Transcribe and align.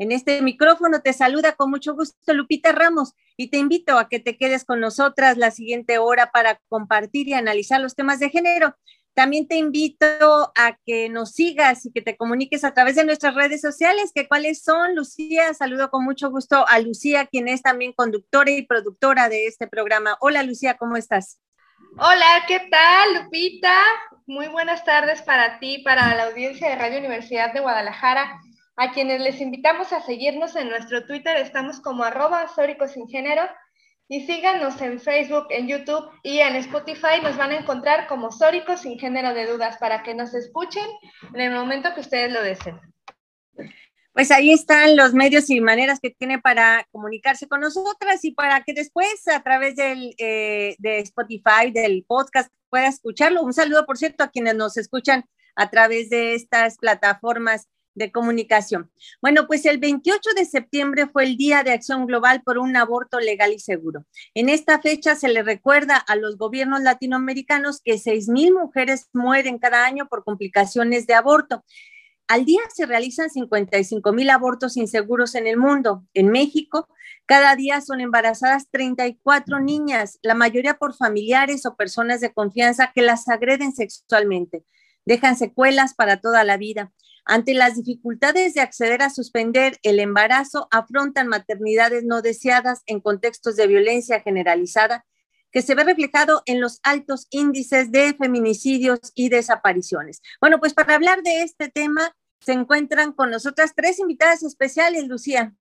En 0.00 0.12
este 0.12 0.40
micrófono 0.42 1.02
te 1.02 1.12
saluda 1.12 1.56
con 1.56 1.70
mucho 1.70 1.92
gusto 1.94 2.32
Lupita 2.32 2.70
Ramos 2.70 3.14
y 3.36 3.50
te 3.50 3.58
invito 3.58 3.98
a 3.98 4.08
que 4.08 4.20
te 4.20 4.36
quedes 4.36 4.64
con 4.64 4.78
nosotras 4.78 5.36
la 5.36 5.50
siguiente 5.50 5.98
hora 5.98 6.30
para 6.30 6.60
compartir 6.68 7.26
y 7.26 7.34
analizar 7.34 7.80
los 7.80 7.96
temas 7.96 8.20
de 8.20 8.30
género. 8.30 8.76
También 9.14 9.48
te 9.48 9.56
invito 9.56 10.06
a 10.54 10.78
que 10.86 11.08
nos 11.08 11.32
sigas 11.32 11.84
y 11.84 11.90
que 11.90 12.00
te 12.00 12.16
comuniques 12.16 12.62
a 12.62 12.72
través 12.74 12.94
de 12.94 13.04
nuestras 13.04 13.34
redes 13.34 13.60
sociales, 13.60 14.12
que 14.14 14.28
cuáles 14.28 14.62
son, 14.62 14.94
Lucía. 14.94 15.52
Saludo 15.52 15.90
con 15.90 16.04
mucho 16.04 16.30
gusto 16.30 16.64
a 16.68 16.78
Lucía, 16.78 17.26
quien 17.26 17.48
es 17.48 17.62
también 17.62 17.92
conductora 17.92 18.52
y 18.52 18.62
productora 18.62 19.28
de 19.28 19.48
este 19.48 19.66
programa. 19.66 20.16
Hola 20.20 20.44
Lucía, 20.44 20.76
¿cómo 20.76 20.96
estás? 20.96 21.40
Hola, 21.96 22.44
¿qué 22.46 22.60
tal, 22.70 23.24
Lupita? 23.24 23.74
Muy 24.26 24.46
buenas 24.46 24.84
tardes 24.84 25.22
para 25.22 25.58
ti, 25.58 25.78
para 25.78 26.14
la 26.14 26.26
audiencia 26.26 26.68
de 26.68 26.76
Radio 26.76 26.98
Universidad 27.00 27.52
de 27.52 27.58
Guadalajara 27.58 28.40
a 28.78 28.92
quienes 28.92 29.20
les 29.20 29.40
invitamos 29.40 29.92
a 29.92 30.00
seguirnos 30.00 30.54
en 30.54 30.68
nuestro 30.68 31.04
Twitter, 31.04 31.36
estamos 31.36 31.80
como 31.80 32.04
arroba 32.04 32.46
sin 32.86 33.08
género, 33.08 33.42
y 34.08 34.24
síganos 34.24 34.80
en 34.80 35.00
Facebook, 35.00 35.48
en 35.50 35.66
YouTube 35.66 36.08
y 36.22 36.38
en 36.38 36.54
Spotify, 36.56 37.20
nos 37.22 37.36
van 37.36 37.50
a 37.50 37.58
encontrar 37.58 38.06
como 38.06 38.30
Sóricos 38.30 38.80
sin 38.82 38.96
género 38.98 39.34
de 39.34 39.46
dudas 39.46 39.76
para 39.78 40.02
que 40.04 40.14
nos 40.14 40.32
escuchen 40.32 40.86
en 41.34 41.40
el 41.40 41.52
momento 41.52 41.92
que 41.92 42.00
ustedes 42.00 42.32
lo 42.32 42.40
deseen. 42.40 42.80
Pues 44.12 44.30
ahí 44.30 44.52
están 44.52 44.96
los 44.96 45.12
medios 45.12 45.50
y 45.50 45.60
maneras 45.60 45.98
que 46.00 46.10
tiene 46.10 46.38
para 46.38 46.86
comunicarse 46.92 47.48
con 47.48 47.60
nosotras 47.60 48.24
y 48.24 48.30
para 48.30 48.62
que 48.62 48.74
después 48.74 49.26
a 49.26 49.42
través 49.42 49.74
del, 49.74 50.14
eh, 50.18 50.76
de 50.78 51.00
Spotify, 51.00 51.72
del 51.72 52.04
podcast, 52.06 52.50
pueda 52.70 52.86
escucharlo. 52.86 53.42
Un 53.42 53.52
saludo, 53.52 53.84
por 53.86 53.98
cierto, 53.98 54.22
a 54.22 54.28
quienes 54.28 54.54
nos 54.54 54.76
escuchan 54.76 55.24
a 55.56 55.68
través 55.68 56.10
de 56.10 56.34
estas 56.34 56.78
plataformas 56.78 57.68
de 57.98 58.10
comunicación. 58.10 58.90
Bueno, 59.20 59.46
pues 59.46 59.66
el 59.66 59.78
28 59.78 60.30
de 60.34 60.44
septiembre 60.44 61.06
fue 61.06 61.24
el 61.24 61.36
Día 61.36 61.62
de 61.62 61.72
Acción 61.72 62.06
Global 62.06 62.42
por 62.42 62.58
un 62.58 62.76
aborto 62.76 63.20
legal 63.20 63.52
y 63.52 63.58
seguro. 63.58 64.06
En 64.34 64.48
esta 64.48 64.80
fecha 64.80 65.14
se 65.16 65.28
le 65.28 65.42
recuerda 65.42 65.96
a 65.96 66.16
los 66.16 66.38
gobiernos 66.38 66.80
latinoamericanos 66.80 67.80
que 67.82 67.94
6.000 67.94 68.54
mujeres 68.54 69.08
mueren 69.12 69.58
cada 69.58 69.84
año 69.84 70.08
por 70.08 70.24
complicaciones 70.24 71.06
de 71.06 71.14
aborto. 71.14 71.64
Al 72.28 72.44
día 72.44 72.60
se 72.74 72.84
realizan 72.84 73.30
55 73.30 74.12
mil 74.12 74.28
abortos 74.28 74.76
inseguros 74.76 75.34
en 75.34 75.46
el 75.46 75.56
mundo. 75.56 76.04
En 76.12 76.28
México, 76.28 76.86
cada 77.24 77.56
día 77.56 77.80
son 77.80 78.02
embarazadas 78.02 78.68
34 78.70 79.60
niñas, 79.60 80.18
la 80.22 80.34
mayoría 80.34 80.74
por 80.74 80.94
familiares 80.94 81.64
o 81.64 81.74
personas 81.74 82.20
de 82.20 82.34
confianza 82.34 82.92
que 82.94 83.00
las 83.00 83.26
agreden 83.28 83.72
sexualmente. 83.74 84.62
Dejan 85.06 85.38
secuelas 85.38 85.94
para 85.94 86.20
toda 86.20 86.44
la 86.44 86.58
vida. 86.58 86.92
Ante 87.30 87.52
las 87.52 87.76
dificultades 87.76 88.54
de 88.54 88.62
acceder 88.62 89.02
a 89.02 89.10
suspender 89.10 89.78
el 89.82 90.00
embarazo, 90.00 90.66
afrontan 90.70 91.28
maternidades 91.28 92.02
no 92.04 92.22
deseadas 92.22 92.82
en 92.86 93.00
contextos 93.00 93.54
de 93.54 93.66
violencia 93.66 94.20
generalizada 94.20 95.04
que 95.52 95.60
se 95.60 95.74
ve 95.74 95.84
reflejado 95.84 96.42
en 96.46 96.62
los 96.62 96.80
altos 96.82 97.26
índices 97.28 97.92
de 97.92 98.14
feminicidios 98.14 99.12
y 99.14 99.28
desapariciones. 99.28 100.22
Bueno, 100.40 100.58
pues 100.58 100.72
para 100.72 100.94
hablar 100.94 101.22
de 101.22 101.42
este 101.42 101.68
tema 101.68 102.16
se 102.40 102.52
encuentran 102.52 103.12
con 103.12 103.30
nosotras 103.30 103.72
tres 103.76 103.98
invitadas 103.98 104.42
especiales, 104.42 105.06
Lucía. 105.06 105.54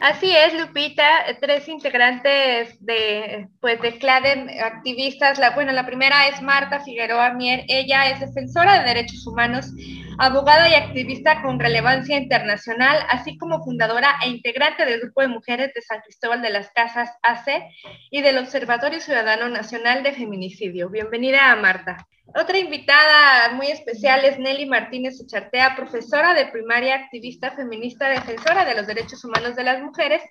Así 0.00 0.34
es, 0.34 0.54
Lupita, 0.54 1.04
tres 1.40 1.68
integrantes 1.68 2.82
de, 2.84 3.48
pues, 3.60 3.80
de 3.82 3.98
CLADEN, 3.98 4.48
activistas. 4.62 5.38
La, 5.38 5.50
bueno, 5.50 5.72
la 5.72 5.84
primera 5.84 6.28
es 6.28 6.40
Marta 6.40 6.80
Figueroa 6.80 7.34
Mier. 7.34 7.64
Ella 7.68 8.10
es 8.10 8.20
defensora 8.20 8.78
de 8.78 8.88
derechos 8.88 9.26
humanos 9.26 9.70
abogada 10.18 10.68
y 10.68 10.74
activista 10.74 11.42
con 11.42 11.58
relevancia 11.58 12.16
internacional, 12.16 12.98
así 13.08 13.38
como 13.38 13.64
fundadora 13.64 14.16
e 14.22 14.28
integrante 14.28 14.84
del 14.84 15.00
Grupo 15.00 15.22
de 15.22 15.28
Mujeres 15.28 15.72
de 15.74 15.80
San 15.80 16.00
Cristóbal 16.00 16.42
de 16.42 16.50
las 16.50 16.70
Casas 16.72 17.10
AC 17.22 17.62
y 18.10 18.20
del 18.20 18.38
Observatorio 18.38 19.00
Ciudadano 19.00 19.48
Nacional 19.48 20.02
de 20.02 20.12
Feminicidio. 20.12 20.90
Bienvenida 20.90 21.50
a 21.50 21.56
Marta. 21.56 22.06
Otra 22.34 22.58
invitada 22.58 23.52
muy 23.54 23.66
especial 23.66 24.24
es 24.24 24.38
Nelly 24.38 24.66
Martínez 24.66 25.20
Echartea, 25.20 25.74
profesora 25.74 26.32
de 26.32 26.46
primaria, 26.46 26.94
activista 26.94 27.50
feminista, 27.56 28.08
defensora 28.08 28.64
de 28.64 28.76
los 28.76 28.86
derechos 28.86 29.24
humanos 29.24 29.56
de 29.56 29.64
las 29.64 29.82
mujeres 29.82 30.22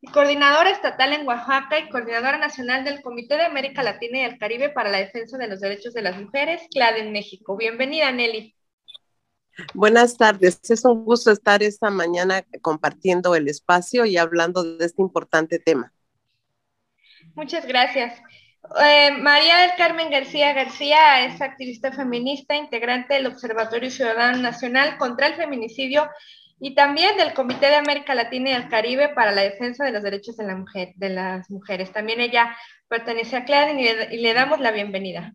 y 0.00 0.10
coordinadora 0.12 0.70
estatal 0.70 1.12
en 1.12 1.26
Oaxaca 1.26 1.80
y 1.80 1.88
coordinadora 1.88 2.38
nacional 2.38 2.84
del 2.84 3.02
Comité 3.02 3.36
de 3.36 3.44
América 3.44 3.82
Latina 3.82 4.18
y 4.18 4.22
el 4.22 4.38
Caribe 4.38 4.70
para 4.70 4.90
la 4.90 4.98
Defensa 4.98 5.38
de 5.38 5.48
los 5.48 5.60
Derechos 5.60 5.92
de 5.92 6.02
las 6.02 6.16
Mujeres, 6.16 6.62
CLAD 6.70 6.98
en 6.98 7.12
México. 7.12 7.56
Bienvenida, 7.56 8.12
Nelly. 8.12 8.54
Buenas 9.74 10.16
tardes, 10.16 10.60
es 10.70 10.84
un 10.84 11.04
gusto 11.04 11.32
estar 11.32 11.62
esta 11.64 11.90
mañana 11.90 12.44
compartiendo 12.62 13.34
el 13.34 13.48
espacio 13.48 14.06
y 14.06 14.16
hablando 14.16 14.62
de 14.62 14.84
este 14.84 15.02
importante 15.02 15.58
tema. 15.58 15.92
Muchas 17.34 17.66
gracias. 17.66 18.20
Eh, 18.82 19.10
María 19.12 19.58
del 19.58 19.70
Carmen 19.76 20.10
García 20.10 20.52
García 20.52 21.24
es 21.24 21.40
activista 21.40 21.92
feminista, 21.92 22.54
integrante 22.54 23.14
del 23.14 23.26
Observatorio 23.26 23.90
Ciudadano 23.90 24.38
Nacional 24.38 24.98
contra 24.98 25.26
el 25.26 25.34
Feminicidio 25.34 26.08
y 26.60 26.74
también 26.74 27.16
del 27.16 27.32
Comité 27.32 27.66
de 27.66 27.76
América 27.76 28.14
Latina 28.14 28.50
y 28.50 28.52
el 28.52 28.68
Caribe 28.68 29.08
para 29.08 29.32
la 29.32 29.42
Defensa 29.42 29.84
de 29.84 29.92
los 29.92 30.02
Derechos 30.02 30.36
de, 30.36 30.44
la 30.44 30.56
mujer, 30.56 30.92
de 30.96 31.08
las 31.08 31.50
Mujeres. 31.50 31.90
También 31.92 32.20
ella 32.20 32.54
pertenece 32.86 33.36
a 33.36 33.44
CLADEN 33.44 33.78
y 33.78 34.18
le 34.18 34.34
damos 34.34 34.60
la 34.60 34.70
bienvenida. 34.70 35.32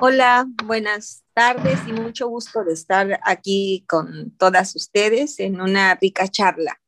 Hola, 0.00 0.46
buenas 0.64 1.24
tardes 1.32 1.78
y 1.86 1.92
mucho 1.92 2.28
gusto 2.28 2.64
de 2.64 2.72
estar 2.72 3.20
aquí 3.22 3.84
con 3.88 4.36
todas 4.36 4.74
ustedes 4.74 5.38
en 5.38 5.60
una 5.60 5.94
rica 5.94 6.28
charla. 6.28 6.80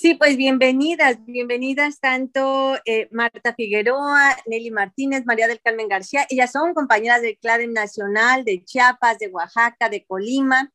Sí, 0.00 0.14
pues 0.14 0.38
bienvenidas, 0.38 1.18
bienvenidas 1.26 2.00
tanto 2.00 2.74
eh, 2.86 3.08
Marta 3.10 3.52
Figueroa, 3.54 4.34
Nelly 4.46 4.70
Martínez, 4.70 5.26
María 5.26 5.46
del 5.46 5.60
Carmen 5.60 5.88
García. 5.88 6.24
Ellas 6.30 6.52
son 6.52 6.72
compañeras 6.72 7.20
del 7.20 7.36
CLADEN 7.36 7.74
Nacional 7.74 8.42
de 8.46 8.64
Chiapas, 8.64 9.18
de 9.18 9.28
Oaxaca, 9.28 9.90
de 9.90 10.06
Colima 10.06 10.72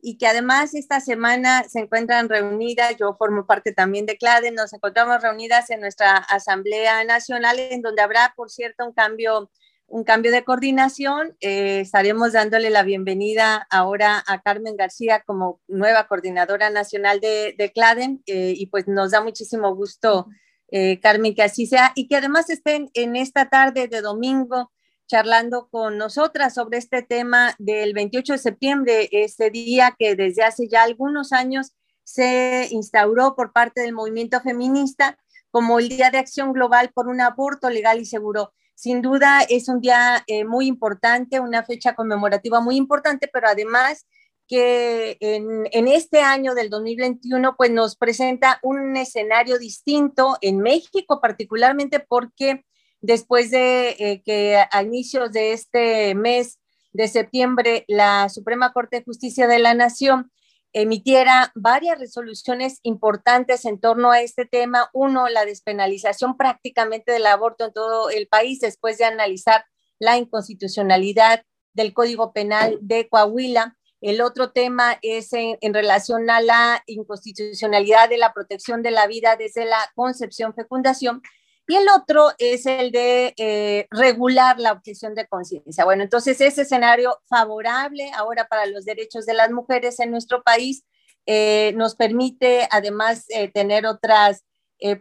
y 0.00 0.16
que 0.16 0.28
además 0.28 0.76
esta 0.76 1.00
semana 1.00 1.64
se 1.64 1.80
encuentran 1.80 2.28
reunidas, 2.28 2.94
yo 2.96 3.16
formo 3.18 3.46
parte 3.46 3.72
también 3.72 4.06
de 4.06 4.16
CLADEN, 4.16 4.54
nos 4.54 4.72
encontramos 4.72 5.20
reunidas 5.22 5.70
en 5.70 5.80
nuestra 5.80 6.16
Asamblea 6.16 7.02
Nacional, 7.02 7.58
en 7.58 7.82
donde 7.82 8.02
habrá, 8.02 8.32
por 8.36 8.48
cierto, 8.48 8.86
un 8.86 8.92
cambio, 8.92 9.50
un 9.88 10.04
cambio 10.04 10.30
de 10.30 10.44
coordinación. 10.44 11.36
Eh, 11.40 11.80
estaremos 11.80 12.32
dándole 12.32 12.70
la 12.70 12.82
bienvenida 12.82 13.66
ahora 13.70 14.22
a 14.26 14.40
Carmen 14.42 14.76
García 14.76 15.22
como 15.26 15.60
nueva 15.66 16.06
coordinadora 16.06 16.70
nacional 16.70 17.20
de, 17.20 17.54
de 17.58 17.72
CLADEN, 17.72 18.22
eh, 18.26 18.54
y 18.56 18.66
pues 18.66 18.86
nos 18.86 19.10
da 19.10 19.22
muchísimo 19.22 19.74
gusto, 19.74 20.26
eh, 20.70 21.00
Carmen, 21.00 21.34
que 21.34 21.42
así 21.42 21.66
sea, 21.66 21.92
y 21.94 22.06
que 22.06 22.16
además 22.16 22.50
estén 22.50 22.90
en 22.94 23.16
esta 23.16 23.48
tarde 23.48 23.88
de 23.88 24.02
domingo 24.02 24.70
charlando 25.06 25.68
con 25.70 25.96
nosotras 25.96 26.52
sobre 26.52 26.76
este 26.76 27.02
tema 27.02 27.54
del 27.58 27.94
28 27.94 28.34
de 28.34 28.38
septiembre, 28.38 29.08
este 29.10 29.50
día 29.50 29.96
que 29.98 30.14
desde 30.14 30.44
hace 30.44 30.68
ya 30.68 30.82
algunos 30.82 31.32
años 31.32 31.72
se 32.04 32.68
instauró 32.70 33.34
por 33.34 33.52
parte 33.52 33.80
del 33.80 33.94
movimiento 33.94 34.40
feminista 34.42 35.18
como 35.50 35.78
el 35.78 35.88
Día 35.88 36.10
de 36.10 36.18
Acción 36.18 36.52
Global 36.52 36.90
por 36.94 37.08
un 37.08 37.22
aborto 37.22 37.70
legal 37.70 38.00
y 38.00 38.04
seguro. 38.04 38.52
Sin 38.78 39.02
duda 39.02 39.40
es 39.48 39.68
un 39.68 39.80
día 39.80 40.22
eh, 40.28 40.44
muy 40.44 40.68
importante, 40.68 41.40
una 41.40 41.64
fecha 41.64 41.96
conmemorativa 41.96 42.60
muy 42.60 42.76
importante, 42.76 43.26
pero 43.26 43.48
además 43.48 44.06
que 44.46 45.16
en, 45.18 45.88
este 45.88 46.20
año 46.20 46.54
del 46.54 46.70
2021 46.70 47.56
pues 47.56 47.72
nos 47.72 47.96
presenta 47.96 48.60
un 48.62 48.96
escenario 48.96 49.58
distinto 49.58 50.38
en 50.42 50.60
México, 50.60 51.20
particularmente 51.20 51.98
porque 51.98 52.64
después 53.00 53.50
de 53.50 53.96
eh, 53.98 54.22
que 54.24 54.62
a 54.70 54.82
inicios 54.84 55.32
de 55.32 55.54
este 55.54 56.14
mes 56.14 56.60
de 56.92 57.08
septiembre 57.08 57.84
la 57.88 58.28
Suprema 58.28 58.72
Corte 58.72 58.98
de 58.98 59.04
Justicia 59.04 59.48
de 59.48 59.58
la 59.58 59.74
Nación 59.74 60.30
emitiera 60.72 61.52
varias 61.54 61.98
resoluciones 61.98 62.80
importantes 62.82 63.64
en 63.64 63.80
torno 63.80 64.10
a 64.10 64.20
este 64.20 64.44
tema. 64.44 64.90
Uno, 64.92 65.28
la 65.28 65.44
despenalización 65.44 66.36
prácticamente 66.36 67.12
del 67.12 67.26
aborto 67.26 67.66
en 67.66 67.72
todo 67.72 68.10
el 68.10 68.28
país 68.28 68.60
después 68.60 68.98
de 68.98 69.04
analizar 69.04 69.64
la 69.98 70.16
inconstitucionalidad 70.16 71.42
del 71.72 71.92
Código 71.92 72.32
Penal 72.32 72.78
de 72.80 73.08
Coahuila. 73.08 73.76
El 74.00 74.20
otro 74.20 74.52
tema 74.52 74.98
es 75.02 75.32
en, 75.32 75.58
en, 75.60 75.74
relación 75.74 76.30
a 76.30 76.40
la 76.40 76.82
inconstitucionalidad 76.86 78.08
de 78.08 78.18
la 78.18 78.32
protección 78.32 78.82
de 78.82 78.92
la 78.92 79.08
vida 79.08 79.36
desde 79.36 79.64
la 79.64 79.90
concepción, 79.96 80.54
fecundación. 80.54 81.22
Y 81.70 81.76
el 81.76 81.86
otro 81.94 82.30
es 82.38 82.64
el 82.64 82.90
de 82.92 83.34
eh, 83.36 83.86
regular 83.90 84.58
la 84.58 84.72
objeción 84.72 85.14
de 85.14 85.26
conciencia. 85.26 85.84
Bueno, 85.84 86.02
entonces 86.02 86.40
ese 86.40 86.62
escenario 86.62 87.18
favorable 87.28 88.10
ahora 88.16 88.48
para 88.48 88.64
los 88.64 88.86
derechos 88.86 89.26
de 89.26 89.34
las 89.34 89.50
mujeres 89.50 90.00
en 90.00 90.10
nuestro 90.10 90.42
país 90.42 90.84
eh, 91.26 91.74
nos 91.76 91.94
permite 91.94 92.66
además 92.70 93.26
eh, 93.28 93.52
tener 93.52 93.86
otras 93.86 94.44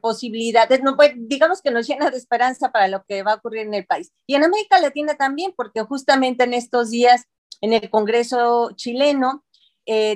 posibilidades, 0.02 0.82
pues, 0.96 1.12
digamos 1.16 1.62
que 1.62 1.70
nos 1.70 1.88
llena 1.88 2.10
de 2.10 2.18
esperanza 2.18 2.72
para 2.72 2.88
lo 2.88 3.04
que 3.08 3.22
va 3.22 3.34
a 3.34 3.36
ocurrir 3.36 3.62
en 3.62 3.76
el 3.76 3.86
país. 3.86 4.12
Y 4.26 4.34
en 4.34 4.44
América 4.44 4.80
Latina 4.80 5.14
también, 5.14 5.54
porque 5.56 5.84
justamente 5.84 6.46
en 6.46 6.56
estos 6.56 6.90
días 6.90 7.26
en 7.62 7.74
el 7.74 7.88
Congreso 7.92 8.72
chileno 8.76 9.46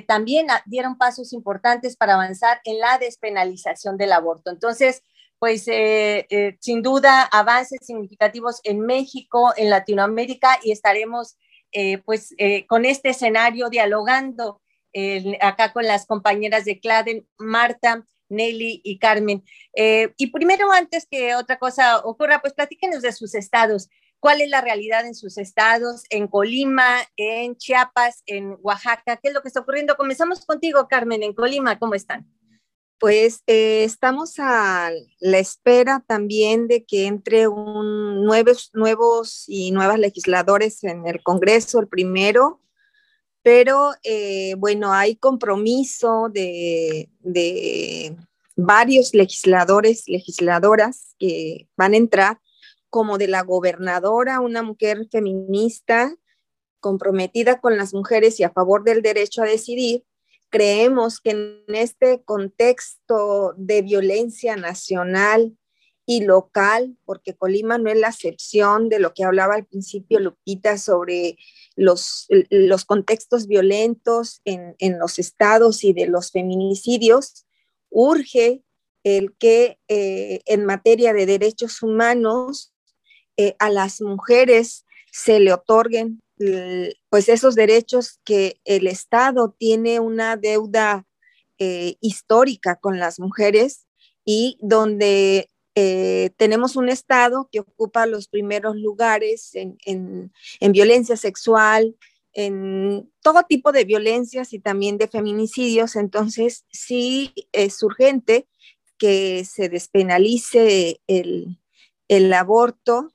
también 0.08 0.48
dieron 0.66 0.98
pasos 0.98 1.32
importantes 1.32 1.96
para 1.96 2.14
avanzar 2.14 2.60
en 2.64 2.80
la 2.80 2.98
despenalización 2.98 3.96
del 3.96 4.10
aborto. 4.10 4.50
Entonces, 4.50 5.04
pues 5.42 5.66
eh, 5.66 6.24
eh, 6.30 6.56
sin 6.60 6.82
duda 6.82 7.24
avances 7.24 7.80
significativos 7.82 8.60
en 8.62 8.78
México, 8.78 9.52
en 9.56 9.70
Latinoamérica 9.70 10.60
y 10.62 10.70
estaremos 10.70 11.36
eh, 11.72 11.98
pues 11.98 12.32
con 12.68 12.84
este 12.84 13.08
escenario 13.08 13.68
dialogando 13.68 14.60
acá 15.40 15.72
con 15.72 15.84
las 15.84 16.06
compañeras 16.06 16.64
de 16.64 16.78
Claden, 16.78 17.26
Marta, 17.38 18.06
Nelly 18.28 18.82
y 18.84 19.00
Carmen. 19.00 19.42
y 19.74 20.26
primero, 20.28 20.70
antes 20.70 21.08
que 21.10 21.34
otra 21.34 21.58
cosa 21.58 21.98
ocurra, 22.04 22.40
pues 22.40 22.54
platíquenos 22.54 23.02
de 23.02 23.10
sus 23.10 23.34
estados. 23.34 23.88
¿Cuál 24.20 24.42
es 24.42 24.48
la 24.48 24.60
realidad 24.60 25.04
en 25.06 25.16
sus 25.16 25.38
estados, 25.38 26.04
en 26.10 26.28
Colima, 26.28 26.98
en 27.16 27.56
Chiapas, 27.56 28.22
en 28.26 28.56
Oaxaca? 28.62 29.16
¿Qué 29.16 29.28
es 29.28 29.34
lo 29.34 29.42
que 29.42 29.48
está 29.48 29.58
ocurriendo? 29.58 29.96
Comenzamos 29.96 30.46
contigo, 30.46 30.86
Carmen, 30.86 31.24
en 31.24 31.32
Colima. 31.34 31.80
¿Cómo 31.80 31.94
están? 31.94 32.28
Pues 33.02 33.42
eh, 33.48 33.82
estamos 33.82 34.34
a 34.38 34.92
la 35.18 35.38
espera 35.38 36.04
también 36.06 36.68
de 36.68 36.84
que 36.84 37.06
entre 37.06 37.48
un 37.48 38.24
nuevos, 38.24 38.70
nuevos 38.74 39.42
y 39.48 39.72
nuevas 39.72 39.98
legisladores 39.98 40.84
en 40.84 41.04
el 41.08 41.20
Congreso, 41.20 41.80
el 41.80 41.88
primero, 41.88 42.60
pero 43.42 43.90
eh, 44.04 44.54
bueno, 44.56 44.92
hay 44.92 45.16
compromiso 45.16 46.28
de, 46.32 47.10
de 47.18 48.16
varios 48.54 49.14
legisladores, 49.14 50.04
legisladoras 50.06 51.16
que 51.18 51.66
van 51.76 51.94
a 51.94 51.96
entrar, 51.96 52.40
como 52.88 53.18
de 53.18 53.26
la 53.26 53.42
gobernadora, 53.42 54.38
una 54.38 54.62
mujer 54.62 55.08
feminista 55.10 56.14
comprometida 56.78 57.60
con 57.60 57.76
las 57.76 57.94
mujeres 57.94 58.38
y 58.38 58.44
a 58.44 58.52
favor 58.52 58.84
del 58.84 59.02
derecho 59.02 59.42
a 59.42 59.46
decidir, 59.46 60.04
creemos 60.52 61.18
que 61.18 61.30
en 61.30 61.74
este 61.74 62.22
contexto 62.22 63.54
de 63.56 63.80
violencia 63.80 64.54
nacional 64.54 65.56
y 66.04 66.22
local, 66.24 66.96
porque 67.06 67.34
Colima 67.34 67.78
no 67.78 67.90
es 67.90 67.98
la 67.98 68.08
excepción 68.08 68.90
de 68.90 69.00
lo 69.00 69.14
que 69.14 69.24
hablaba 69.24 69.54
al 69.54 69.64
principio 69.64 70.20
Lupita 70.20 70.76
sobre 70.76 71.38
los, 71.74 72.26
los 72.50 72.84
contextos 72.84 73.46
violentos 73.46 74.42
en, 74.44 74.76
en 74.78 74.98
los 74.98 75.18
estados 75.18 75.84
y 75.84 75.94
de 75.94 76.06
los 76.06 76.30
feminicidios, 76.30 77.46
urge 77.88 78.62
el 79.04 79.34
que 79.36 79.78
eh, 79.88 80.42
en 80.44 80.66
materia 80.66 81.14
de 81.14 81.24
derechos 81.24 81.82
humanos 81.82 82.74
eh, 83.38 83.56
a 83.58 83.70
las 83.70 84.02
mujeres 84.02 84.84
se 85.10 85.40
le 85.40 85.52
otorguen 85.52 86.20
pues 87.08 87.28
esos 87.28 87.54
derechos 87.54 88.20
que 88.24 88.60
el 88.64 88.86
Estado 88.86 89.54
tiene 89.58 90.00
una 90.00 90.36
deuda 90.36 91.06
eh, 91.58 91.96
histórica 92.00 92.76
con 92.76 92.98
las 92.98 93.20
mujeres 93.20 93.86
y 94.24 94.58
donde 94.60 95.48
eh, 95.74 96.30
tenemos 96.36 96.76
un 96.76 96.88
Estado 96.88 97.48
que 97.50 97.60
ocupa 97.60 98.06
los 98.06 98.28
primeros 98.28 98.76
lugares 98.76 99.54
en, 99.54 99.78
en, 99.86 100.72
violencia 100.72 101.16
sexual, 101.16 101.96
en 102.32 103.10
todo 103.20 103.44
tipo 103.48 103.72
de 103.72 103.84
violencias 103.84 104.52
y 104.52 104.58
también 104.58 104.98
de 104.98 105.08
feminicidios. 105.08 105.96
Entonces, 105.96 106.64
sí 106.70 107.32
es 107.52 107.82
urgente 107.82 108.48
que 108.98 109.44
se 109.44 109.68
despenalice 109.68 111.00
el, 111.06 111.58
el 112.08 112.32
aborto 112.32 113.08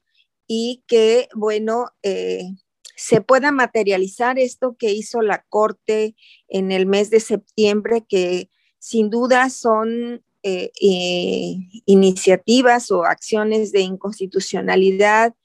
y 0.48 0.84
que, 0.88 1.28
bueno, 1.36 1.92
eh, 2.02 2.44
se 2.98 3.22
pueda 3.22 3.52
materializar 3.52 4.40
esto 4.40 4.76
que 4.78 4.92
hizo 4.92 5.22
la 5.22 5.46
Corte 5.50 6.16
en 6.50 6.72
el 6.72 6.88
mes 6.88 7.12
de 7.12 7.20
septiembre, 7.20 8.04
que 8.10 8.50
sin 8.80 9.12
duda 9.12 9.52
son 9.52 10.24
eh, 10.42 10.72
eh, 10.82 11.56
iniciativas 11.86 12.90
o 12.90 13.06
acciones 13.06 13.72
de 13.72 13.82
inconstitucionalidad 13.82 15.36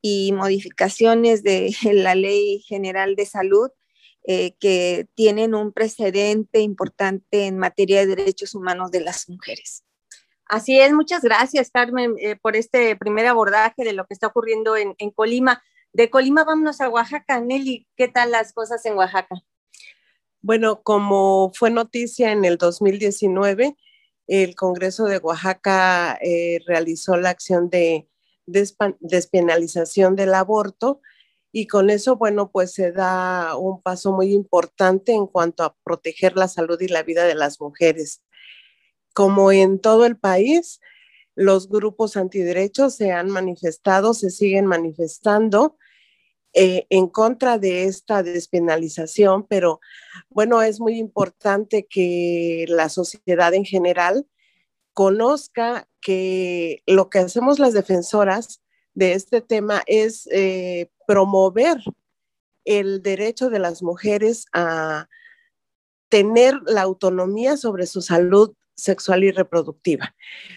y 0.00 0.30
modificaciones 0.32 1.42
de 1.42 1.74
la 1.92 2.14
Ley 2.14 2.60
General 2.60 3.16
de 3.16 3.26
Salud 3.26 3.70
eh, 4.24 4.54
que 4.60 5.08
tienen 5.14 5.56
un 5.56 5.72
precedente 5.72 6.60
importante 6.60 7.46
en 7.46 7.58
materia 7.58 8.06
de 8.06 8.14
derechos 8.14 8.54
humanos 8.54 8.92
de 8.92 9.00
las 9.00 9.28
mujeres. 9.28 9.82
Así 10.46 10.78
es, 10.78 10.92
muchas 10.92 11.22
gracias, 11.22 11.70
Carmen, 11.70 12.14
por 12.42 12.54
este 12.54 12.94
primer 12.94 13.26
abordaje 13.26 13.84
de 13.84 13.92
lo 13.92 14.06
que 14.06 14.14
está 14.14 14.28
ocurriendo 14.28 14.76
en, 14.76 14.94
en 14.98 15.10
Colima. 15.10 15.62
De 15.92 16.08
Colima 16.08 16.44
vámonos 16.44 16.80
a 16.80 16.88
Oaxaca. 16.88 17.40
Nelly, 17.40 17.86
¿qué 17.96 18.08
tal 18.08 18.30
las 18.30 18.52
cosas 18.54 18.84
en 18.86 18.96
Oaxaca? 18.96 19.42
Bueno, 20.40 20.82
como 20.82 21.52
fue 21.54 21.70
noticia 21.70 22.32
en 22.32 22.44
el 22.44 22.56
2019, 22.56 23.76
el 24.26 24.54
Congreso 24.54 25.04
de 25.04 25.18
Oaxaca 25.18 26.18
eh, 26.22 26.60
realizó 26.66 27.16
la 27.16 27.30
acción 27.30 27.68
de 27.68 28.08
despenalización 28.46 30.16
del 30.16 30.34
aborto 30.34 31.00
y 31.52 31.66
con 31.66 31.90
eso, 31.90 32.16
bueno, 32.16 32.50
pues 32.50 32.72
se 32.72 32.90
da 32.92 33.56
un 33.56 33.82
paso 33.82 34.12
muy 34.12 34.32
importante 34.32 35.12
en 35.12 35.26
cuanto 35.26 35.62
a 35.62 35.76
proteger 35.84 36.36
la 36.36 36.48
salud 36.48 36.80
y 36.80 36.88
la 36.88 37.02
vida 37.02 37.24
de 37.24 37.34
las 37.34 37.60
mujeres. 37.60 38.22
Como 39.12 39.52
en 39.52 39.78
todo 39.78 40.06
el 40.06 40.16
país, 40.16 40.80
los 41.34 41.68
grupos 41.68 42.16
antiderechos 42.16 42.94
se 42.94 43.12
han 43.12 43.30
manifestado, 43.30 44.14
se 44.14 44.30
siguen 44.30 44.66
manifestando 44.66 45.76
eh, 46.54 46.86
en 46.90 47.06
contra 47.06 47.58
de 47.58 47.84
esta 47.84 48.22
despenalización, 48.22 49.46
pero 49.46 49.80
bueno, 50.28 50.60
es 50.60 50.80
muy 50.80 50.98
importante 50.98 51.86
que 51.88 52.66
la 52.68 52.90
sociedad 52.90 53.54
en 53.54 53.64
general 53.64 54.26
conozca 54.92 55.88
que 56.02 56.82
lo 56.86 57.08
que 57.08 57.20
hacemos 57.20 57.58
las 57.58 57.72
defensoras 57.72 58.60
de 58.92 59.14
este 59.14 59.40
tema 59.40 59.82
es 59.86 60.28
eh, 60.30 60.90
promover 61.06 61.78
el 62.66 63.02
derecho 63.02 63.48
de 63.48 63.58
las 63.58 63.82
mujeres 63.82 64.46
a 64.52 65.08
tener 66.10 66.60
la 66.66 66.82
autonomía 66.82 67.56
sobre 67.56 67.86
su 67.86 68.02
salud 68.02 68.54
sexual 68.74 69.24
y 69.24 69.30
reproductiva. 69.30 70.14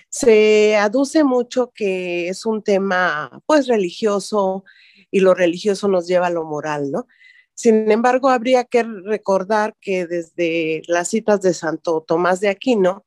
Se 0.09 0.75
aduce 0.75 1.23
mucho 1.23 1.71
que 1.73 2.29
es 2.29 2.45
un 2.45 2.63
tema 2.63 3.41
pues 3.45 3.67
religioso, 3.67 4.63
y 5.11 5.19
lo 5.19 5.33
religioso 5.33 5.87
nos 5.87 6.07
lleva 6.07 6.27
a 6.27 6.31
lo 6.31 6.43
moral, 6.43 6.91
¿no? 6.91 7.07
Sin 7.53 7.89
embargo, 7.89 8.29
habría 8.29 8.65
que 8.65 8.83
recordar 8.83 9.75
que 9.79 10.05
desde 10.05 10.81
las 10.87 11.07
citas 11.07 11.41
de 11.41 11.53
Santo 11.53 12.03
Tomás 12.05 12.41
de 12.41 12.49
Aquino, 12.49 13.05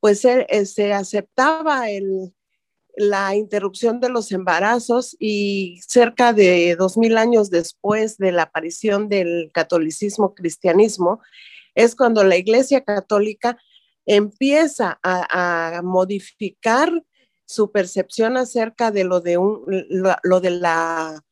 pues 0.00 0.20
se, 0.20 0.46
se 0.64 0.94
aceptaba 0.94 1.90
el, 1.90 2.32
la 2.96 3.34
interrupción 3.36 4.00
de 4.00 4.08
los 4.08 4.32
embarazos 4.32 5.14
y 5.18 5.80
cerca 5.86 6.32
de 6.32 6.74
dos 6.76 6.96
mil 6.96 7.18
años 7.18 7.50
después 7.50 8.16
de 8.18 8.32
la 8.32 8.44
aparición 8.44 9.08
del 9.08 9.50
catolicismo 9.52 10.34
cristianismo, 10.34 11.20
es 11.74 11.94
cuando 11.94 12.24
la 12.24 12.36
Iglesia 12.36 12.82
Católica 12.82 13.58
empieza 14.06 14.98
a, 15.02 15.80
modificar 15.82 16.90
su 17.44 17.70
percepción 17.70 18.36
acerca 18.36 18.90
de 18.90 19.04
lo 19.04 19.20
de, 19.20 19.38
un, 19.38 19.64
lo, 20.22 20.40
de 20.40 20.50
la 20.50 21.22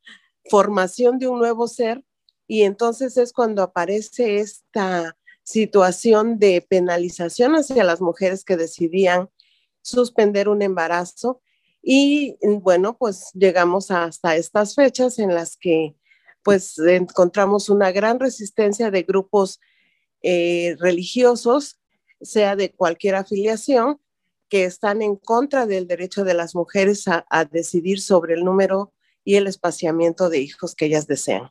formación 0.50 1.18
de 1.18 1.28
un 1.28 1.38
nuevo 1.38 1.66
ser 1.66 2.04
y 2.46 2.62
entonces 2.62 3.16
es 3.16 3.32
cuando 3.32 3.62
aparece 3.62 4.38
esta 4.38 5.16
situación 5.42 6.38
de 6.38 6.66
penalización 6.68 7.54
hacia 7.54 7.84
las 7.84 8.00
mujeres 8.00 8.44
que 8.44 8.56
decidían 8.56 9.30
suspender 9.82 10.48
un 10.48 10.62
embarazo. 10.62 11.42
Y 11.82 12.36
bueno, 12.42 12.96
pues 12.98 13.30
llegamos 13.34 13.90
hasta 13.90 14.36
estas 14.36 14.74
fechas 14.74 15.18
en 15.18 15.34
las 15.34 15.56
que 15.56 15.96
pues 16.42 16.78
encontramos 16.78 17.68
una 17.68 17.92
gran 17.92 18.18
resistencia 18.20 18.90
de 18.90 19.02
grupos 19.02 19.60
eh, 20.22 20.76
religiosos, 20.78 21.79
sea 22.20 22.56
de 22.56 22.72
cualquier 22.72 23.14
afiliación, 23.14 24.00
que 24.50 24.64
están 24.64 25.00
en 25.00 25.16
contra 25.16 25.64
del 25.64 25.86
derecho 25.86 26.24
de 26.24 26.34
las 26.34 26.54
mujeres 26.54 27.04
a, 27.06 27.44
decidir 27.44 28.00
sobre 28.00 28.34
el 28.34 28.44
número 28.44 28.92
y 29.24 29.36
el 29.36 29.46
espaciamiento 29.46 30.28
de 30.28 30.40
hijos 30.40 30.74
que 30.74 30.86
ellas 30.86 31.06
desean. 31.06 31.50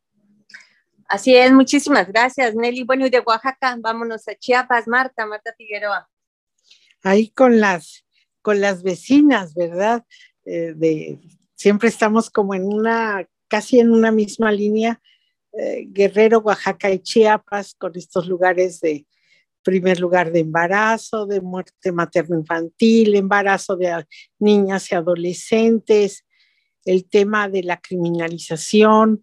Así 1.08 1.36
es, 1.36 1.52
muchísimas 1.52 2.08
gracias, 2.08 2.54
Nelly. 2.54 2.84
Bueno, 2.84 3.08
y 3.08 3.10
de 3.10 3.22
Oaxaca, 3.26 3.76
vámonos 3.80 4.28
a 4.28 4.36
Chiapas, 4.36 4.88
Marta, 4.88 5.26
Marta 5.26 5.54
Figueroa. 5.58 6.08
Ahí 7.02 7.30
con 7.30 7.60
las, 7.60 8.06
con 8.42 8.60
las 8.60 8.84
vecinas, 8.84 9.56
¿verdad? 9.56 10.06
Eh, 10.46 10.74
de, 10.76 11.20
siempre 11.56 11.88
estamos 11.88 12.30
como 12.30 12.54
en 12.54 12.66
una, 12.66 13.28
casi 13.48 13.80
en 13.80 13.92
una 13.92 14.12
misma 14.12 14.52
línea, 14.52 15.02
eh, 15.54 15.86
Guerrero, 15.88 16.40
Oaxaca 16.40 16.92
y 16.92 17.00
Chiapas, 17.00 17.76
con 17.76 17.96
estos 17.96 18.28
lugares 18.28 18.82
de, 18.82 19.08
primer 19.64 20.00
lugar 20.00 20.32
de 20.32 20.40
embarazo, 20.40 21.26
de 21.26 21.42
muerte 21.42 21.92
materno-infantil, 21.92 23.16
embarazo 23.16 23.76
de 23.76 24.06
niñas 24.40 24.92
y 24.92 24.96
adolescentes, 24.96 26.26
el 26.86 27.08
tema 27.10 27.50
de 27.50 27.64
la 27.64 27.80
criminalización, 27.80 29.22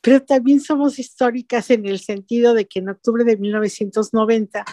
pero 0.00 0.22
también 0.22 0.60
somos 0.60 0.98
históricas 0.98 1.70
en 1.70 1.86
el 1.86 2.00
sentido 2.00 2.54
de 2.54 2.66
que 2.66 2.78
en 2.78 2.88
octubre 2.88 3.24
de 3.24 3.36
1990 3.36 4.64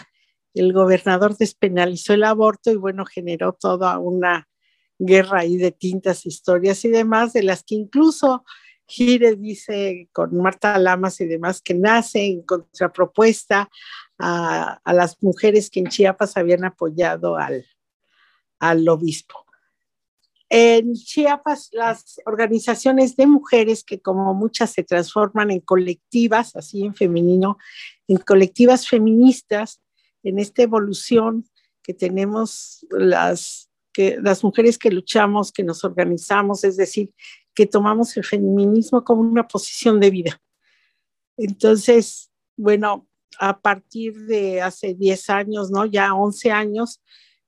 el 0.54 0.72
gobernador 0.72 1.36
despenalizó 1.36 2.14
el 2.14 2.24
aborto 2.24 2.70
y 2.70 2.76
bueno, 2.76 3.04
generó 3.04 3.52
toda 3.52 3.98
una 3.98 4.48
guerra 4.98 5.40
ahí 5.40 5.56
de 5.56 5.70
tintas, 5.70 6.26
historias 6.26 6.84
y 6.84 6.88
demás, 6.88 7.32
de 7.32 7.42
las 7.42 7.62
que 7.62 7.76
incluso 7.76 8.44
Gire 8.88 9.36
dice 9.36 10.08
con 10.12 10.36
Marta 10.38 10.78
Lamas 10.78 11.20
y 11.20 11.26
demás 11.26 11.60
que 11.60 11.74
nace 11.74 12.24
en 12.24 12.42
contrapropuesta 12.42 13.68
a, 14.18 14.80
las 14.86 15.22
mujeres 15.22 15.70
que 15.70 15.80
en 15.80 15.88
Chiapas 15.88 16.36
habían 16.36 16.64
apoyado 16.64 17.36
al, 17.36 17.66
al 18.58 18.88
obispo. 18.88 19.44
En 20.50 20.94
Chiapas, 20.94 21.68
las 21.72 22.20
organizaciones 22.24 23.14
de 23.16 23.26
mujeres, 23.26 23.84
que 23.84 24.00
como 24.00 24.32
muchas 24.32 24.70
se 24.70 24.82
transforman 24.82 25.50
en 25.50 25.60
colectivas, 25.60 26.56
así 26.56 26.84
en 26.84 26.94
femenino, 26.94 27.58
en 28.06 28.16
colectivas 28.16 28.88
feministas, 28.88 29.82
en 30.22 30.38
esta 30.38 30.62
evolución 30.62 31.44
que 31.82 31.92
tenemos 31.92 32.86
las, 32.90 33.70
que, 33.92 34.18
las 34.22 34.42
mujeres 34.42 34.78
que 34.78 34.90
luchamos, 34.90 35.52
que 35.52 35.64
nos 35.64 35.84
organizamos, 35.84 36.64
es 36.64 36.78
decir, 36.78 37.12
que 37.58 37.66
tomamos 37.66 38.16
el 38.16 38.24
feminismo 38.24 39.02
como 39.02 39.22
una 39.22 39.48
posición 39.48 39.98
de 39.98 40.10
vida. 40.10 40.40
Entonces, 41.36 42.30
bueno, 42.56 43.08
a 43.40 43.60
partir 43.60 44.14
de 44.26 44.62
hace 44.62 44.94
10 44.94 45.28
años, 45.30 45.68
¿no? 45.68 45.84
Ya 45.84 46.14
11 46.14 46.52
años, 46.52 47.02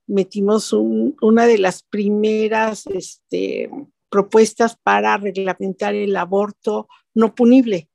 metimos 0.08 0.72
una 0.72 1.46
de 1.46 1.58
las 1.58 1.84
primeras 1.84 2.88
este, 2.88 3.70
propuestas 4.08 4.76
para 4.82 5.16
reglamentar 5.16 5.94
el 5.94 6.16
aborto 6.16 6.88
no 7.14 7.32
punible. 7.32 7.88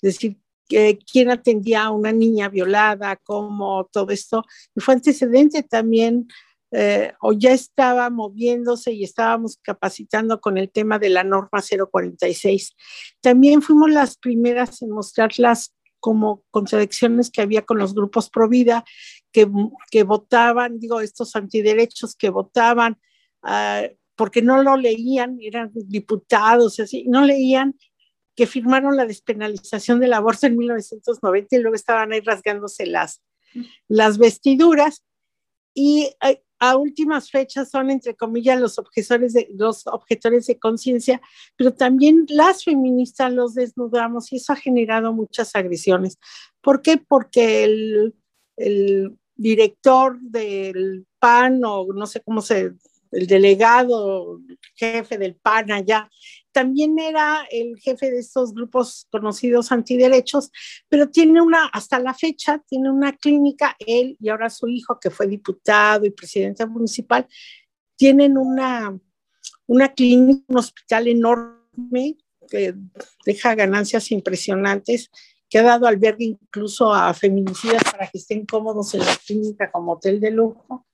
Es 0.00 0.14
decir, 0.14 0.38
quién 0.68 1.30
atendía 1.30 1.84
a 1.84 1.90
una 1.90 2.12
niña 2.12 2.48
violada, 2.48 3.16
cómo 3.16 3.90
todo 3.92 4.10
esto. 4.10 4.42
Y 4.74 4.80
fue 4.80 4.94
antecedente 4.94 5.62
también, 5.62 6.28
eh, 6.70 7.12
o 7.20 7.32
ya 7.32 7.52
estaba 7.52 8.10
moviéndose 8.10 8.92
y 8.92 9.04
estábamos 9.04 9.58
capacitando 9.62 10.40
con 10.40 10.58
el 10.58 10.70
tema 10.70 10.98
de 10.98 11.08
la 11.08 11.24
norma 11.24 11.62
046. 11.62 12.76
También 13.20 13.62
fuimos 13.62 13.90
las 13.90 14.16
primeras 14.16 14.82
en 14.82 14.90
mostrar 14.90 15.30
las 15.38 15.74
como 16.00 16.44
contradicciones 16.50 17.30
que 17.30 17.42
había 17.42 17.62
con 17.62 17.78
los 17.78 17.94
grupos 17.94 18.30
pro 18.30 18.48
vida 18.48 18.84
que, 19.32 19.48
que 19.90 20.04
votaban, 20.04 20.78
digo, 20.78 21.00
estos 21.00 21.34
antiderechos 21.34 22.14
que 22.14 22.30
votaban 22.30 22.98
uh, 23.42 23.88
porque 24.14 24.42
no 24.42 24.62
lo 24.62 24.76
leían, 24.76 25.38
eran 25.40 25.70
diputados 25.72 26.80
así, 26.80 27.04
no 27.08 27.24
leían 27.24 27.76
que 28.34 28.46
firmaron 28.46 28.96
la 28.96 29.06
despenalización 29.06 30.00
del 30.00 30.12
aborto 30.12 30.46
en 30.46 30.56
1990 30.56 31.56
y 31.56 31.58
luego 31.60 31.74
estaban 31.74 32.12
ahí 32.12 32.20
rasgándose 32.20 32.86
las, 32.86 33.20
las 33.88 34.18
vestiduras. 34.18 35.04
Y 35.74 36.10
eh, 36.24 36.42
a 36.58 36.76
últimas 36.76 37.30
fechas 37.30 37.70
son, 37.70 37.90
entre 37.90 38.14
comillas, 38.14 38.60
los 38.60 38.78
objetores 38.78 39.32
de, 39.32 39.48
los 39.54 39.86
objetores 39.86 40.46
de 40.46 40.58
conciencia, 40.58 41.20
pero 41.56 41.72
también 41.72 42.26
las 42.28 42.64
feministas 42.64 43.32
los 43.32 43.54
desnudamos 43.54 44.32
y 44.32 44.36
eso 44.36 44.52
ha 44.52 44.56
generado 44.56 45.12
muchas 45.12 45.54
agresiones. 45.54 46.18
¿Por 46.60 46.82
qué? 46.82 46.98
Porque 46.98 47.64
el, 47.64 48.14
el 48.56 49.16
director 49.36 50.20
del 50.20 51.06
PAN 51.18 51.62
o 51.64 51.86
no 51.92 52.06
sé 52.06 52.20
cómo 52.20 52.42
se, 52.42 52.74
el 53.12 53.26
delegado, 53.26 54.40
jefe 54.74 55.18
del 55.18 55.36
PAN 55.36 55.70
allá, 55.70 56.10
también 56.58 56.98
era 56.98 57.46
el 57.52 57.78
jefe 57.78 58.10
de 58.10 58.18
estos 58.18 58.52
grupos 58.52 59.06
conocidos 59.12 59.70
antiderechos, 59.70 60.50
pero 60.88 61.08
tiene 61.08 61.40
una, 61.40 61.66
hasta 61.66 62.00
la 62.00 62.14
fecha, 62.14 62.60
tiene 62.66 62.90
una 62.90 63.12
clínica, 63.12 63.76
él 63.78 64.16
y 64.18 64.28
ahora 64.28 64.50
su 64.50 64.66
hijo, 64.66 64.98
que 65.00 65.10
fue 65.10 65.28
diputado 65.28 66.04
y 66.04 66.10
presidente 66.10 66.66
municipal, 66.66 67.28
tienen 67.94 68.36
una, 68.36 68.98
una 69.68 69.94
clínica, 69.94 70.42
un 70.48 70.58
hospital 70.58 71.06
enorme 71.06 72.16
que 72.48 72.74
deja 73.24 73.54
ganancias 73.54 74.10
impresionantes, 74.10 75.12
que 75.48 75.60
ha 75.60 75.62
dado 75.62 75.86
albergue 75.86 76.24
incluso 76.24 76.92
a 76.92 77.14
feminicidas 77.14 77.84
para 77.84 78.08
que 78.08 78.18
estén 78.18 78.44
cómodos 78.46 78.94
en 78.94 79.06
la 79.06 79.14
clínica 79.24 79.70
como 79.70 79.92
hotel 79.92 80.18
de 80.18 80.32
lujo. 80.32 80.84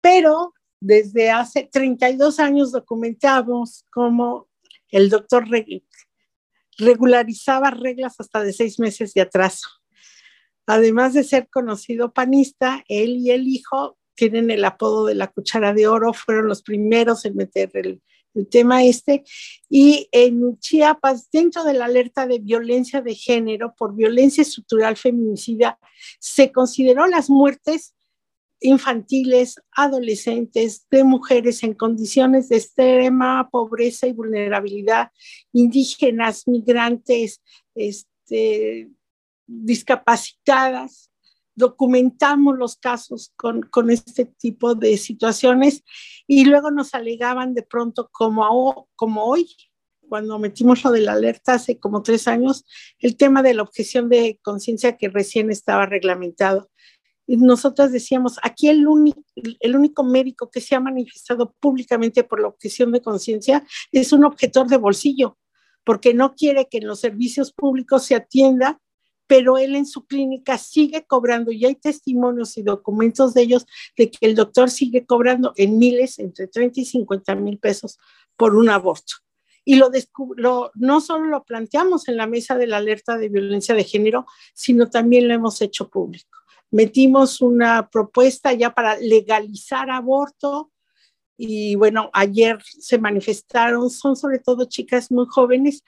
Pero 0.00 0.52
desde 0.80 1.30
hace 1.30 1.68
32 1.70 2.40
años 2.40 2.72
documentamos 2.72 3.84
cómo 3.92 4.49
el 4.90 5.08
doctor 5.10 5.46
regularizaba 6.78 7.70
reglas 7.70 8.16
hasta 8.18 8.42
de 8.42 8.52
seis 8.52 8.78
meses 8.78 9.14
de 9.14 9.22
atraso. 9.22 9.68
Además 10.66 11.14
de 11.14 11.24
ser 11.24 11.48
conocido 11.48 12.12
panista, 12.12 12.84
él 12.88 13.16
y 13.16 13.30
el 13.30 13.48
hijo 13.48 13.98
tienen 14.14 14.50
el 14.50 14.64
apodo 14.64 15.06
de 15.06 15.14
la 15.14 15.28
cuchara 15.28 15.72
de 15.72 15.86
oro, 15.86 16.12
fueron 16.12 16.46
los 16.46 16.62
primeros 16.62 17.24
en 17.24 17.36
meter 17.36 17.70
el, 17.74 18.02
tema 18.50 18.84
este. 18.84 19.24
Y 19.68 20.08
en 20.12 20.58
Chiapas, 20.60 21.28
dentro 21.32 21.64
de 21.64 21.74
la 21.74 21.86
alerta 21.86 22.28
de 22.28 22.38
violencia 22.38 23.00
de 23.00 23.16
género 23.16 23.74
por 23.76 23.96
violencia 23.96 24.42
estructural 24.42 24.96
feminicida, 24.96 25.78
se 26.20 26.52
consideró 26.52 27.08
las 27.08 27.28
muertes 27.28 27.94
infantiles, 28.60 29.60
adolescentes, 29.72 30.86
de 30.90 31.04
mujeres 31.04 31.62
en 31.62 31.74
condiciones 31.74 32.48
de 32.48 32.56
extrema 32.56 33.48
pobreza 33.50 34.06
y 34.06 34.12
vulnerabilidad, 34.12 35.10
indígenas, 35.52 36.46
migrantes, 36.46 37.42
este, 37.74 38.90
discapacitadas. 39.46 41.10
Documentamos 41.54 42.56
los 42.56 42.76
casos 42.76 43.32
con, 43.36 43.62
con, 43.62 43.90
este 43.90 44.24
tipo 44.24 44.74
de 44.74 44.96
situaciones 44.96 45.82
y 46.26 46.44
luego 46.44 46.70
nos 46.70 46.94
alegaban 46.94 47.54
de 47.54 47.62
pronto 47.62 48.08
como, 48.12 48.88
como 48.94 49.24
hoy, 49.24 49.48
cuando 50.08 50.38
metimos 50.38 50.84
lo 50.84 50.90
de 50.90 51.00
la 51.00 51.12
alerta 51.12 51.54
hace 51.54 51.78
como 51.78 52.02
tres 52.02 52.28
años, 52.28 52.64
el 52.98 53.16
tema 53.16 53.42
de 53.42 53.54
la 53.54 53.62
objeción 53.62 54.08
de 54.08 54.38
conciencia 54.42 54.96
que 54.96 55.08
recién 55.08 55.50
estaba 55.50 55.86
reglamentado 55.86 56.70
nosotras 57.36 57.92
decíamos, 57.92 58.38
aquí 58.42 58.68
el, 58.68 58.86
único, 58.88 60.02
médico 60.02 60.50
que 60.50 60.60
se 60.60 60.74
ha 60.74 60.80
manifestado 60.80 61.54
públicamente 61.60 62.24
por 62.24 62.40
la 62.40 62.48
objeción 62.48 62.90
de 62.90 63.02
conciencia 63.02 63.64
es 63.92 64.12
un 64.12 64.24
objetor 64.24 64.66
de 64.66 64.76
bolsillo, 64.76 65.38
porque 65.84 66.12
no 66.12 66.34
quiere 66.34 66.68
que 66.68 66.78
en 66.78 66.88
los 66.88 67.00
servicios 67.00 67.52
públicos 67.52 68.04
se 68.04 68.16
atienda, 68.16 68.80
pero 69.28 69.58
él 69.58 69.76
en 69.76 69.86
su 69.86 70.06
clínica 70.06 70.58
sigue 70.58 71.04
cobrando 71.06 71.52
y 71.52 71.64
hay 71.64 71.76
testimonios 71.76 72.58
y 72.58 72.62
documentos 72.62 73.32
de 73.32 73.42
ellos 73.42 73.64
de 73.96 74.10
que 74.10 74.26
el 74.26 74.34
doctor 74.34 74.68
sigue 74.68 75.06
cobrando 75.06 75.52
en 75.54 75.78
miles, 75.78 76.18
entre 76.18 76.48
30 76.48 76.80
y 76.80 76.84
50 76.84 77.36
mil 77.36 77.58
pesos 77.58 77.96
por 78.36 78.56
un 78.56 78.70
aborto. 78.70 79.14
Y 79.64 79.76
lo, 79.76 79.92
no 80.74 81.00
solo 81.00 81.26
lo 81.26 81.44
planteamos 81.44 82.08
en 82.08 82.16
la 82.16 82.26
mesa 82.26 82.56
de 82.56 82.66
la 82.66 82.78
alerta 82.78 83.16
de 83.18 83.28
violencia 83.28 83.74
de 83.76 83.84
género, 83.84 84.26
sino 84.52 84.90
también 84.90 85.28
lo 85.28 85.34
hemos 85.34 85.62
hecho 85.62 85.88
público 85.88 86.39
metimos 86.70 87.40
una 87.40 87.88
propuesta 87.88 88.52
ya 88.52 88.74
para 88.74 88.96
legalizar 88.96 89.90
aborto 89.90 90.70
y 91.36 91.74
bueno, 91.74 92.10
ayer 92.12 92.62
se 92.62 92.98
manifestaron, 92.98 93.88
son 93.88 94.14
sobre 94.14 94.38
todo 94.38 94.66
chicas 94.66 95.10
muy 95.10 95.24
jóvenes, 95.26 95.82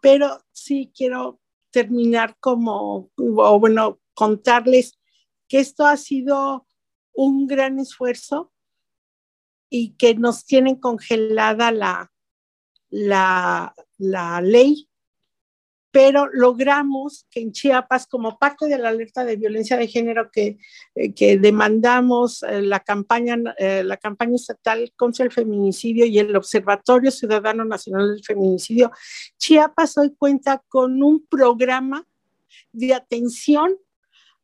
pero 0.00 0.42
sí 0.52 0.90
quiero 0.96 1.40
terminar 1.70 2.36
como, 2.40 3.10
o 3.16 3.60
bueno, 3.60 4.00
contarles 4.14 4.98
que 5.46 5.58
esto 5.58 5.84
ha 5.84 5.98
sido 5.98 6.66
un 7.12 7.46
gran 7.46 7.78
esfuerzo 7.78 8.52
y 9.68 9.90
que 9.96 10.14
nos 10.14 10.46
tienen 10.46 10.76
congelada 10.76 11.70
la, 11.70 12.12
la, 12.88 13.74
la 13.98 14.40
ley 14.40 14.88
pero 15.94 16.28
logramos 16.32 17.24
que 17.30 17.38
en 17.38 17.52
Chiapas, 17.52 18.08
como 18.08 18.36
parte 18.36 18.66
de 18.66 18.78
la 18.78 18.88
alerta 18.88 19.24
de 19.24 19.36
violencia 19.36 19.76
de 19.76 19.86
género 19.86 20.28
que, 20.28 20.58
eh, 20.96 21.38
demandamos 21.38 22.42
eh, 22.42 22.62
la, 22.62 22.80
campaña, 22.80 23.36
eh, 23.58 23.84
la 23.84 23.96
campaña 23.96 24.34
estatal 24.34 24.92
contra 24.96 25.24
el 25.24 25.30
feminicidio 25.30 26.04
y 26.04 26.18
el 26.18 26.34
Observatorio 26.34 27.12
Ciudadano 27.12 27.64
Nacional 27.64 28.10
del 28.10 28.24
Feminicidio, 28.24 28.90
Chiapas 29.38 29.96
hoy 29.96 30.12
cuenta 30.18 30.64
con 30.68 31.00
un 31.00 31.24
programa 31.28 32.04
de 32.72 32.92
atención 32.92 33.76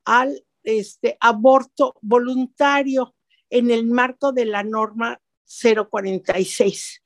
al 0.05 0.45
este, 0.63 1.17
aborto 1.19 1.97
voluntario 2.01 3.17
en 3.51 3.73
el 3.73 3.87
marco 3.87 4.31
de 4.31 4.45
la 4.45 4.63
norma 4.63 5.21
046. 5.51 7.03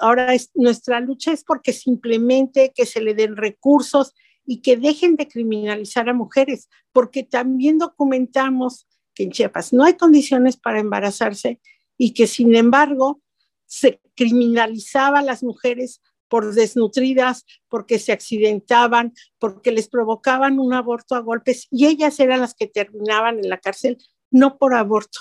ahora 0.00 0.34
nuestra 0.54 1.00
lucha 1.00 1.32
es 1.32 1.44
porque 1.44 1.72
simplemente 1.72 2.72
que 2.74 2.84
se 2.84 3.00
le 3.00 3.14
den 3.14 3.36
recursos 3.36 4.14
y 4.44 4.60
que 4.60 4.76
dejen 4.76 5.16
de 5.16 5.28
criminalizar 5.28 6.08
a 6.08 6.14
mujeres, 6.14 6.68
porque 6.92 7.22
también 7.22 7.78
documentamos 7.78 8.86
que 9.14 9.24
en 9.24 9.30
Chiapas 9.30 9.72
no 9.72 9.84
hay 9.84 9.94
condiciones 9.94 10.56
para 10.56 10.80
embarazarse 10.80 11.60
y 11.96 12.12
que 12.12 12.26
sin 12.26 12.54
embargo 12.54 13.20
se 13.66 14.00
criminalizaba 14.14 15.20
a 15.20 15.24
las 15.24 15.42
mujeres 15.42 16.02
por 16.28 16.54
desnutridas, 16.54 17.44
porque 17.68 17.98
se 17.98 18.12
accidentaban, 18.12 19.12
porque 19.38 19.72
les 19.72 19.88
provocaban 19.88 20.60
un 20.60 20.72
aborto 20.72 21.14
a 21.16 21.20
golpes 21.20 21.66
y 21.70 21.86
ellas 21.86 22.20
eran 22.20 22.40
las 22.40 22.54
que 22.54 22.68
terminaban 22.68 23.38
en 23.38 23.48
la 23.48 23.58
cárcel, 23.58 23.98
no 24.30 24.56
por 24.58 24.74
aborto, 24.74 25.18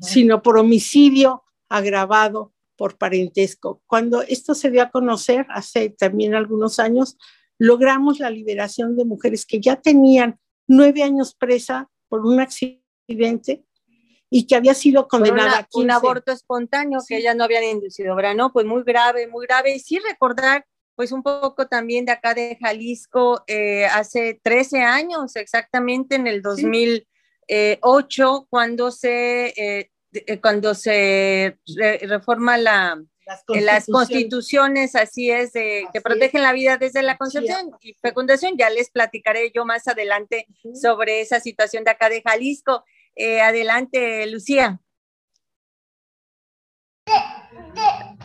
sino 0.00 0.42
por 0.42 0.58
homicidio, 0.58 1.42
agravado 1.68 2.54
por 2.76 2.96
parentesco. 2.96 3.82
Cuando 3.86 4.22
esto 4.22 4.54
se 4.54 4.70
dio 4.70 4.82
a 4.82 4.90
conocer 4.90 5.46
hace 5.50 5.90
también 5.90 6.34
algunos 6.34 6.78
años, 6.78 7.18
logramos 7.58 8.20
la 8.20 8.30
liberación 8.30 8.96
de 8.96 9.04
mujeres 9.04 9.44
que 9.44 9.60
ya 9.60 9.76
tenían 9.76 10.38
nueve 10.68 11.02
años 11.02 11.34
presa 11.34 11.90
por 12.08 12.24
un 12.24 12.40
accidente 12.40 13.64
y 14.30 14.46
que 14.46 14.54
había 14.54 14.74
sido 14.74 15.08
condenada 15.08 15.60
a 15.60 15.68
un 15.74 15.90
aborto 15.90 16.32
espontáneo 16.32 17.00
que 17.06 17.16
ellas 17.16 17.34
no 17.34 17.44
habían 17.44 17.64
inducido, 17.64 18.14
¿verdad? 18.14 18.34
No, 18.34 18.52
pues 18.52 18.66
muy 18.66 18.82
grave, 18.84 19.26
muy 19.26 19.46
grave. 19.46 19.74
Y 19.74 19.80
sí 19.80 19.98
recordar, 19.98 20.66
pues 20.94 21.12
un 21.12 21.22
poco 21.22 21.66
también 21.66 22.04
de 22.04 22.12
acá 22.12 22.34
de 22.34 22.58
Jalisco, 22.60 23.42
eh, 23.46 23.86
hace 23.86 24.38
13 24.42 24.82
años, 24.82 25.34
exactamente 25.36 26.16
en 26.16 26.26
el 26.26 26.42
2008, 26.42 28.46
cuando 28.50 28.90
se 28.90 29.46
eh, 29.46 29.54
eh, 29.56 29.90
cuando 30.40 30.74
se 30.74 31.58
reforma 32.02 32.56
la, 32.56 33.02
las 33.48 33.86
constituciones. 33.86 34.94
así 34.94 35.30
es, 35.30 35.52
que 35.52 36.00
protegen 36.02 36.42
la 36.42 36.52
vida 36.52 36.76
desde 36.76 37.02
la 37.02 37.16
concepción 37.16 37.70
y 37.80 37.94
fecundación. 37.94 38.56
Ya 38.56 38.70
les 38.70 38.90
platicaré 38.90 39.50
yo 39.54 39.64
más 39.64 39.86
adelante 39.88 40.46
sobre 40.74 41.20
esa 41.20 41.40
situación 41.40 41.84
de 41.84 41.90
acá 41.90 42.08
de 42.08 42.22
Jalisco. 42.22 42.84
Eh, 43.14 43.40
adelante, 43.40 44.26
Lucía. 44.26 44.80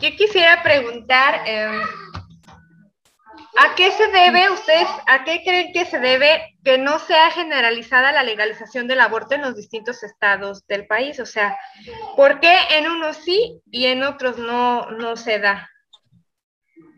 Yo 0.00 0.10
quisiera 0.16 0.62
preguntar, 0.62 1.42
em, 1.46 1.80
¿A 3.56 3.74
qué 3.76 3.92
se 3.92 4.08
debe, 4.08 4.50
ustedes, 4.50 4.88
a 5.06 5.22
qué 5.24 5.42
creen 5.44 5.72
que 5.72 5.84
se 5.84 6.00
debe 6.00 6.56
que 6.64 6.76
no 6.76 6.98
sea 6.98 7.30
generalizada 7.30 8.10
la 8.10 8.24
legalización 8.24 8.88
del 8.88 9.00
aborto 9.00 9.36
en 9.36 9.42
los 9.42 9.54
distintos 9.54 10.02
estados 10.02 10.66
del 10.66 10.86
país? 10.86 11.20
O 11.20 11.26
sea, 11.26 11.56
¿por 12.16 12.40
qué 12.40 12.52
en 12.72 12.90
unos 12.90 13.16
sí 13.18 13.60
y 13.70 13.86
en 13.86 14.02
otros 14.02 14.38
no, 14.38 14.90
no 14.90 15.16
se 15.16 15.38
da? 15.38 15.70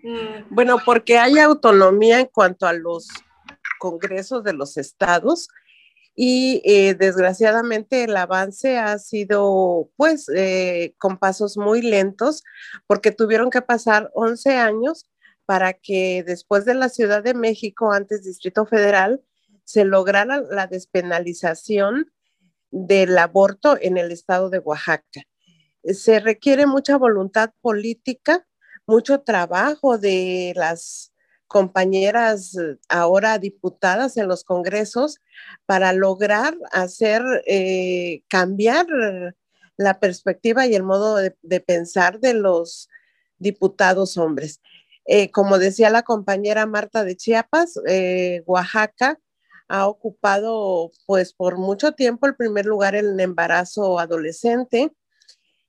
Mm. 0.03 0.47
Bueno, 0.49 0.79
porque 0.85 1.19
hay 1.19 1.39
autonomía 1.39 2.21
en 2.21 2.27
cuanto 2.27 2.67
a 2.67 2.73
los 2.73 3.09
congresos 3.79 4.43
de 4.43 4.55
los 4.55 4.79
estados 4.79 5.49
y 6.15 6.63
eh, 6.65 6.95
desgraciadamente 6.95 8.05
el 8.05 8.17
avance 8.17 8.79
ha 8.79 8.99
sido 8.99 9.91
pues 9.97 10.31
eh, 10.35 10.95
con 10.97 11.19
pasos 11.19 11.59
muy 11.59 11.83
lentos 11.83 12.43
porque 12.87 13.11
tuvieron 13.11 13.51
que 13.51 13.61
pasar 13.61 14.11
11 14.15 14.57
años 14.57 15.07
para 15.47 15.73
que 15.73 16.25
después 16.27 16.65
de 16.65 16.75
la 16.75 16.89
Ciudad 16.89 17.23
de 17.23 17.35
México, 17.35 17.93
antes 17.93 18.25
Distrito 18.25 18.67
Federal, 18.67 19.23
se 19.65 19.85
lograra 19.85 20.43
la 20.51 20.67
despenalización 20.67 22.13
del 22.71 23.17
aborto 23.17 23.79
en 23.81 23.97
el 23.97 24.13
estado 24.13 24.51
de 24.51 24.59
Oaxaca. 24.59 25.23
Se 25.85 26.21
requiere 26.21 26.67
mucha 26.67 26.99
voluntad 26.99 27.53
política, 27.61 28.47
mucho 28.87 29.21
trabajo 29.21 29.99
de 29.99 30.53
las 30.57 31.13
compañeras 31.47 32.57
ahora 32.89 33.39
diputadas 33.39 34.17
en 34.17 34.27
los 34.27 34.43
congresos 34.43 35.21
para 35.65 35.93
lograr 35.93 36.57
hacer 36.73 37.23
eh, 37.47 38.23
cambiar 38.29 38.87
la 39.77 40.01
perspectiva 40.01 40.67
y 40.67 40.75
el 40.75 40.83
modo 40.83 41.17
de 41.17 41.61
pensar 41.61 42.19
de 42.19 42.35
los 42.35 42.89
diputados 43.39 44.17
hombres. 44.17 44.61
Eh, 45.07 45.31
como 45.31 45.59
decía 45.59 45.91
la 45.91 46.03
compañera 46.03 46.67
Marta 46.67 47.05
de 47.05 47.17
Chiapas, 47.17 47.79
eh, 47.87 48.43
Oaxaca 48.47 49.19
ha 49.69 49.87
ocupado 49.89 50.91
pues 51.07 51.33
por 51.33 51.59
mucho 51.59 51.93
tiempo 51.93 52.27
el 52.27 52.37
primer 52.37 52.67
lugar 52.67 52.95
en 52.95 53.19
embarazo 53.21 53.99
adolescente 53.99 54.93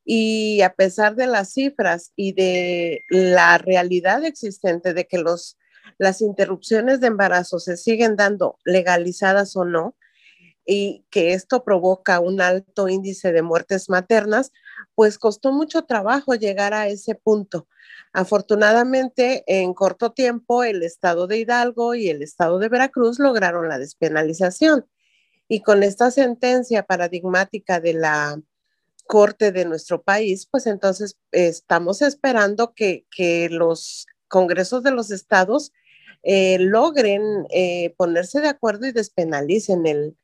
y 0.03 0.61
a 0.61 0.73
pesar 0.73 1.15
de 1.15 1.27
las 1.27 1.53
cifras 1.53 2.13
y 2.15 2.33
de 2.33 3.03
la 3.09 3.57
realidad 3.57 4.23
existente 4.23 4.93
de 4.93 5.05
que 5.05 5.17
los, 5.17 5.57
las 5.97 6.21
interrupciones 6.21 7.01
de 7.01 7.07
embarazo 7.07 7.59
se 7.59 7.77
siguen 7.77 8.15
dando 8.15 8.57
legalizadas 8.63 9.55
o 9.55 9.65
no, 9.65 9.95
y 10.67 11.05
que 11.09 11.33
esto 11.33 11.63
provoca 11.63 12.19
un 12.19 12.41
alto 12.41 12.89
índice 12.89 13.31
de 13.31 13.41
muertes 13.41 13.89
maternas, 13.89 14.51
pues 14.95 15.17
costó 15.17 15.51
mucho 15.51 15.83
trabajo 15.83 16.35
llegar 16.35 16.73
a 16.73 16.87
ese 16.87 17.15
punto. 17.15 17.67
Afortunadamente, 18.13 19.43
en 19.47 19.73
corto 19.73 20.11
tiempo, 20.11 20.63
el 20.63 20.83
estado 20.83 21.27
de 21.27 21.39
Hidalgo 21.39 21.95
y 21.95 22.09
el 22.09 22.21
estado 22.21 22.59
de 22.59 22.69
Veracruz 22.69 23.19
lograron 23.19 23.69
la 23.69 23.79
despenalización. 23.79 24.85
Y 25.47 25.61
con 25.61 25.83
esta 25.83 26.11
sentencia 26.11 26.83
paradigmática 26.83 27.79
de 27.79 27.93
la 27.93 28.41
corte 29.05 29.51
de 29.51 29.65
nuestro 29.65 30.01
país, 30.03 30.47
pues 30.51 30.67
entonces 30.67 31.17
estamos 31.31 32.01
esperando 32.01 32.73
que, 32.73 33.05
los 33.51 34.05
congresos 34.27 34.83
de 34.83 34.91
los 34.91 35.09
estados 35.11 35.71
eh, 36.23 36.59
logren 36.59 37.45
eh, 37.49 37.93
ponerse 37.97 38.41
de 38.41 38.49
acuerdo 38.49 38.85
y 38.87 38.91
despenalicen 38.91 39.87
el, 39.87 40.17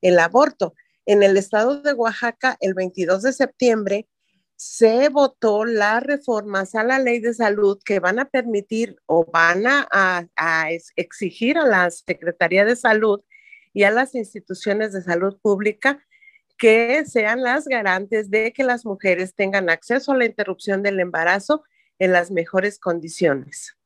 el 0.00 0.18
aborto. 0.18 0.74
En 1.08 1.22
el 1.22 1.38
estado 1.38 1.80
de 1.80 1.94
Oaxaca, 1.94 2.58
el 2.60 2.74
22 2.74 3.22
de 3.22 3.32
septiembre, 3.32 4.06
se 4.56 5.08
votó 5.08 5.64
las 5.64 6.02
reformas 6.02 6.74
a 6.74 6.84
la 6.84 6.98
ley 6.98 7.18
de 7.20 7.32
salud 7.32 7.78
que 7.82 7.98
van 7.98 8.18
a 8.18 8.26
permitir 8.26 8.94
o 9.06 9.24
van 9.24 9.64
a, 9.66 10.28
exigir 10.96 11.56
a 11.56 11.66
la 11.66 11.90
Secretaría 11.90 12.66
de 12.66 12.76
Salud 12.76 13.22
y 13.72 13.84
a 13.84 13.90
las 13.90 14.14
instituciones 14.14 14.92
de 14.92 15.00
salud 15.00 15.38
pública 15.40 15.98
que 16.58 17.06
sean 17.06 17.42
las 17.42 17.66
garantes 17.66 18.28
de 18.28 18.52
que 18.52 18.62
las 18.62 18.84
mujeres 18.84 19.34
tengan 19.34 19.70
acceso 19.70 20.12
a 20.12 20.16
la 20.18 20.26
interrupción 20.26 20.82
del 20.82 21.00
embarazo 21.00 21.64
en 21.98 22.12
las 22.12 22.30
mejores 22.30 22.78
condiciones. 22.78 23.77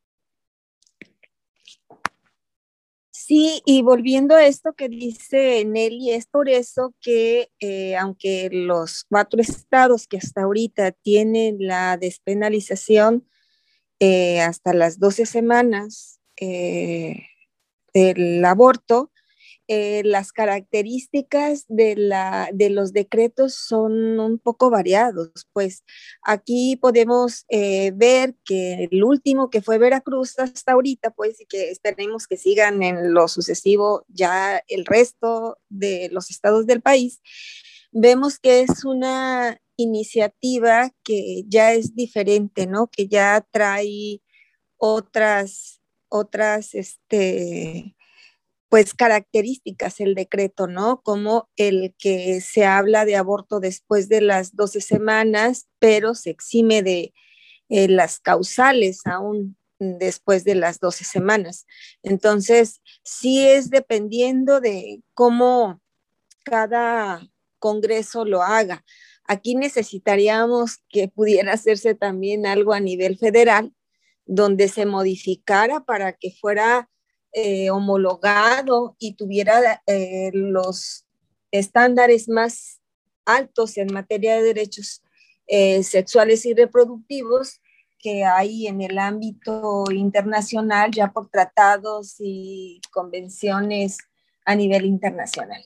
Sí, 3.25 3.63
y 3.65 3.83
volviendo 3.83 4.35
a 4.35 4.45
esto 4.47 4.73
que 4.73 4.89
dice 4.89 5.65
Nelly, 5.65 6.11
es 6.11 6.27
por 6.27 6.49
eso 6.49 6.93
que 7.01 7.53
eh, 7.61 7.95
aunque 7.97 8.49
los 8.51 9.05
cuatro 9.09 9.41
estados 9.41 10.09
que 10.09 10.17
hasta 10.17 10.43
ahorita 10.43 10.91
tienen 10.91 11.59
la 11.61 11.97
despenalización 11.99 13.25
eh, 14.01 14.41
hasta 14.41 14.75
las 14.75 14.99
12 14.99 15.27
semanas 15.27 16.21
eh, 16.37 17.27
del 17.95 18.45
aborto, 18.45 19.12
eh, 19.75 20.03
las 20.05 20.33
características 20.33 21.65
de, 21.67 21.97
la, 21.97 22.51
de 22.53 22.69
los 22.69 22.93
decretos 22.93 23.55
son 23.55 24.21
un 24.21 24.39
poco 24.39 24.69
variados. 24.69 25.31
Pues 25.55 25.83
aquí 26.21 26.77
podemos 26.77 27.47
eh, 27.49 27.91
ver 27.95 28.35
que 28.45 28.91
el 28.91 29.03
último 29.03 29.49
que 29.49 29.63
fue 29.63 29.79
Veracruz 29.79 30.39
hasta 30.39 30.73
ahorita, 30.73 31.13
pues 31.13 31.41
y 31.41 31.47
que 31.47 31.71
esperemos 31.71 32.27
que 32.27 32.37
sigan 32.37 32.83
en 32.83 33.15
lo 33.15 33.29
sucesivo 33.29 34.05
ya 34.09 34.63
el 34.69 34.85
resto 34.85 35.57
de 35.71 36.11
los 36.13 36.29
estados 36.29 36.67
del 36.67 36.83
país, 36.83 37.23
vemos 37.93 38.39
que 38.39 38.61
es 38.61 38.85
una 38.85 39.59
iniciativa 39.77 40.91
que 41.03 41.45
ya 41.49 41.73
es 41.73 41.95
diferente, 41.95 42.67
¿no? 42.67 42.89
Que 42.89 43.09
ya 43.09 43.43
trae 43.51 44.21
otras, 44.77 45.81
otras, 46.11 46.75
este, 46.75 47.97
pues 48.73 48.95
características 48.95 50.01
el 50.01 50.15
decreto, 50.15 50.67
¿no? 50.67 51.03
Como 51.03 51.51
el 51.57 51.95
que 51.99 52.41
se 52.41 52.65
habla 52.65 53.05
de 53.05 53.17
aborto 53.17 53.61
después 53.61 54.09
de 54.09 54.23
las 54.23 54.57
12 54.57 54.81
semanas, 54.81 55.69
pero 55.79 56.15
se 56.15 56.31
exime 56.31 56.83
de 56.83 57.13
eh, 57.69 57.89
las 57.89 58.19
causales 58.19 59.03
aún 59.05 59.59
después 59.79 60.45
de 60.45 60.55
las 60.55 60.81
12 60.81 61.05
semanas. 61.05 61.67
Entonces, 62.03 62.81
sí 63.05 63.47
es 63.47 63.69
dependiendo 63.69 64.59
de 64.63 65.03
cómo 65.13 65.83
cada 66.43 67.29
congreso 67.59 68.25
lo 68.25 68.43
haga. 68.43 68.87
Aquí 69.25 69.55
necesitaríamos 69.55 70.79
que 70.89 71.09
pudiera 71.09 71.53
hacerse 71.53 71.95
también 71.95 72.47
algo 72.47 72.73
a 72.73 72.81
nivel 72.81 73.19
federal, 73.19 73.75
donde 74.25 74.69
se 74.69 74.87
modificara 74.87 75.85
para 75.85 76.15
que 76.15 76.31
fuera 76.31 76.89
eh, 77.33 77.71
homologado 77.71 78.97
y 78.99 79.15
tuviera 79.15 79.83
eh, 79.87 80.31
los 80.35 81.07
estándares 81.51 82.29
más 82.29 82.81
altos 83.25 83.79
en 83.79 83.93
materia 83.93 84.37
de 84.37 84.43
derechos 84.43 85.03
eh, 85.47 85.83
sexuales 85.83 86.45
y 86.47 86.55
reproductivos 86.55 87.61
que 87.99 88.25
hay 88.25 88.67
en 88.67 88.83
el 88.83 88.99
ámbito 88.99 89.85
internacional 89.91 90.91
ya 90.91 91.13
por 91.13 91.29
tratados 91.31 92.17
y 92.19 92.81
convenciones 92.91 93.99
a 94.45 94.55
nivel 94.57 94.85
internacional. 94.85 95.65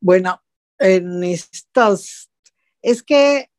Bueno, 0.00 0.42
en 0.78 1.24
estos, 1.24 2.30
es 2.82 3.02
que 3.02 3.50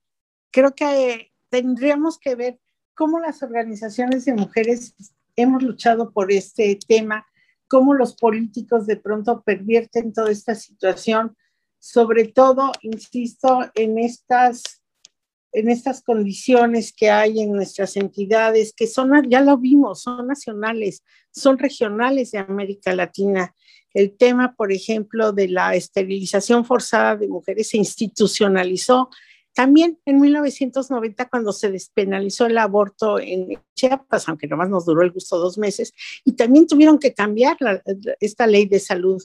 creo 0.52 0.74
que 0.74 1.34
tendríamos 1.50 2.18
que 2.18 2.36
ver 2.36 2.60
cómo 3.00 3.18
las 3.18 3.42
organizaciones 3.44 4.26
de 4.26 4.34
mujeres 4.34 4.94
hemos 5.38 5.64
luchado 5.64 6.12
por 6.12 6.34
este 6.34 6.78
tema, 6.86 7.26
cómo 7.70 7.94
los 7.94 8.14
políticos 8.14 8.88
de 8.88 8.98
pronto 8.98 9.42
pervierten 9.42 10.12
toda 10.12 10.30
esta 10.30 10.54
situación, 10.54 11.38
sobre 11.80 12.26
todo, 12.26 12.74
insisto, 12.82 13.72
en 13.74 14.00
estas, 14.00 14.84
en 15.54 15.70
estas 15.70 16.04
condiciones 16.04 16.92
que 16.92 17.10
hay 17.10 17.40
en 17.40 17.54
nuestras 17.54 17.96
entidades, 17.96 18.74
que 18.76 18.86
son, 18.86 19.30
ya 19.30 19.40
lo 19.40 19.58
vimos, 19.58 20.02
son 20.02 20.28
nacionales, 20.28 21.02
son 21.32 21.58
regionales 21.58 22.32
de 22.32 22.40
América 22.40 22.94
Latina 22.94 23.56
el 23.94 24.18
tema, 24.18 24.56
por 24.56 24.72
ejemplo, 24.72 25.32
de 25.32 25.48
la 25.48 25.74
esterilización 25.74 26.66
forzada 26.66 27.16
de 27.16 27.28
mujeres 27.28 27.70
se 27.70 27.78
institucionalizó. 27.78 29.10
También 29.54 30.00
en 30.06 30.20
1990, 30.20 31.28
cuando 31.30 31.52
se 31.52 31.72
despenalizó 31.72 32.46
el 32.46 32.58
aborto 32.58 33.20
en 33.20 33.60
Chiapas, 33.76 34.30
aunque 34.30 34.48
nomás 34.48 34.70
nos 34.70 34.86
duró 34.86 35.02
el 35.02 35.12
gusto 35.12 35.38
dos 35.38 35.58
meses, 35.58 35.94
y 36.24 36.34
también 36.34 36.68
tuvieron 36.68 37.00
que 37.00 37.14
cambiar 37.14 37.58
esta 38.20 38.48
ley 38.48 38.66
de 38.66 38.80
salud. 38.80 39.22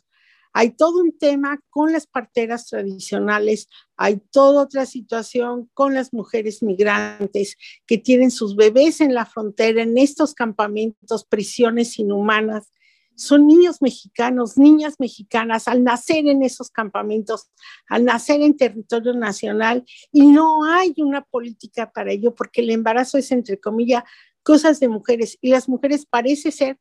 Hay 0.53 0.71
todo 0.71 1.01
un 1.01 1.19
tema 1.19 1.61
con 1.69 1.93
las 1.93 2.07
parteras 2.07 2.67
tradicionales, 2.67 3.69
hay 3.97 4.21
toda 4.31 4.63
otra 4.63 4.87
situación 4.87 5.69
con 5.75 5.95
las 5.95 6.13
mujeres 6.13 6.63
migrantes 6.63 7.57
que 7.87 7.99
tienen 7.99 8.31
sus 8.31 8.55
bebés 8.55 9.01
en 9.01 9.15
la 9.15 9.27
frontera, 9.27 9.83
en 9.83 9.99
estos 9.99 10.33
campamentos, 10.33 11.25
prisiones 11.25 11.99
inhumanas 11.99 12.73
son 13.17 13.47
niños 13.47 13.81
mexicanos, 13.81 14.57
niñas 14.57 14.97
mexicanas, 14.99 15.69
al 15.69 15.85
nacer 15.85 16.27
en 16.27 16.43
esos 16.43 16.71
campamentos, 16.71 17.51
al 17.89 18.05
nacer 18.05 18.41
en 18.43 18.57
territorio 18.57 19.15
nacional, 19.15 19.85
y 20.13 20.27
no 20.27 20.65
hay 20.65 20.95
una 20.99 21.23
política 21.23 21.91
para 21.93 22.13
ello, 22.13 22.35
porque 22.35 22.61
el 22.61 22.71
embarazo 22.71 23.19
es, 23.19 23.31
entre 23.33 23.59
comillas, 23.59 24.05
cosas 24.43 24.81
de 24.81 24.89
mujeres, 24.89 25.39
y 25.41 25.51
las 25.51 25.69
mujeres 25.69 26.07
parece 26.07 26.51
ser 26.51 26.79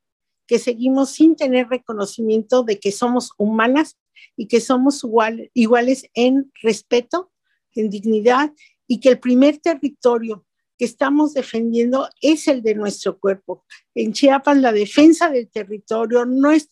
que 0.47 0.59
seguimos 0.59 1.11
sin 1.11 1.35
tener 1.35 1.67
reconocimiento 1.69 2.63
de 2.63 2.79
que 2.79 2.91
somos 2.91 3.31
humanas 3.37 3.97
y 4.35 4.47
que 4.47 4.59
somos 4.59 5.05
iguales 5.53 6.09
en 6.13 6.51
respeto, 6.61 7.31
en 7.73 7.89
dignidad, 7.89 8.51
y 8.87 8.99
que 8.99 9.09
el 9.09 9.19
primer 9.19 9.59
territorio 9.59 10.45
que 10.77 10.85
estamos 10.85 11.33
defendiendo 11.33 12.09
es 12.21 12.47
el 12.47 12.61
de 12.61 12.75
nuestro 12.75 13.19
cuerpo. 13.19 13.65
En 13.93 14.13
Chiapas 14.13 14.57
la 14.57 14.71
defensa 14.71 15.29
del 15.29 15.49
territorio, 15.49 16.25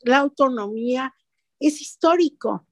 la 0.03 0.17
autonomía, 0.17 1.13
es 1.59 1.81
histórico. 1.81 2.67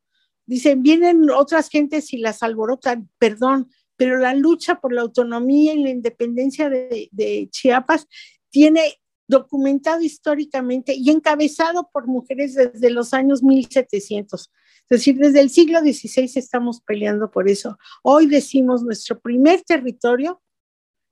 Dicen, 0.45 0.81
vienen 0.81 1.29
otras 1.29 1.69
gentes 1.69 2.11
y 2.13 2.17
las 2.17 2.41
alborotan, 2.41 3.09
perdón, 3.19 3.69
pero 3.95 4.17
la 4.17 4.33
lucha 4.33 4.79
por 4.79 4.93
la 4.93 5.01
autonomía 5.01 5.73
y 5.73 5.83
la 5.83 5.89
independencia 5.89 6.69
de, 6.69 7.09
de 7.11 7.47
Chiapas 7.51 8.07
tiene 8.49 8.95
documentado 9.27 10.01
históricamente 10.01 10.95
y 10.95 11.11
encabezado 11.11 11.89
por 11.93 12.07
mujeres 12.07 12.55
desde 12.55 12.89
los 12.89 13.13
años 13.13 13.43
1700. 13.43 14.41
Es 14.41 14.49
decir, 14.89 15.17
desde 15.17 15.41
el 15.41 15.51
siglo 15.51 15.81
XVI 15.81 16.31
estamos 16.35 16.81
peleando 16.81 17.29
por 17.29 17.47
eso. 17.47 17.77
Hoy 18.01 18.25
decimos 18.25 18.81
nuestro 18.81 19.19
primer 19.19 19.61
territorio 19.61 20.41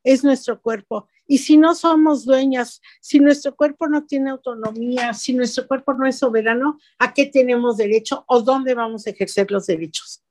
es 0.08 0.24
nuestro 0.24 0.62
cuerpo. 0.62 1.10
Y 1.28 1.40
si 1.40 1.58
no 1.58 1.76
somos 1.76 2.24
dueñas, 2.24 2.82
si 3.02 3.20
nuestro 3.20 3.56
cuerpo 3.56 3.88
no 3.88 4.06
tiene 4.06 4.30
autonomía, 4.30 5.14
si 5.14 5.34
nuestro 5.34 5.68
cuerpo 5.68 5.94
no 5.94 6.08
es 6.08 6.18
soberano, 6.18 6.80
¿a 6.98 7.14
qué 7.14 7.26
tenemos 7.26 7.76
derecho 7.76 8.24
o 8.28 8.42
dónde 8.42 8.74
vamos 8.74 9.06
a 9.06 9.10
ejercer 9.10 9.52
los 9.52 9.68
derechos? 9.68 10.24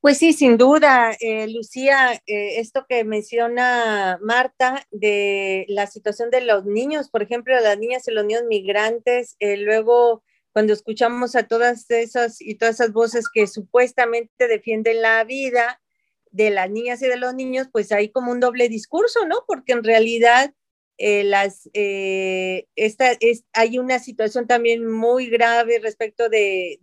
Pues 0.00 0.18
sí, 0.18 0.32
sin 0.32 0.58
duda, 0.58 1.16
eh, 1.20 1.46
Lucía, 1.48 2.14
eh, 2.26 2.58
esto 2.58 2.84
que 2.88 3.04
menciona 3.04 4.18
Marta 4.20 4.84
de 4.90 5.64
la 5.68 5.86
situación 5.86 6.30
de 6.30 6.40
los 6.40 6.66
niños, 6.66 7.08
por 7.08 7.22
ejemplo, 7.22 7.54
las 7.58 7.78
niñas 7.78 8.06
y 8.08 8.10
los 8.10 8.26
niños 8.26 8.42
migrantes, 8.48 9.36
eh, 9.38 9.56
luego 9.56 10.24
cuando 10.52 10.72
escuchamos 10.72 11.36
a 11.36 11.44
todas 11.44 11.88
esas 11.90 12.40
y 12.40 12.56
todas 12.56 12.74
esas 12.74 12.92
voces 12.92 13.28
que 13.32 13.46
supuestamente 13.46 14.48
defienden 14.48 15.00
la 15.00 15.22
vida, 15.24 15.80
de 16.34 16.50
las 16.50 16.68
niñas 16.68 17.00
y 17.00 17.06
de 17.06 17.16
los 17.16 17.32
niños, 17.32 17.68
pues 17.72 17.92
hay 17.92 18.08
como 18.10 18.32
un 18.32 18.40
doble 18.40 18.68
discurso, 18.68 19.24
¿no? 19.24 19.44
Porque 19.46 19.72
en 19.72 19.84
realidad 19.84 20.52
eh, 20.98 21.22
las, 21.22 21.70
eh, 21.74 22.66
esta, 22.74 23.12
es, 23.20 23.44
hay 23.52 23.78
una 23.78 24.00
situación 24.00 24.48
también 24.48 24.84
muy 24.90 25.28
grave 25.28 25.78
respecto 25.78 26.28
de, 26.28 26.80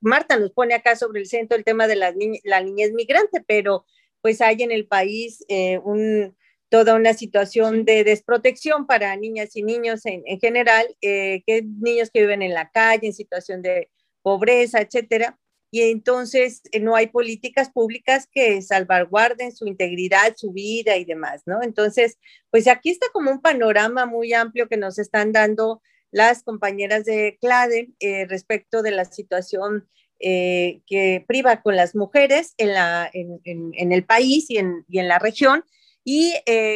Marta 0.00 0.36
nos 0.36 0.52
pone 0.52 0.74
acá 0.74 0.94
sobre 0.94 1.20
el 1.20 1.26
centro 1.26 1.58
el 1.58 1.64
tema 1.64 1.88
de 1.88 1.96
la, 1.96 2.14
la 2.44 2.62
niñez 2.62 2.92
migrante, 2.92 3.42
pero 3.44 3.84
pues 4.20 4.40
hay 4.40 4.62
en 4.62 4.70
el 4.70 4.86
país 4.86 5.44
eh, 5.48 5.78
un, 5.78 6.36
toda 6.68 6.94
una 6.94 7.12
situación 7.12 7.84
de 7.84 8.04
desprotección 8.04 8.86
para 8.86 9.16
niñas 9.16 9.56
y 9.56 9.64
niños 9.64 10.06
en, 10.06 10.22
en 10.26 10.38
general, 10.38 10.86
que 11.00 11.64
niños 11.80 12.10
que 12.12 12.20
viven 12.20 12.42
en 12.42 12.54
la 12.54 12.70
calle, 12.70 13.08
en 13.08 13.14
situación 13.14 13.62
de 13.62 13.90
pobreza, 14.22 14.80
etcétera 14.80 15.40
y 15.74 15.80
entonces 15.90 16.60
eh, 16.70 16.80
no 16.80 16.94
hay 16.94 17.06
políticas 17.06 17.70
públicas 17.70 18.28
que 18.30 18.60
salvaguarden 18.60 19.56
su 19.56 19.66
integridad, 19.66 20.34
su 20.36 20.52
vida 20.52 20.98
y 20.98 21.06
demás, 21.06 21.44
¿no? 21.46 21.62
Entonces, 21.62 22.18
pues 22.50 22.68
aquí 22.68 22.90
está 22.90 23.06
como 23.10 23.30
un 23.30 23.40
panorama 23.40 24.04
muy 24.04 24.34
amplio 24.34 24.68
que 24.68 24.76
nos 24.76 24.98
están 24.98 25.32
dando 25.32 25.80
las 26.10 26.42
compañeras 26.42 27.06
de 27.06 27.38
CLADE 27.40 27.88
eh, 28.00 28.26
respecto 28.26 28.82
de 28.82 28.90
la 28.90 29.06
situación 29.06 29.88
eh, 30.20 30.82
que 30.86 31.24
priva 31.26 31.62
con 31.62 31.74
las 31.74 31.94
mujeres 31.94 32.52
en, 32.58 32.74
la, 32.74 33.10
en, 33.10 33.92
el 33.92 34.04
país 34.04 34.50
y 34.50 34.58
en, 34.58 34.84
y 34.88 34.98
en, 34.98 35.08
la 35.08 35.18
región, 35.18 35.64
y 36.04 36.34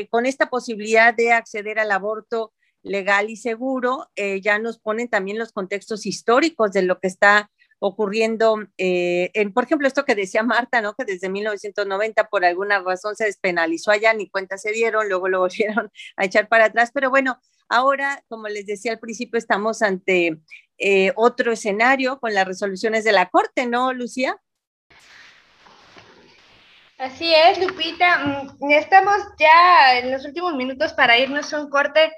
con 0.08 0.24
esta 0.24 0.48
posibilidad 0.48 1.12
de 1.12 1.32
acceder 1.32 1.78
al 1.78 1.90
aborto 1.90 2.54
legal 2.82 3.28
y 3.28 3.36
seguro, 3.36 4.08
ya 4.40 4.60
nos 4.60 4.78
ponen 4.78 5.08
también 5.08 5.36
los 5.36 5.50
contextos 5.52 6.06
históricos 6.06 6.70
de 6.72 6.82
lo 6.82 7.00
que 7.00 7.08
está 7.08 7.50
ocurriendo, 7.78 8.58
eh, 8.78 9.30
en, 9.34 9.52
por 9.52 9.64
ejemplo, 9.64 9.86
esto 9.86 10.04
que 10.04 10.14
decía 10.14 10.42
Marta, 10.42 10.80
¿no? 10.80 10.94
Que 10.94 11.04
desde 11.04 11.28
1990 11.28 12.28
por 12.28 12.44
alguna 12.44 12.80
razón 12.80 13.16
se 13.16 13.24
despenalizó 13.26 13.90
allá, 13.90 14.14
ni 14.14 14.28
cuenta 14.28 14.58
se 14.58 14.72
dieron, 14.72 15.08
luego 15.08 15.28
lo 15.28 15.40
volvieron 15.46 15.90
a 16.16 16.24
echar 16.24 16.48
para 16.48 16.66
atrás, 16.66 16.90
pero 16.92 17.10
bueno, 17.10 17.38
ahora, 17.68 18.22
como 18.28 18.48
les 18.48 18.66
decía 18.66 18.92
al 18.92 18.98
principio, 18.98 19.38
estamos 19.38 19.82
ante 19.82 20.38
eh, 20.78 21.12
otro 21.16 21.52
escenario 21.52 22.18
con 22.18 22.34
las 22.34 22.46
resoluciones 22.46 23.04
de 23.04 23.12
la 23.12 23.28
Corte, 23.28 23.66
¿no, 23.66 23.92
Lucía? 23.92 24.36
Así 26.98 27.34
es, 27.34 27.58
Lupita. 27.58 28.54
Mm, 28.58 28.70
estamos 28.70 29.16
ya 29.38 29.98
en 29.98 30.12
los 30.12 30.24
últimos 30.24 30.54
minutos 30.54 30.94
para 30.94 31.18
irnos 31.18 31.52
a 31.52 31.60
un 31.60 31.68
corte. 31.68 32.10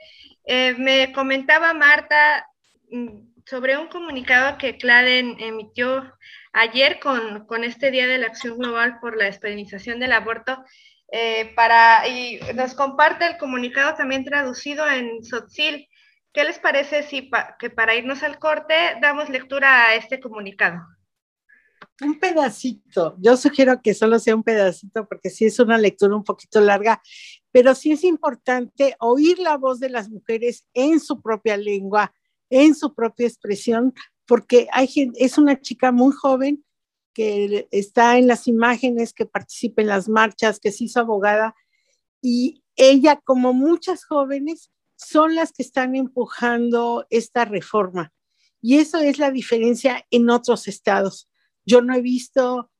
Eh, 0.45 0.75
me 0.79 1.13
comentaba 1.13 1.75
Marta 1.75 2.47
mm, 2.91 3.28
sobre 3.49 3.79
un 3.79 3.89
comunicado 3.89 4.59
que 4.59 4.77
CLADEN 4.77 5.37
emitió 5.41 6.13
ayer 6.53 7.01
con, 7.01 7.47
con, 7.47 7.65
este 7.65 7.91
Día 7.91 8.07
de 8.07 8.19
la 8.19 8.27
Acción 8.27 8.59
Global 8.59 8.99
por 9.01 9.17
la 9.17 9.25
Despenalización 9.25 9.99
del 10.01 10.13
Aborto. 10.13 10.63
Eh, 11.11 11.55
para, 11.57 12.07
y 12.07 12.39
nos 12.55 12.75
comparte 12.75 13.27
el 13.27 13.39
comunicado 13.39 13.95
también 13.95 14.25
traducido 14.25 14.87
en 14.87 15.25
Sotzil. 15.25 15.89
¿Qué 16.35 16.45
les 16.45 16.59
parece 16.59 17.03
si 17.03 17.31
que 17.59 17.71
para 17.71 17.95
irnos 17.95 18.23
al 18.23 18.39
corte 18.39 18.75
damos 19.01 19.31
lectura 19.31 19.87
a 19.87 19.95
este 19.95 20.21
comunicado? 20.21 20.83
Un 22.03 22.21
pedacito. 22.21 23.17
Yo 23.19 23.37
sugiero 23.39 23.81
que 23.83 23.95
solo 23.95 24.19
sea 24.19 24.37
un 24.37 24.43
pedacito 24.43 25.09
porque 25.09 25.31
sí 25.31 25.47
es 25.47 25.59
una 25.59 25.79
lectura 25.79 26.15
un 26.15 26.23
poquito 26.23 26.61
larga, 26.61 27.01
pero 27.51 27.75
sí 27.75 27.93
es 27.93 28.05
importante 28.05 28.95
oír 29.01 29.39
la 29.39 29.57
voz 29.57 29.81
de 29.81 29.89
las 29.89 30.11
mujeres 30.11 30.67
en 30.75 31.01
su 31.01 31.23
propia 31.23 31.57
lengua, 31.57 32.13
en 32.51 32.75
su 32.75 32.95
propia 32.95 33.27
expresión, 33.27 33.95
porque 34.27 34.69
hay 34.73 34.89
es 35.17 35.39
una 35.39 35.61
chica 35.61 35.93
muy 35.93 36.13
joven 36.13 36.65
que 37.15 37.67
está 37.71 38.19
en 38.19 38.27
las 38.29 38.47
imágenes, 38.47 39.13
que 39.13 39.27
participa 39.27 39.83
en 39.83 39.89
las 39.89 40.09
marchas, 40.09 40.61
que 40.61 40.71
se 40.71 40.85
hizo 40.85 41.01
abogada, 41.01 41.55
y 42.23 42.63
ella, 42.77 43.21
como 43.25 43.53
muchas 43.53 44.05
jóvenes, 44.05 44.71
son 44.97 45.35
las 45.35 45.53
que 45.53 45.63
están 45.63 45.97
empujando 45.97 47.07
esta 47.11 47.45
reforma. 47.45 48.13
Y 48.61 48.79
eso 48.79 48.99
es 48.99 49.19
la 49.19 49.31
diferencia 49.31 50.05
en 50.11 50.31
otros 50.31 50.69
estados. 50.69 51.29
Yo 51.65 51.83
no 51.83 51.95
he 51.95 52.01
visto, 52.01 52.71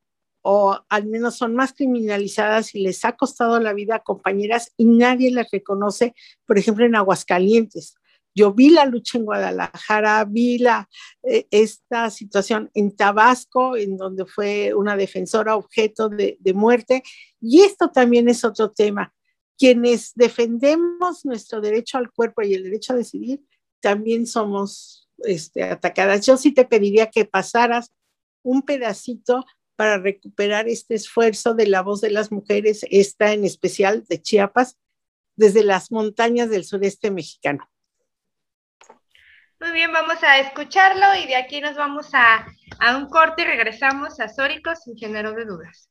o 0.43 0.81
al 0.89 1.07
menos 1.07 1.37
son 1.37 1.55
más 1.55 1.73
criminalizadas 1.73 2.75
y 2.75 2.81
les 2.81 3.05
ha 3.05 3.17
costado 3.17 3.61
la 3.61 3.73
vida 3.73 3.97
a 3.97 4.03
compañeras 4.03 4.73
y 4.77 4.87
nadie 4.87 5.31
las 5.31 5.51
reconoce, 5.51 6.15
por 6.47 6.59
ejemplo, 6.59 6.85
en 6.85 6.97
Aguascalientes. 6.97 7.98
Yo 8.39 8.53
vi 8.53 8.71
la 8.71 8.85
lucha 8.85 9.19
en 9.19 9.25
Guadalajara, 9.25 10.25
vi 10.25 10.59
la, 10.59 10.89
eh, 11.25 11.49
esta 11.51 12.09
situación 12.09 12.71
en 12.73 12.95
Tabasco, 12.95 13.77
en 13.77 13.97
donde 13.97 14.27
fue 14.27 14.73
una 14.75 14.97
defensora 14.97 15.57
objeto 15.57 16.09
de, 16.09 16.37
de 16.39 16.55
muerte, 16.55 17.03
y 17.41 17.63
esto 17.63 17.91
también 17.91 18.29
es 18.29 18.45
otro 18.45 18.71
tema. 18.71 19.13
Quienes 19.59 20.13
defendemos 20.15 21.25
nuestro 21.25 21.61
derecho 21.61 21.99
al 21.99 22.13
cuerpo 22.13 22.43
y 22.43 22.55
el 22.55 22.63
derecho 22.63 22.93
a 22.93 22.97
decidir, 22.97 23.43
también 23.81 24.25
somos 24.25 25.09
este, 25.25 25.65
atacadas. 25.65 26.25
Yo 26.25 26.37
sí 26.37 26.53
te 26.53 26.65
pediría 26.65 27.11
que 27.11 27.25
pasaras 27.25 27.93
un 28.45 28.63
pedacito 28.63 29.45
para 29.75 29.99
recuperar 29.99 30.69
este 30.69 30.95
esfuerzo 30.95 31.55
de 31.55 31.67
la 31.67 31.83
voz 31.83 32.01
de 32.01 32.11
las 32.11 32.31
mujeres, 32.31 32.87
esta 32.89 33.33
en 33.33 33.45
especial 33.45 34.05
de 34.09 34.23
Chiapas, 34.23 34.79
desde 35.35 35.65
las 35.65 35.91
montañas 35.91 36.51
del 36.51 36.65
sureste 36.65 37.11
mexicano. 37.11 37.69
Muy 39.61 39.73
bien, 39.73 39.93
vamos 39.93 40.23
a 40.23 40.39
escucharlo 40.39 41.07
y 41.21 41.27
de 41.27 41.35
aquí 41.35 41.61
nos 41.61 41.75
vamos 41.75 42.15
a, 42.15 42.47
a 42.79 42.97
un 42.97 43.09
corte 43.09 43.43
y 43.43 43.45
regresamos 43.45 44.21
a 44.21 44.29
Sórico 44.29 44.71
sin 44.77 44.97
género 44.97 45.33
de 45.33 45.45
dudas. 45.45 45.89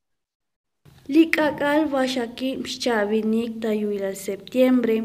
Likakal 1.07 1.87
washaki 1.93 2.57
mxchavinik 2.57 3.59
tayuila 3.61 4.15
septiembre. 4.15 5.03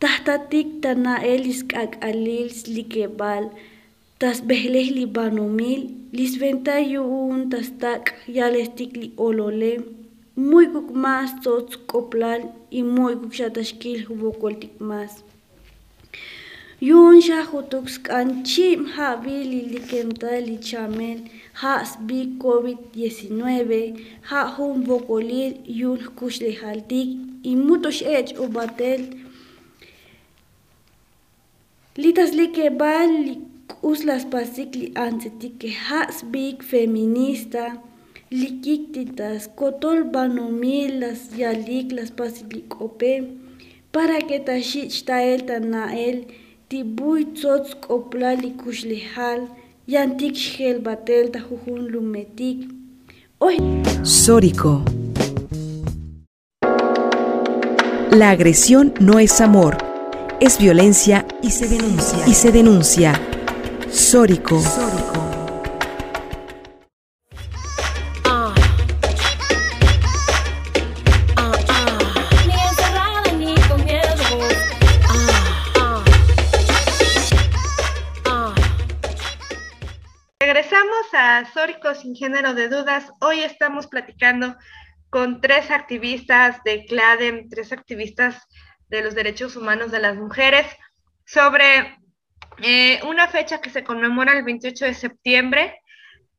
Tahtatik 0.00 0.80
tana 0.82 1.14
elis 1.32 1.62
kakalils 1.72 2.66
likebal. 2.66 3.44
Tas 4.18 4.38
behleh 4.48 4.88
libanomil. 4.98 5.80
Lisventa 6.12 6.80
yuun 6.80 7.48
tas 7.50 7.68
tak 7.78 8.14
yalestik 8.26 8.96
li 8.96 9.08
olole. 9.16 9.72
Muy 10.34 10.66
más 11.04 11.40
tots 11.42 11.76
koplal 11.76 12.40
y 12.70 12.82
muy 12.82 13.14
kuk 13.20 13.32
shatashkil 13.38 14.06
hubokoltik 14.08 14.80
más. 14.80 15.24
Yun 16.88 17.20
shahutuks 17.26 17.94
kanchim 18.06 18.80
habili 18.94 19.60
likemta 19.72 20.30
lichamel 20.46 21.18
has 21.62 21.90
bi 22.08 22.20
COVID-19 22.44 24.00
ha 24.30 24.40
hum 24.56 24.82
bokolil 24.88 25.52
yun 25.80 26.00
kushlehaltik 26.18 27.08
y 27.50 27.54
mutos 27.66 28.02
ech 28.16 28.34
ubatel 28.46 29.06
litas 32.02 32.34
like 32.40 32.66
bal 32.82 33.14
uslas 33.92 34.24
pasik 34.34 34.74
li 34.80 34.88
ansetik 35.06 35.58
que 35.60 35.70
has 35.86 36.22
big 36.34 36.62
feminista. 36.72 37.64
Likiktitas 38.40 39.42
kotol 39.58 39.98
banomil 40.14 41.00
las 41.00 41.20
yalik 41.40 41.92
las 41.92 42.10
pasik 42.10 42.80
ope 42.86 43.12
para 43.92 44.18
que 44.28 44.38
tashich 44.48 45.04
tael 45.08 45.40
tanael 45.48 46.18
tibuy 46.72 47.24
tzots 47.36 47.74
koplali 47.86 48.50
kushlihal 48.60 49.40
yantik 49.92 50.34
shel 50.34 50.78
batel 50.80 51.26
tajujun 51.34 51.82
lumetik. 51.92 52.58
Hoy. 53.38 53.56
Sórico. 54.02 54.82
La 58.10 58.30
agresión 58.30 58.94
no 59.00 59.18
es 59.18 59.42
amor, 59.42 59.76
es 60.40 60.56
violencia 60.58 61.26
y 61.42 61.50
se 61.50 61.68
denuncia. 61.68 62.18
Y 62.26 62.32
se 62.32 62.50
denuncia. 62.52 63.20
Sórico. 63.90 64.62
Sórico. 64.62 64.91
Sin 82.00 82.14
género 82.14 82.54
de 82.54 82.68
dudas. 82.68 83.12
Hoy 83.20 83.40
estamos 83.40 83.86
platicando 83.86 84.56
con 85.10 85.42
tres 85.42 85.70
activistas 85.70 86.62
de 86.64 86.86
CLADEM, 86.86 87.50
tres 87.50 87.72
activistas 87.72 88.40
de 88.88 89.02
los 89.02 89.14
derechos 89.14 89.54
humanos 89.56 89.90
de 89.90 90.00
las 90.00 90.16
mujeres, 90.16 90.66
sobre 91.26 91.98
eh, 92.62 93.00
una 93.06 93.28
fecha 93.28 93.60
que 93.60 93.68
se 93.68 93.84
conmemora 93.84 94.32
el 94.32 94.44
28 94.44 94.86
de 94.86 94.94
septiembre. 94.94 95.78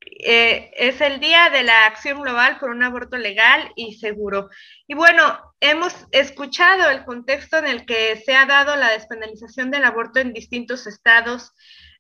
Eh, 0.02 0.71
es 0.76 0.99
el 0.99 1.19
Día 1.19 1.52
de 1.52 1.62
la 1.62 1.86
Acción 1.86 2.21
Global 2.21 2.58
por 2.60 2.71
un 2.71 2.82
Aborto 2.82 3.15
Legal 3.15 3.71
y 3.76 3.93
Seguro. 3.99 4.49
Y 4.88 4.95
bueno, 4.95 5.39
hemos 5.60 5.93
escuchado 6.12 6.89
el 6.89 7.06
contexto 7.06 7.60
en 7.60 7.67
el 7.67 7.86
que 7.86 8.17
se 8.17 8.36
ha 8.36 8.47
dado 8.47 8.76
la 8.76 8.89
despenalización 8.89 9.69
del 9.69 9.84
aborto 9.84 10.19
en 10.19 10.34
distintos 10.34 10.88
estados 10.88 11.54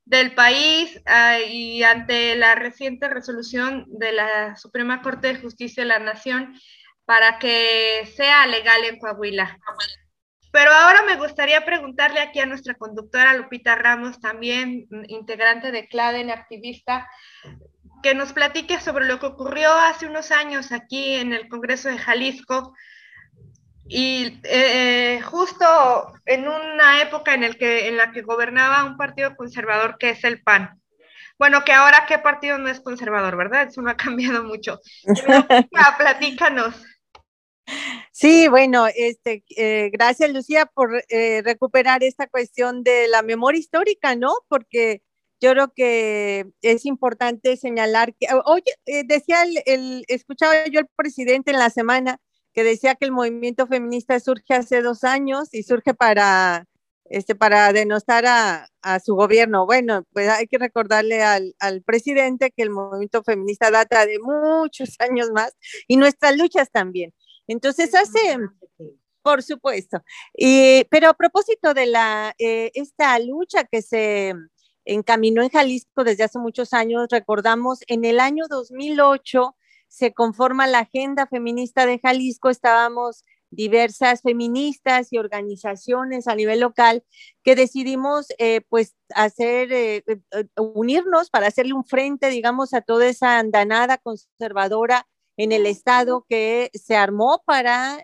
del 0.05 0.35
país 0.35 1.01
uh, 1.07 1.49
y 1.49 1.83
ante 1.83 2.35
la 2.35 2.55
reciente 2.55 3.07
resolución 3.07 3.85
de 3.87 4.11
la 4.11 4.55
Suprema 4.55 5.01
Corte 5.01 5.27
de 5.27 5.39
Justicia 5.39 5.83
de 5.83 5.89
la 5.89 5.99
Nación 5.99 6.53
para 7.05 7.39
que 7.39 8.09
sea 8.15 8.45
legal 8.47 8.83
en 8.85 8.99
Coahuila. 8.99 9.57
Pero 10.51 10.71
ahora 10.71 11.01
me 11.03 11.15
gustaría 11.15 11.65
preguntarle 11.65 12.19
aquí 12.19 12.39
a 12.39 12.45
nuestra 12.45 12.75
conductora 12.75 13.33
Lupita 13.33 13.75
Ramos, 13.75 14.19
también 14.19 14.87
integrante 15.07 15.71
de 15.71 15.87
CLADEN, 15.87 16.29
activista, 16.29 17.09
que 18.03 18.13
nos 18.13 18.33
platique 18.33 18.79
sobre 18.79 19.05
lo 19.05 19.19
que 19.19 19.25
ocurrió 19.25 19.71
hace 19.73 20.05
unos 20.05 20.29
años 20.31 20.71
aquí 20.71 21.15
en 21.15 21.33
el 21.33 21.47
Congreso 21.47 21.89
de 21.89 21.97
Jalisco, 21.97 22.75
y 23.87 24.39
eh, 24.43 25.21
justo 25.23 26.13
en 26.25 26.47
una 26.47 27.01
época 27.01 27.33
en, 27.33 27.43
el 27.43 27.57
que, 27.57 27.87
en 27.87 27.97
la 27.97 28.11
que 28.11 28.21
gobernaba 28.21 28.85
un 28.85 28.97
partido 28.97 29.35
conservador 29.35 29.97
que 29.97 30.11
es 30.11 30.23
el 30.23 30.41
PAN. 30.41 30.81
Bueno, 31.37 31.63
que 31.65 31.73
ahora 31.73 32.05
qué 32.07 32.19
partido 32.19 32.57
no 32.57 32.69
es 32.69 32.79
conservador, 32.79 33.35
¿verdad? 33.35 33.67
Eso 33.67 33.81
no 33.81 33.89
ha 33.89 33.97
cambiado 33.97 34.43
mucho. 34.43 34.79
platícanos. 35.97 36.75
Sí, 38.11 38.47
bueno, 38.49 38.87
este, 38.93 39.43
eh, 39.55 39.89
gracias 39.91 40.31
Lucía 40.31 40.65
por 40.65 41.01
eh, 41.07 41.41
recuperar 41.43 42.03
esta 42.03 42.27
cuestión 42.27 42.83
de 42.83 43.07
la 43.07 43.21
memoria 43.21 43.59
histórica, 43.59 44.15
¿no? 44.15 44.33
Porque 44.49 45.01
yo 45.39 45.51
creo 45.51 45.73
que 45.73 46.45
es 46.61 46.85
importante 46.85 47.57
señalar 47.57 48.13
que, 48.15 48.27
oye, 48.45 48.73
decía 49.05 49.43
el, 49.43 49.61
el, 49.65 50.05
escuchaba 50.07 50.65
yo 50.67 50.79
al 50.79 50.89
presidente 50.95 51.51
en 51.51 51.59
la 51.59 51.69
semana 51.69 52.19
que 52.53 52.63
decía 52.63 52.95
que 52.95 53.05
el 53.05 53.11
movimiento 53.11 53.67
feminista 53.67 54.19
surge 54.19 54.53
hace 54.53 54.81
dos 54.81 55.03
años 55.03 55.53
y 55.53 55.63
surge 55.63 55.93
para, 55.93 56.65
este, 57.05 57.35
para 57.35 57.73
denostar 57.73 58.25
a, 58.25 58.67
a 58.81 58.99
su 58.99 59.15
gobierno. 59.15 59.65
Bueno, 59.65 60.03
pues 60.13 60.29
hay 60.29 60.47
que 60.47 60.59
recordarle 60.59 61.23
al, 61.23 61.55
al, 61.59 61.81
presidente 61.81 62.51
que 62.51 62.63
el 62.63 62.69
movimiento 62.69 63.23
feminista 63.23 63.71
data 63.71 64.05
de 64.05 64.19
muchos 64.19 64.95
años 64.99 65.31
más 65.31 65.53
y 65.87 65.97
nuestras 65.97 66.37
luchas 66.37 66.69
también. 66.71 67.13
Entonces 67.47 67.93
hace, 67.95 68.37
por 69.21 69.43
supuesto, 69.43 70.01
y, 70.33 70.85
pero 70.89 71.09
a 71.09 71.13
propósito 71.13 71.73
de 71.73 71.87
la, 71.87 72.33
eh, 72.37 72.71
esta 72.73 73.17
lucha 73.19 73.65
que 73.65 73.81
se 73.81 74.33
encaminó 74.85 75.41
en 75.43 75.49
Jalisco 75.49 76.03
desde 76.03 76.23
hace 76.23 76.39
muchos 76.39 76.73
años, 76.73 77.07
recordamos 77.09 77.79
en 77.87 78.05
el 78.05 78.19
año 78.19 78.45
2008 78.49 79.55
se 79.93 80.11
conforma 80.11 80.65
la 80.65 80.79
Agenda 80.79 81.27
Feminista 81.27 81.85
de 81.85 81.99
Jalisco, 81.99 82.49
estábamos 82.49 83.23
diversas 83.51 84.23
feministas 84.23 85.13
y 85.13 85.19
organizaciones 85.19 86.27
a 86.27 86.33
nivel 86.33 86.61
local 86.61 87.03
que 87.43 87.55
decidimos 87.55 88.25
eh, 88.39 88.61
pues 88.69 88.95
hacer, 89.13 89.71
eh, 89.71 90.03
eh, 90.07 90.45
unirnos 90.57 91.29
para 91.29 91.45
hacerle 91.45 91.73
un 91.73 91.85
frente, 91.85 92.29
digamos, 92.29 92.73
a 92.73 92.81
toda 92.81 93.05
esa 93.05 93.37
andanada 93.37 93.99
conservadora 93.99 95.05
en 95.37 95.51
el 95.51 95.67
estado 95.67 96.25
que 96.27 96.71
se 96.73 96.95
armó 96.95 97.43
para 97.45 98.03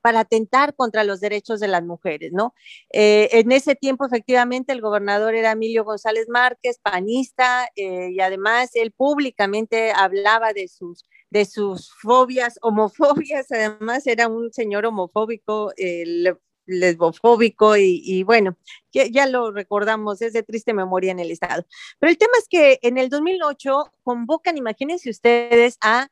para 0.00 0.20
atentar 0.20 0.74
contra 0.74 1.04
los 1.04 1.20
derechos 1.20 1.60
de 1.60 1.68
las 1.68 1.84
mujeres, 1.84 2.32
¿no? 2.32 2.54
Eh, 2.92 3.28
en 3.32 3.52
ese 3.52 3.74
tiempo, 3.74 4.06
efectivamente, 4.06 4.72
el 4.72 4.80
gobernador 4.80 5.34
era 5.34 5.52
Emilio 5.52 5.84
González 5.84 6.28
Márquez, 6.28 6.78
panista, 6.78 7.68
eh, 7.76 8.10
y 8.12 8.20
además 8.20 8.70
él 8.74 8.92
públicamente 8.92 9.92
hablaba 9.92 10.52
de 10.52 10.68
sus 10.68 11.04
de 11.30 11.44
sus 11.44 11.92
fobias, 12.00 12.58
homofobias, 12.62 13.48
además 13.52 14.06
era 14.06 14.28
un 14.28 14.50
señor 14.50 14.86
homofóbico, 14.86 15.72
eh, 15.76 16.34
lesbofóbico 16.68 17.76
y, 17.76 18.22
bueno, 18.24 18.56
ya, 18.92 19.06
ya, 19.06 19.26
lo 19.26 19.50
recordamos, 19.50 20.20
es 20.22 20.34
de 20.34 20.42
triste 20.42 20.74
memoria 20.74 21.12
en 21.12 21.18
el 21.18 21.30
Estado. 21.30 21.64
Pero 21.98 22.10
el 22.10 22.18
tema 22.18 22.32
es 22.38 22.46
que 22.48 22.78
en 22.82 22.98
el 22.98 23.08
2008 23.08 23.92
convocan, 24.02 24.58
imagínense 24.58 25.10
ustedes, 25.10 25.78
a 25.80 26.08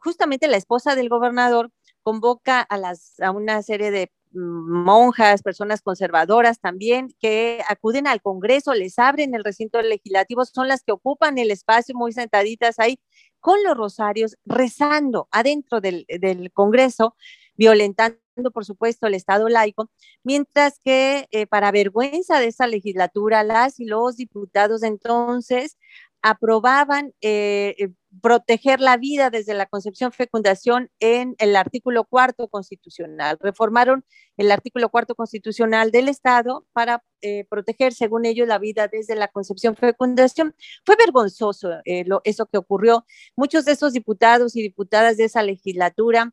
justamente 0.00 0.48
la 0.48 0.56
esposa 0.56 0.94
del 0.94 1.08
gobernador, 1.08 1.70
convoca 2.08 2.62
a, 2.62 2.78
las, 2.78 3.20
a 3.20 3.32
una 3.32 3.60
serie 3.62 3.90
de 3.90 4.10
monjas, 4.32 5.42
personas 5.42 5.82
conservadoras 5.82 6.58
también, 6.58 7.14
que 7.20 7.62
acuden 7.68 8.06
al 8.06 8.22
Congreso, 8.22 8.72
les 8.72 8.98
abren 8.98 9.34
el 9.34 9.44
recinto 9.44 9.82
legislativo, 9.82 10.46
son 10.46 10.68
las 10.68 10.82
que 10.82 10.92
ocupan 10.92 11.36
el 11.36 11.50
espacio 11.50 11.94
muy 11.94 12.12
sentaditas 12.12 12.78
ahí 12.78 12.98
con 13.40 13.62
los 13.62 13.76
rosarios, 13.76 14.38
rezando 14.46 15.28
adentro 15.30 15.82
del, 15.82 16.06
del 16.08 16.50
Congreso, 16.50 17.14
violentando 17.58 18.18
por 18.52 18.64
supuesto, 18.64 19.06
el 19.06 19.14
Estado 19.14 19.48
laico, 19.48 19.90
mientras 20.22 20.78
que 20.78 21.26
eh, 21.30 21.46
para 21.46 21.72
vergüenza 21.72 22.38
de 22.40 22.46
esa 22.46 22.66
legislatura, 22.66 23.42
las 23.42 23.80
y 23.80 23.84
los 23.84 24.16
diputados 24.16 24.82
entonces 24.82 25.76
aprobaban 26.22 27.14
eh, 27.20 27.74
eh, 27.78 27.88
proteger 28.20 28.80
la 28.80 28.96
vida 28.96 29.30
desde 29.30 29.54
la 29.54 29.66
concepción 29.66 30.12
fecundación 30.12 30.90
en 31.00 31.34
el 31.38 31.56
artículo 31.56 32.04
cuarto 32.04 32.48
constitucional. 32.48 33.38
Reformaron 33.40 34.04
el 34.36 34.50
artículo 34.50 34.88
cuarto 34.88 35.14
constitucional 35.14 35.90
del 35.90 36.08
Estado 36.08 36.66
para 36.72 37.02
proteger, 37.50 37.92
según 37.92 38.24
ellos, 38.24 38.48
la 38.48 38.58
vida 38.58 38.88
desde 38.88 39.16
la 39.16 39.28
concepción 39.28 39.76
fecundación. 39.76 40.54
Fue 40.86 40.96
vergonzoso 40.96 41.70
eso 41.84 42.46
que 42.46 42.58
ocurrió. 42.58 43.04
Muchos 43.36 43.64
de 43.64 43.72
esos 43.72 43.92
diputados 43.92 44.56
y 44.56 44.62
diputadas 44.62 45.16
de 45.16 45.24
esa 45.24 45.42
legislatura 45.42 46.32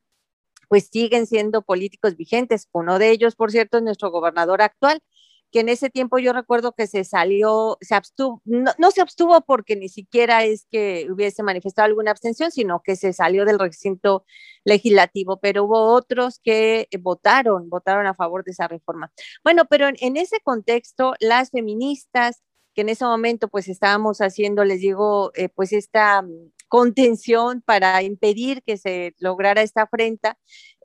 pues 0.68 0.90
siguen 0.92 1.28
siendo 1.28 1.62
políticos 1.62 2.16
vigentes. 2.16 2.68
Uno 2.72 3.00
de 3.00 3.12
ellos, 3.12 3.36
por 3.36 3.52
cierto, 3.52 3.78
es 3.78 3.84
nuestro 3.84 4.12
gobernador 4.12 4.62
actual, 4.62 5.00
que 5.52 5.62
en 5.62 5.70
ese 5.70 5.90
tiempo 5.90 6.18
yo 6.20 6.34
recuerdo 6.34 6.74
que 6.74 6.88
se 6.88 7.04
salió, 7.04 7.78
se 7.82 7.96
abstuvo, 7.96 8.42
no, 8.46 8.92
se 8.92 9.02
abstuvo 9.02 9.42
porque 9.42 9.76
ni 9.76 9.90
siquiera 9.90 10.44
es 10.44 10.68
que 10.70 11.08
hubiese 11.10 11.44
manifestado 11.44 11.86
alguna 11.86 12.12
abstención, 12.12 12.52
sino 12.52 12.82
que 12.84 12.96
se 12.96 13.14
salió 13.14 13.46
del 13.46 13.60
recinto 13.60 14.26
legislativo, 14.64 15.40
pero 15.40 15.64
hubo 15.64 15.94
otros 15.94 16.40
que 16.44 16.88
votaron, 17.00 17.70
votaron 17.70 18.06
a 18.08 18.14
favor 18.14 18.44
de 18.44 18.52
esa 18.52 18.68
reforma. 18.68 19.12
Bueno, 19.44 19.66
pero 19.70 19.88
en, 19.88 20.18
ese 20.18 20.40
contexto, 20.42 21.14
las 21.20 21.52
feministas, 21.52 22.42
que 22.74 22.82
en 22.82 22.90
ese 22.90 23.06
momento 23.06 23.48
pues 23.48 23.68
estábamos 23.70 24.20
haciendo, 24.20 24.66
les 24.66 24.82
digo, 24.82 25.32
eh, 25.36 25.50
pues 25.50 25.72
esta 25.72 26.26
contención 26.76 27.62
para 27.62 28.04
impedir 28.04 28.62
que 28.62 28.76
se 28.76 29.16
lograra 29.20 29.62
esta 29.62 29.84
afrenta. 29.84 30.38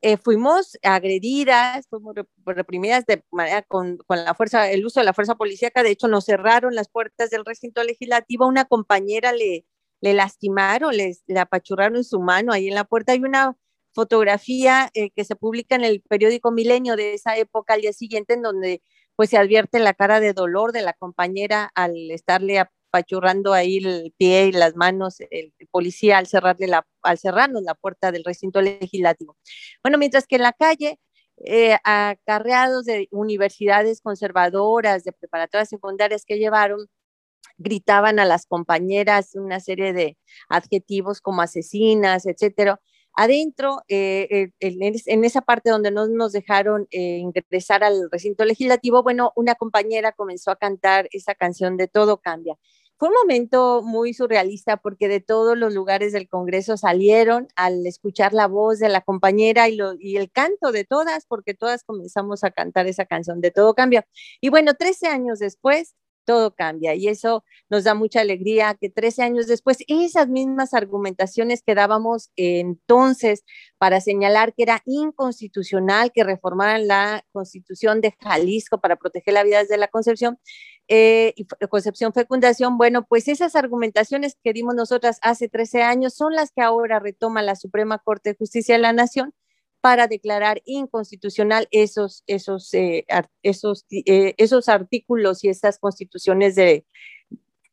Eh, 0.02 0.18
fuimos 0.18 0.78
agredidas, 0.84 1.88
fuimos 1.88 2.14
reprimidas 2.46 3.04
de 3.06 3.24
manera 3.32 3.62
con, 3.62 3.98
con, 4.06 4.24
la 4.24 4.34
fuerza, 4.34 4.70
el 4.70 4.86
uso 4.86 5.00
de 5.00 5.06
la 5.06 5.14
fuerza 5.14 5.34
policíaca. 5.34 5.82
De 5.82 5.90
hecho, 5.90 6.06
nos 6.06 6.26
cerraron 6.26 6.76
las 6.76 6.88
puertas 6.88 7.30
del 7.30 7.44
recinto 7.44 7.82
legislativo. 7.82 8.46
Una 8.46 8.66
compañera 8.66 9.32
le, 9.32 9.66
le 10.00 10.14
lastimaron, 10.14 10.96
les, 10.96 11.24
le 11.26 11.40
apachurraron 11.40 12.04
su 12.04 12.20
mano 12.20 12.52
ahí 12.52 12.68
en 12.68 12.76
la 12.76 12.84
puerta. 12.84 13.10
Hay 13.10 13.24
una 13.24 13.56
fotografía 13.92 14.90
eh, 14.94 15.10
que 15.10 15.24
se 15.24 15.34
publica 15.34 15.74
en 15.74 15.82
el 15.82 16.02
periódico 16.02 16.52
Milenio 16.52 16.94
de 16.94 17.14
esa 17.14 17.36
época 17.36 17.74
al 17.74 17.80
día 17.80 17.92
siguiente, 17.92 18.34
en 18.34 18.42
donde 18.42 18.80
pues 19.16 19.30
se 19.30 19.38
advierte 19.38 19.80
la 19.80 19.94
cara 19.94 20.20
de 20.20 20.34
dolor 20.34 20.70
de 20.70 20.82
la 20.82 20.92
compañera 20.92 21.68
al 21.74 22.12
estarle 22.12 22.60
apachurrando 22.90 23.52
ahí 23.52 23.78
el 23.78 24.12
pie 24.18 24.46
y 24.46 24.52
las 24.52 24.76
manos 24.76 25.20
el 25.30 25.52
policía 25.70 26.18
al 26.18 26.26
cerrarle 26.26 26.66
la, 26.66 26.86
al 27.02 27.18
cerrarnos 27.18 27.62
la 27.62 27.74
puerta 27.74 28.12
del 28.12 28.24
recinto 28.24 28.60
legislativo. 28.60 29.36
Bueno, 29.82 29.98
mientras 29.98 30.26
que 30.26 30.36
en 30.36 30.42
la 30.42 30.52
calle, 30.52 30.98
eh, 31.44 31.78
acarreados 31.84 32.84
de 32.84 33.08
universidades 33.10 34.02
conservadoras, 34.02 35.04
de 35.04 35.12
preparatorias 35.12 35.68
secundarias 35.68 36.24
que 36.26 36.38
llevaron, 36.38 36.86
gritaban 37.58 38.18
a 38.18 38.24
las 38.26 38.46
compañeras 38.46 39.34
una 39.34 39.60
serie 39.60 39.92
de 39.92 40.18
adjetivos 40.48 41.20
como 41.20 41.42
asesinas, 41.42 42.26
etcétera. 42.26 42.80
Adentro, 43.14 43.82
eh, 43.88 44.50
en, 44.60 45.24
esa 45.24 45.40
parte 45.42 45.70
donde 45.70 45.90
no 45.90 46.06
nos 46.08 46.32
dejaron 46.32 46.86
eh, 46.90 47.18
ingresar 47.18 47.82
al 47.84 48.08
recinto 48.10 48.44
legislativo, 48.44 49.02
bueno, 49.02 49.32
una 49.36 49.56
compañera 49.56 50.12
comenzó 50.12 50.50
a 50.50 50.56
cantar 50.56 51.08
esa 51.12 51.34
canción 51.34 51.76
de 51.76 51.88
Todo 51.88 52.18
cambia 52.18 52.56
fue 53.00 53.08
un 53.08 53.14
momento 53.14 53.80
muy 53.82 54.12
surrealista 54.12 54.76
porque 54.76 55.08
de 55.08 55.20
todos 55.20 55.56
los 55.56 55.72
lugares 55.72 56.12
del 56.12 56.28
Congreso 56.28 56.76
salieron 56.76 57.48
al 57.56 57.86
escuchar 57.86 58.34
la 58.34 58.46
voz 58.46 58.78
de 58.78 58.90
la 58.90 59.00
compañera 59.00 59.70
y, 59.70 59.78
y, 60.00 60.18
el 60.18 60.30
canto 60.30 60.70
de 60.70 60.84
todas, 60.84 61.24
porque 61.24 61.54
todas 61.54 61.82
comenzamos 61.82 62.44
a 62.44 62.50
cantar 62.50 62.86
esa 62.86 63.06
canción 63.06 63.40
de 63.40 63.52
Todo 63.52 63.72
Cambia. 63.72 64.06
Y 64.42 64.50
bueno, 64.50 64.74
13 64.74 65.06
años 65.06 65.38
después, 65.38 65.94
todo 66.24 66.54
cambia 66.54 66.94
y 66.94 67.08
eso 67.08 67.44
nos 67.68 67.84
da 67.84 67.94
mucha 67.94 68.20
alegría 68.20 68.76
que 68.80 68.88
13 68.88 69.22
años 69.22 69.46
después 69.46 69.78
esas 69.88 70.28
mismas 70.28 70.74
argumentaciones 70.74 71.62
que 71.62 71.74
dábamos 71.74 72.30
entonces 72.36 73.42
para 73.78 74.00
señalar 74.00 74.54
que 74.54 74.62
era 74.62 74.82
inconstitucional 74.86 76.12
que 76.12 76.22
reformaran 76.22 76.86
la 76.86 77.24
constitución 77.32 78.00
de 78.00 78.14
Jalisco 78.20 78.80
para 78.80 78.96
proteger 78.96 79.34
la 79.34 79.42
vida 79.42 79.58
desde 79.58 79.76
la 79.76 79.88
concepción, 79.88 80.38
eh, 80.92 81.34
concepción 81.68 82.12
fecundación, 82.12 82.76
bueno, 82.76 83.06
pues 83.06 83.28
esas 83.28 83.54
argumentaciones 83.54 84.36
que 84.42 84.52
dimos 84.52 84.74
nosotras 84.74 85.20
hace 85.22 85.48
13 85.48 85.82
años 85.82 86.14
son 86.14 86.34
las 86.34 86.50
que 86.50 86.62
ahora 86.62 86.98
retoma 86.98 87.42
la 87.42 87.54
Suprema 87.54 87.98
Corte 87.98 88.30
de 88.30 88.36
Justicia 88.36 88.74
de 88.74 88.80
la 88.80 88.92
Nación 88.92 89.32
para 89.80 90.08
declarar 90.08 90.62
inconstitucional 90.64 91.68
esos, 91.70 92.24
esos, 92.26 92.74
eh, 92.74 93.06
esos, 93.44 93.86
eh, 93.92 94.34
esos 94.36 94.68
artículos 94.68 95.44
y 95.44 95.48
esas 95.48 95.78
constituciones 95.78 96.56
de, 96.56 96.84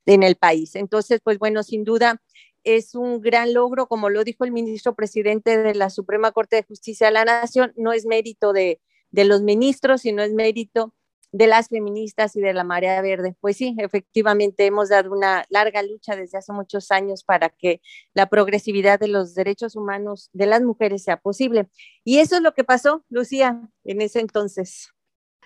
en 0.06 0.22
el 0.22 0.36
país. 0.36 0.76
Entonces, 0.76 1.20
pues 1.24 1.40
bueno, 1.40 1.64
sin 1.64 1.86
duda 1.86 2.22
es 2.64 2.94
un 2.94 3.20
gran 3.20 3.52
logro, 3.52 3.88
como 3.88 4.12
lo 4.12 4.24
dijo 4.24 4.46
el 4.46 4.52
ministro 4.52 4.94
presidente 4.94 5.58
de 5.58 5.74
la 5.74 5.90
Suprema 5.90 6.32
Corte 6.34 6.58
de 6.58 6.64
Justicia 6.64 7.08
de 7.08 7.14
la 7.14 7.26
Nación, 7.26 7.74
no 7.78 7.94
es 7.94 8.06
mérito 8.06 8.54
de, 8.54 8.80
de 9.10 9.26
los 9.26 9.42
ministros, 9.42 10.02
sino 10.02 10.22
es 10.22 10.34
mérito 10.34 10.94
de 11.32 11.48
las 11.48 11.70
feministas 11.70 12.36
y 12.36 12.42
de 12.42 12.54
la 12.54 12.64
marea 12.64 13.02
verde. 13.02 13.36
Pues 13.40 13.58
sí, 13.58 13.76
efectivamente 13.78 14.66
hemos 14.66 14.90
dado 14.90 15.12
una 15.12 15.46
larga 15.50 15.84
lucha 15.84 16.16
desde 16.16 16.38
hace 16.38 16.54
muchos 16.54 16.92
años 16.92 17.24
para 17.24 17.50
que 17.50 17.82
la 18.14 18.28
progresividad 18.28 19.00
de 19.00 19.10
los 19.10 19.36
derechos 19.36 19.76
humanos 19.76 20.30
de 20.34 20.46
las 20.46 20.62
mujeres 20.62 21.04
sea 21.04 21.18
posible. 21.18 21.68
Y 22.04 22.20
eso 22.20 22.38
es 22.38 22.42
lo 22.42 22.54
que 22.54 22.64
pasó, 22.64 23.04
Lucía, 23.10 23.62
en 23.84 24.02
ese 24.02 24.20
entonces. 24.20 24.94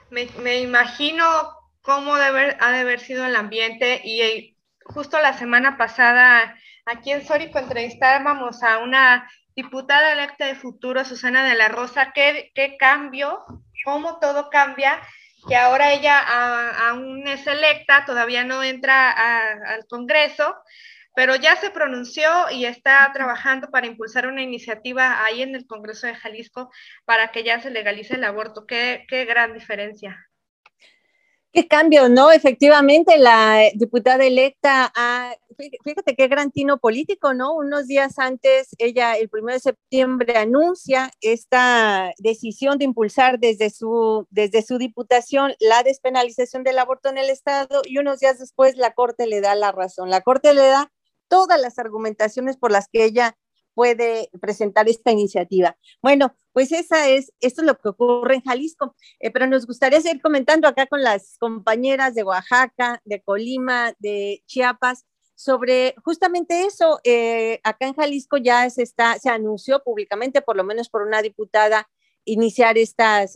Me, 0.10 0.60
imagino 0.60 1.24
cómo 1.82 2.16
ha 2.16 2.32
de 2.32 2.58
haber 2.60 3.00
sido 3.00 3.26
el 3.26 3.36
ambiente 3.36 4.02
y 4.04 4.22
eh, 4.22 4.58
justo 4.86 5.20
la 5.20 5.38
semana 5.38 5.78
pasada 5.78 6.56
aquí 6.86 7.12
en 7.12 7.26
Sórico 7.26 7.60
entrevistábamos 7.60 8.62
a 8.62 8.80
una 8.80 9.30
diputada 9.56 10.14
electa 10.14 10.46
de 10.46 10.56
futuro, 10.56 11.04
Susana 11.06 11.46
de 11.46 11.56
la 11.56 11.70
Rosa, 11.70 12.12
qué, 12.14 12.52
qué 12.56 12.78
cambio, 12.78 13.44
cómo 13.84 14.20
todo 14.20 14.50
cambia 14.50 15.02
que 15.48 15.56
ahora 15.56 15.94
ella 15.94 16.20
aún 16.90 17.28
es 17.28 17.46
electa, 17.48 18.06
todavía 18.06 18.44
no 18.44 18.64
entra 18.64 19.12
al 19.12 19.86
Congreso, 19.88 20.56
pero 21.16 21.36
ya 21.36 21.56
se 21.58 21.72
pronunció 21.72 22.50
y 22.52 22.66
está 22.66 23.10
trabajando 23.14 23.70
para 23.70 23.88
impulsar 23.88 24.28
una 24.28 24.44
iniciativa 24.44 25.24
ahí 25.26 25.42
en 25.42 25.56
el 25.56 25.68
Congreso 25.68 26.08
de 26.08 26.16
Jalisco 26.16 26.72
para 27.06 27.32
que 27.32 27.44
ya 27.44 27.60
se 27.62 27.70
legalice 27.70 28.16
el 28.16 28.24
aborto. 28.24 28.66
Qué, 28.66 29.06
qué 29.10 29.26
gran 29.26 29.54
diferencia. 29.54 30.31
Qué 31.54 31.68
cambio, 31.68 32.08
¿no? 32.08 32.32
Efectivamente, 32.32 33.18
la 33.18 33.64
diputada 33.76 34.24
electa, 34.24 34.94
fíjate 35.84 36.16
qué 36.16 36.30
gran 36.30 36.50
tino 36.50 36.78
político, 36.78 37.34
¿no? 37.34 37.54
Unos 37.54 37.88
días 37.88 38.20
antes, 38.20 38.70
ella 38.78 39.18
el 39.18 39.30
1 39.30 39.52
de 39.52 39.60
septiembre 39.60 40.38
anuncia 40.38 41.12
esta 41.20 42.14
decisión 42.20 42.78
de 42.78 42.86
impulsar 42.86 43.38
desde 43.38 43.70
su, 43.70 44.28
desde 44.30 44.62
su 44.62 44.78
diputación 44.78 45.54
la 45.60 45.84
despenalización 45.84 46.64
del 46.64 46.80
aborto 46.80 47.10
en 47.10 47.18
el 47.18 47.30
Estado 47.30 47.82
y 47.84 47.98
unos 47.98 48.22
días 48.22 48.40
después 48.40 48.78
la 48.78 48.94
Corte 48.94 49.28
le 49.28 49.42
da 49.42 49.54
la 49.54 49.74
razón. 49.74 50.10
La 50.10 50.22
Corte 50.22 50.54
le 50.54 50.62
da 50.62 50.90
todas 51.28 51.60
las 51.60 51.78
argumentaciones 51.80 52.56
por 52.56 52.72
las 52.72 52.88
que 52.88 53.04
ella 53.04 53.36
puede 53.82 54.30
presentar 54.40 54.88
esta 54.88 55.10
iniciativa. 55.10 55.76
Bueno, 56.04 56.36
pues 56.54 56.72
esa 56.72 57.10
es, 57.10 57.34
esto 57.40 57.62
es 57.62 57.66
lo 57.68 57.80
que 57.80 57.90
ocurre 57.90 58.36
en 58.36 58.44
Jalisco, 58.44 58.96
eh, 59.20 59.32
pero 59.32 59.48
nos 59.48 59.66
gustaría 59.66 60.00
seguir 60.00 60.22
comentando 60.22 60.68
acá 60.68 60.86
con 60.86 61.02
las 61.02 61.40
compañeras 61.40 62.14
de 62.14 62.22
Oaxaca, 62.22 63.02
de 63.06 63.24
Colima, 63.24 63.96
de 63.98 64.44
Chiapas, 64.46 65.08
sobre 65.34 65.96
justamente 66.06 66.68
eso. 66.68 67.00
Eh, 67.04 67.60
acá 67.64 67.88
en 67.88 67.96
Jalisco 67.96 68.38
ya 68.38 68.70
se 68.70 68.84
está, 68.84 69.18
se 69.18 69.32
anunció 69.32 69.82
públicamente, 69.84 70.44
por 70.44 70.56
lo 70.56 70.64
menos 70.64 70.88
por 70.88 71.02
una 71.02 71.24
diputada, 71.24 71.90
iniciar 72.24 72.78
estas, 72.78 73.34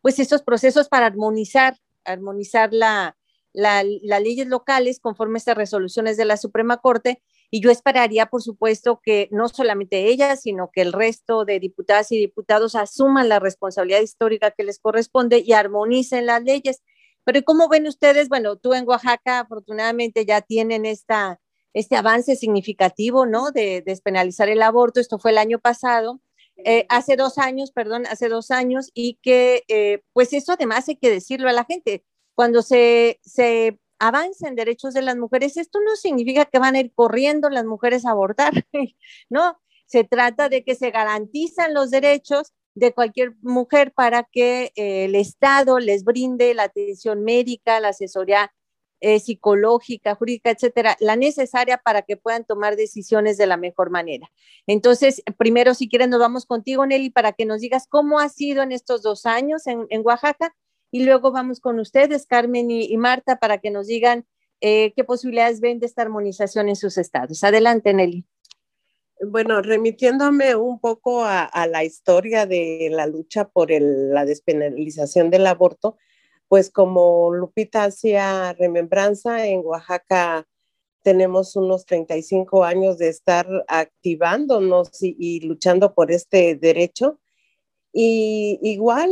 pues 0.00 0.18
estos 0.18 0.42
procesos 0.42 0.88
para 0.88 1.06
armonizar, 1.06 1.76
armonizar 2.04 2.72
la, 2.72 3.16
las 3.52 4.22
leyes 4.22 4.48
locales 4.48 4.98
conforme 4.98 5.36
a 5.36 5.38
estas 5.38 5.56
resoluciones 5.56 6.16
de 6.16 6.24
la 6.24 6.36
Suprema 6.36 6.78
Corte. 6.78 7.22
Y 7.54 7.60
yo 7.60 7.70
esperaría, 7.70 8.24
por 8.26 8.42
supuesto, 8.42 8.98
que 9.04 9.28
no 9.30 9.46
solamente 9.46 10.08
ella, 10.08 10.36
sino 10.36 10.70
que 10.72 10.80
el 10.80 10.90
resto 10.90 11.44
de 11.44 11.60
diputadas 11.60 12.10
y 12.10 12.16
diputados 12.16 12.74
asuman 12.74 13.28
la 13.28 13.40
responsabilidad 13.40 14.00
histórica 14.00 14.52
que 14.52 14.64
les 14.64 14.78
corresponde 14.78 15.42
y 15.44 15.52
armonicen 15.52 16.24
las 16.24 16.42
leyes. 16.42 16.82
Pero 17.24 17.42
¿cómo 17.42 17.68
ven 17.68 17.86
ustedes? 17.86 18.30
Bueno, 18.30 18.56
tú 18.56 18.72
en 18.72 18.88
Oaxaca 18.88 19.40
afortunadamente 19.40 20.24
ya 20.24 20.40
tienen 20.40 20.86
esta, 20.86 21.42
este 21.74 21.94
avance 21.96 22.36
significativo, 22.36 23.26
¿no? 23.26 23.50
De 23.50 23.82
despenalizar 23.84 24.48
el 24.48 24.62
aborto. 24.62 24.98
Esto 24.98 25.18
fue 25.18 25.32
el 25.32 25.38
año 25.38 25.58
pasado. 25.58 26.22
Eh, 26.56 26.86
hace 26.88 27.16
dos 27.16 27.36
años, 27.36 27.70
perdón, 27.70 28.06
hace 28.06 28.30
dos 28.30 28.50
años, 28.50 28.90
y 28.94 29.18
que 29.20 29.64
eh, 29.68 30.00
pues 30.14 30.32
eso 30.32 30.52
además 30.52 30.88
hay 30.88 30.96
que 30.96 31.10
decirlo 31.10 31.50
a 31.50 31.52
la 31.52 31.66
gente, 31.66 32.02
cuando 32.34 32.62
se, 32.62 33.20
se 33.22 33.78
avanza 34.02 34.48
en 34.48 34.56
derechos 34.56 34.94
de 34.94 35.02
las 35.02 35.16
mujeres, 35.16 35.56
esto 35.56 35.78
no 35.80 35.94
significa 35.94 36.44
que 36.44 36.58
van 36.58 36.74
a 36.74 36.80
ir 36.80 36.92
corriendo 36.92 37.48
las 37.50 37.64
mujeres 37.64 38.04
a 38.04 38.10
abortar, 38.10 38.52
¿no? 39.30 39.60
Se 39.86 40.02
trata 40.02 40.48
de 40.48 40.64
que 40.64 40.74
se 40.74 40.90
garantizan 40.90 41.72
los 41.72 41.90
derechos 41.90 42.52
de 42.74 42.92
cualquier 42.92 43.34
mujer 43.42 43.92
para 43.92 44.24
que 44.24 44.72
eh, 44.74 45.04
el 45.04 45.14
Estado 45.14 45.78
les 45.78 46.02
brinde 46.02 46.52
la 46.52 46.64
atención 46.64 47.22
médica, 47.22 47.78
la 47.78 47.90
asesoría 47.90 48.52
eh, 49.00 49.20
psicológica, 49.20 50.16
jurídica, 50.16 50.50
etcétera, 50.50 50.96
la 50.98 51.14
necesaria 51.14 51.78
para 51.78 52.02
que 52.02 52.16
puedan 52.16 52.44
tomar 52.44 52.74
decisiones 52.74 53.36
de 53.38 53.46
la 53.46 53.56
mejor 53.56 53.90
manera. 53.90 54.32
Entonces, 54.66 55.22
primero, 55.36 55.74
si 55.74 55.88
quieren, 55.88 56.10
nos 56.10 56.20
vamos 56.20 56.44
contigo, 56.44 56.84
Nelly, 56.86 57.10
para 57.10 57.32
que 57.32 57.44
nos 57.44 57.60
digas 57.60 57.86
cómo 57.88 58.18
ha 58.18 58.28
sido 58.28 58.64
en 58.64 58.72
estos 58.72 59.02
dos 59.02 59.26
años 59.26 59.68
en, 59.68 59.86
en 59.90 60.02
Oaxaca 60.04 60.54
y 60.92 61.04
luego 61.04 61.32
vamos 61.32 61.58
con 61.58 61.80
ustedes, 61.80 62.26
Carmen 62.26 62.70
y, 62.70 62.96
Marta, 62.98 63.38
para 63.38 63.58
que 63.58 63.70
nos 63.70 63.86
digan 63.86 64.26
eh, 64.60 64.92
qué 64.94 65.04
posibilidades 65.04 65.60
ven 65.60 65.80
de 65.80 65.86
esta 65.86 66.02
armonización 66.02 66.68
en 66.68 66.76
sus 66.76 66.98
estados. 66.98 67.42
Adelante, 67.42 67.94
Nelly. 67.94 68.26
Bueno, 69.24 69.62
remitiéndome 69.62 70.54
un 70.54 70.80
poco 70.80 71.24
a, 71.24 71.48
la 71.66 71.82
historia 71.82 72.44
de 72.44 72.88
la 72.92 73.06
lucha 73.06 73.48
por 73.48 73.70
la 73.70 74.26
despenalización 74.26 75.30
del 75.30 75.46
aborto, 75.46 75.96
pues 76.46 76.70
como 76.70 77.32
Lupita 77.32 77.84
hacía 77.84 78.52
remembranza, 78.52 79.46
en 79.46 79.60
Oaxaca 79.64 80.46
tenemos 81.02 81.56
unos 81.56 81.86
35 81.86 82.64
años 82.64 82.98
de 82.98 83.08
estar 83.08 83.46
activándonos 83.66 84.90
y 85.00 85.40
luchando 85.40 85.94
por 85.94 86.12
este 86.12 86.54
derecho. 86.54 87.18
Y 87.92 88.58
igual 88.62 89.10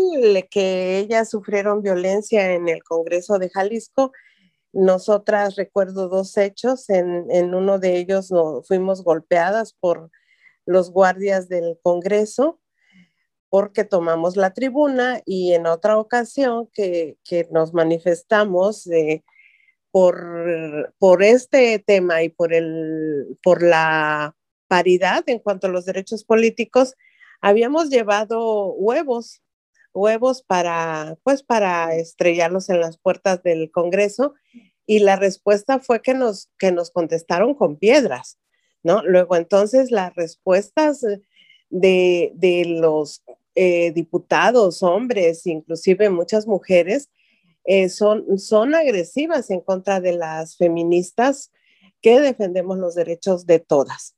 que 0.51 0.99
ellas 0.99 1.29
sufrieron 1.31 1.83
violencia 1.83 2.55
en 2.55 2.69
el 2.69 2.83
Congreso 2.83 3.39
de 3.39 3.51
Jalisco, 3.51 4.13
nosotras 4.73 5.57
recuerdo 5.57 6.09
dos 6.09 6.37
hechos. 6.39 6.89
En, 6.89 7.55
uno 7.55 7.79
de 7.79 7.99
ellos 7.99 8.33
fuimos 8.67 9.05
golpeadas 9.05 9.75
por 9.75 10.11
los 10.65 10.91
guardias 10.91 11.49
del 11.49 11.79
Congreso 11.83 12.61
porque 13.51 13.83
tomamos 13.83 14.37
la 14.37 14.55
tribuna 14.55 15.21
y 15.27 15.55
en 15.55 15.67
otra 15.67 15.99
ocasión 15.99 16.69
que, 16.73 17.19
nos 17.51 17.75
manifestamos 17.75 18.89
por, 19.91 20.95
por 20.99 21.23
este 21.25 21.81
tema 21.81 22.23
y 22.23 22.29
por, 22.29 22.55
el, 22.55 23.39
por 23.43 23.63
la 23.63 24.37
paridad 24.69 25.25
en 25.27 25.41
cuanto 25.41 25.67
a 25.67 25.71
los 25.71 25.85
derechos 25.85 26.23
políticos, 26.23 26.95
habíamos 27.41 27.91
llevado 27.91 28.73
huevos, 28.73 29.43
huevos 29.93 30.43
para, 30.43 31.17
pues, 31.23 31.43
para 31.43 31.95
estrellarlos 31.97 32.69
en 32.69 32.81
las 32.81 32.99
puertas 32.99 33.43
del 33.43 33.71
Congreso 33.71 34.35
y 34.87 35.01
la 35.01 35.17
respuesta 35.17 35.79
fue 35.79 36.03
que 36.03 36.15
nos, 36.15 36.51
que 36.59 36.73
nos 36.73 36.91
contestaron 36.91 37.55
con 37.55 37.77
piedras, 37.77 38.39
¿no? 38.83 39.03
Luego 39.05 39.37
entonces 39.37 39.91
las 39.91 40.15
respuestas 40.15 41.05
de, 41.71 42.33
de 42.35 42.65
los 42.67 43.23
eh, 43.55 43.93
diputados, 43.93 44.83
hombres, 44.83 45.47
inclusive 45.47 46.11
muchas 46.11 46.47
mujeres, 46.47 47.11
eh, 47.65 47.89
son, 47.89 48.39
son 48.39 48.75
agresivas 48.75 49.51
en 49.51 49.61
contra 49.61 50.01
de 50.01 50.13
las 50.13 50.57
feministas 50.57 51.53
que 52.01 52.21
defendemos 52.21 52.79
los 52.79 52.95
derechos 52.95 53.47
de 53.47 53.59
todas. 53.59 54.15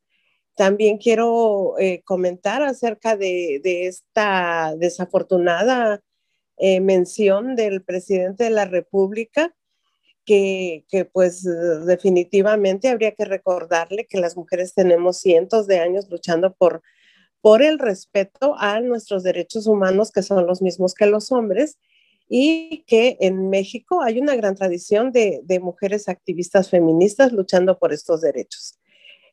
También 0.54 0.98
quiero 0.98 1.78
eh, 1.78 2.02
comentar 2.04 2.62
acerca 2.62 3.16
de, 3.16 3.60
esta 3.64 4.74
desafortunada 4.76 6.02
eh, 6.58 6.80
mención 6.80 7.56
del 7.56 7.82
presidente 7.82 8.44
de 8.44 8.50
la 8.50 8.66
República, 8.66 9.54
que, 10.24 10.84
pues 11.12 11.42
definitivamente 11.86 12.88
habría 12.88 13.12
que 13.12 13.24
recordarle 13.24 14.06
que 14.06 14.20
las 14.20 14.36
mujeres 14.36 14.72
tenemos 14.72 15.18
cientos 15.18 15.66
de 15.66 15.80
años 15.80 16.08
luchando 16.10 16.54
por, 16.54 16.82
por 17.40 17.62
el 17.62 17.78
respeto 17.78 18.54
a 18.58 18.80
nuestros 18.80 19.24
derechos 19.24 19.66
humanos, 19.66 20.12
que 20.12 20.22
son 20.22 20.46
los 20.46 20.62
mismos 20.62 20.94
que 20.94 21.06
los 21.06 21.32
hombres, 21.32 21.78
y 22.28 22.84
que 22.86 23.16
en 23.20 23.50
México 23.50 24.02
hay 24.02 24.20
una 24.20 24.36
gran 24.36 24.54
tradición 24.54 25.12
de 25.12 25.60
mujeres 25.60 26.08
activistas 26.08 26.70
feministas 26.70 27.32
luchando 27.32 27.78
por 27.78 27.92
estos 27.92 28.20
derechos. 28.20 28.78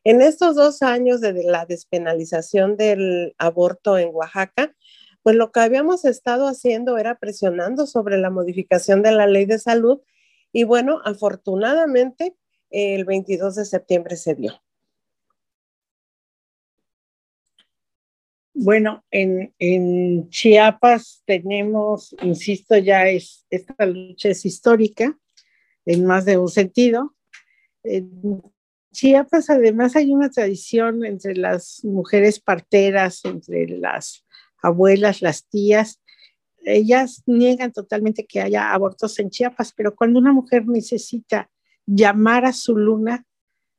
En 0.02 0.22
estos 0.22 0.56
dos 0.56 0.82
años 0.82 1.20
de 1.20 1.44
la 1.44 1.66
despenalización 1.66 2.76
del 2.76 3.34
aborto 3.38 3.98
en 3.98 4.08
Oaxaca, 4.12 4.74
pues 5.22 5.36
lo 5.36 5.52
que 5.52 5.60
habíamos 5.60 6.06
estado 6.06 6.46
haciendo 6.46 6.96
era 6.96 7.18
presionando 7.18 7.86
sobre 7.86 8.16
la 8.16 8.30
modificación 8.30 9.02
de 9.02 9.12
la 9.12 9.26
ley 9.26 9.44
de 9.44 9.58
salud 9.58 10.00
y 10.52 10.64
bueno, 10.64 11.00
afortunadamente 11.04 12.34
el 12.70 13.04
22 13.04 13.56
de 13.56 13.64
septiembre 13.64 14.16
se 14.16 14.34
dio. 14.34 14.62
Bueno, 18.54 19.04
en, 19.10 20.28
Chiapas 20.28 21.22
tenemos, 21.24 22.14
insisto, 22.22 22.76
ya 22.76 23.08
es, 23.08 23.46
esta 23.48 23.86
lucha 23.86 24.28
es 24.30 24.44
histórica 24.44 25.18
en 25.86 26.04
más 26.04 26.24
de 26.24 26.36
un 26.36 26.48
sentido. 26.48 27.14
Chiapas 28.92 29.50
además 29.50 29.94
hay 29.96 30.10
una 30.12 30.30
tradición 30.30 31.04
entre 31.04 31.36
las 31.36 31.84
mujeres 31.84 32.40
parteras, 32.40 33.24
entre 33.24 33.66
las 33.68 34.24
abuelas, 34.62 35.22
las 35.22 35.46
tías. 35.46 36.00
Ellas 36.64 37.22
niegan 37.26 37.72
totalmente 37.72 38.26
que 38.26 38.40
haya 38.40 38.72
abortos 38.72 39.18
en 39.18 39.30
Chiapas, 39.30 39.72
pero 39.72 39.94
cuando 39.94 40.18
una 40.18 40.32
mujer 40.32 40.66
necesita 40.66 41.50
llamar 41.86 42.44
a 42.44 42.52
su 42.52 42.76
luna, 42.76 43.24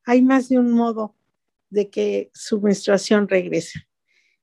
hay 0.06 0.22
más 0.22 0.50
de 0.50 0.58
un 0.58 0.72
modo 0.72 1.16
de 1.70 1.90
que 1.90 2.32
su 2.34 2.62
menstruación 2.62 3.28
regrese. 3.28 3.88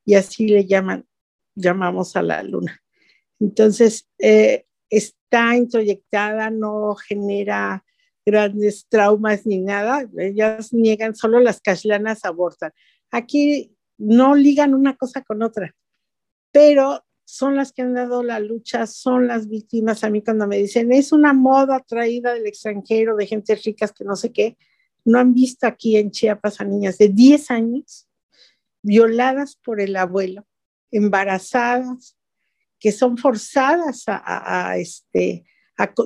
Y 0.04 0.14
así 0.14 0.48
le 0.48 0.66
llaman, 0.66 1.06
llamamos 1.54 2.16
a 2.16 2.22
la 2.22 2.42
luna. 2.42 2.82
Entonces, 3.40 4.08
eh, 4.18 4.66
está 4.90 5.56
introyectada, 5.56 6.50
no 6.50 6.94
genera 6.94 7.84
grandes 8.28 8.86
traumas 8.90 9.46
ni 9.46 9.58
nada, 9.58 10.06
ellas 10.18 10.74
niegan, 10.74 11.14
solo 11.14 11.40
las 11.40 11.62
cashlanas 11.62 12.26
abortan. 12.26 12.72
Aquí 13.10 13.74
no 13.96 14.34
ligan 14.34 14.74
una 14.74 14.96
cosa 14.96 15.22
con 15.22 15.42
otra, 15.42 15.74
pero 16.52 17.02
son 17.24 17.56
las 17.56 17.72
que 17.72 17.82
han 17.82 17.94
dado 17.94 18.22
la 18.22 18.38
lucha, 18.38 18.86
son 18.86 19.26
las 19.26 19.48
víctimas. 19.48 20.04
A 20.04 20.10
mí 20.10 20.22
cuando 20.22 20.46
me 20.46 20.58
dicen, 20.58 20.92
es 20.92 21.10
una 21.10 21.32
moda 21.32 21.80
traída 21.80 22.34
del 22.34 22.46
extranjero, 22.46 23.16
de 23.16 23.26
gente 23.26 23.54
ricas 23.54 23.92
que 23.92 24.04
no 24.04 24.14
sé 24.14 24.30
qué, 24.30 24.58
no 25.06 25.18
han 25.18 25.32
visto 25.32 25.66
aquí 25.66 25.96
en 25.96 26.10
Chiapas 26.10 26.60
a 26.60 26.64
niñas 26.64 26.98
de 26.98 27.08
10 27.08 27.50
años 27.50 28.08
violadas 28.82 29.56
por 29.56 29.80
el 29.80 29.96
abuelo, 29.96 30.46
embarazadas, 30.90 32.14
que 32.78 32.92
son 32.92 33.16
forzadas 33.16 34.04
a, 34.06 34.68
a 34.70 34.76
este, 34.76 35.44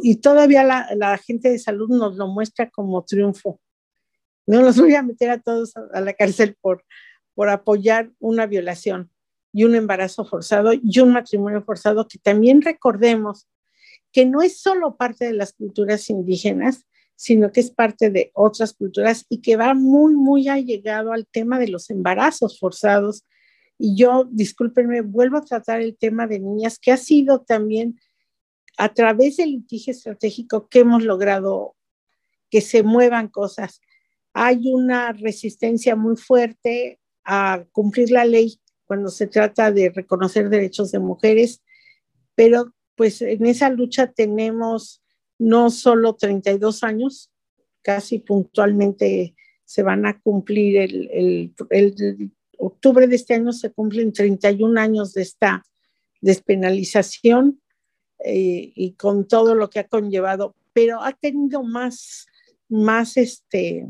y 0.03 0.17
todavía 0.17 0.65
la, 0.65 1.19
gente 1.19 1.51
de 1.51 1.59
salud 1.59 1.89
nos 1.89 2.17
lo 2.17 2.29
muestra 2.29 2.71
como 2.71 3.05
triunfo. 3.05 3.61
No 4.47 4.61
los 4.63 4.79
voy 4.79 4.95
a 4.95 5.03
meter 5.03 5.31
a 5.31 5.41
todos 5.41 5.75
a, 5.77 6.01
la 6.01 6.13
cárcel 6.13 6.57
por, 6.61 6.85
por 7.35 7.49
apoyar 7.49 8.11
una 8.19 8.47
violación 8.47 9.11
y 9.53 9.65
un 9.65 9.75
embarazo 9.75 10.25
forzado 10.25 10.73
y 10.75 11.01
un 11.01 11.13
matrimonio 11.13 11.63
forzado, 11.63 12.09
que 12.09 12.19
también 12.19 12.63
recordemos 12.63 13.49
que 14.13 14.27
no 14.27 14.43
es 14.43 14.61
solo 14.61 14.97
parte 14.97 15.25
de 15.25 15.33
las 15.33 15.53
culturas 15.53 16.11
indígenas, 16.11 16.87
sino 17.17 17.53
que 17.53 17.61
es 17.61 17.71
parte 17.71 18.11
de 18.11 18.31
otras 18.35 18.75
culturas 18.75 19.25
y 19.29 19.41
que 19.41 19.57
va 19.57 19.75
muy, 19.75 20.15
muy 20.15 20.49
allegado 20.49 21.13
al 21.13 21.27
tema 21.27 21.59
de 21.59 21.69
los 21.69 21.89
embarazos 21.89 22.59
forzados. 22.59 23.25
Y 23.79 23.97
yo, 23.97 24.29
discúlpenme, 24.31 25.03
vuelvo 25.03 25.39
a 25.39 25.45
tratar 25.45 25.81
el 25.81 25.97
tema 25.97 26.27
de 26.27 26.41
niñas, 26.41 26.79
que 26.79 26.93
ha 26.93 26.97
sido 26.97 27.41
también 27.41 27.99
a 28.79 28.93
través 28.93 29.37
del 29.37 29.51
litigio 29.51 29.93
estratégico 29.93 30.69
que 30.69 30.81
hemos 30.81 31.05
logrado 31.05 31.77
que 32.51 32.61
se 32.61 32.83
muevan 32.83 33.29
cosas. 33.29 33.81
Hay 34.35 34.73
una 34.73 35.13
resistencia 35.13 35.97
muy 35.97 36.17
fuerte 36.17 37.01
a 37.25 37.65
cumplir 37.73 38.11
la 38.11 38.25
ley 38.25 38.61
cuando 38.85 39.09
se 39.09 39.27
trata 39.27 39.73
de 39.73 39.91
reconocer 39.91 40.51
derechos 40.51 40.93
de 40.93 40.99
mujeres, 40.99 41.63
pero 42.35 42.75
pues 42.95 43.23
en 43.23 43.47
esa 43.47 43.71
lucha 43.71 44.13
tenemos 44.13 45.03
no 45.39 45.71
solo 45.71 46.15
32 46.15 46.83
años, 46.85 47.31
casi 47.83 48.19
puntualmente 48.19 49.35
se 49.65 49.83
van 49.83 50.05
a 50.05 50.21
cumplir 50.21 50.77
el, 50.79 51.55
octubre 52.59 53.07
de 53.07 53.17
este 53.17 53.33
año 53.33 53.53
se 53.53 53.73
cumplen 53.73 54.13
31 54.13 54.79
años 54.79 55.15
de 55.15 55.23
esta 55.23 55.65
despenalización 56.21 57.62
eh, 58.25 58.73
y 58.75 58.93
con 58.93 59.27
todo 59.27 59.55
lo 59.55 59.71
que 59.71 59.81
ha 59.81 59.89
conllevado, 59.89 60.55
pero 60.73 61.03
ha 61.03 61.13
tenido 61.13 61.63
más, 61.63 62.27
más, 62.69 63.17
este, 63.17 63.87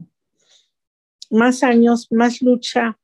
más 1.31 1.63
años, 1.63 2.09
más 2.11 2.43
lucha 2.43 2.99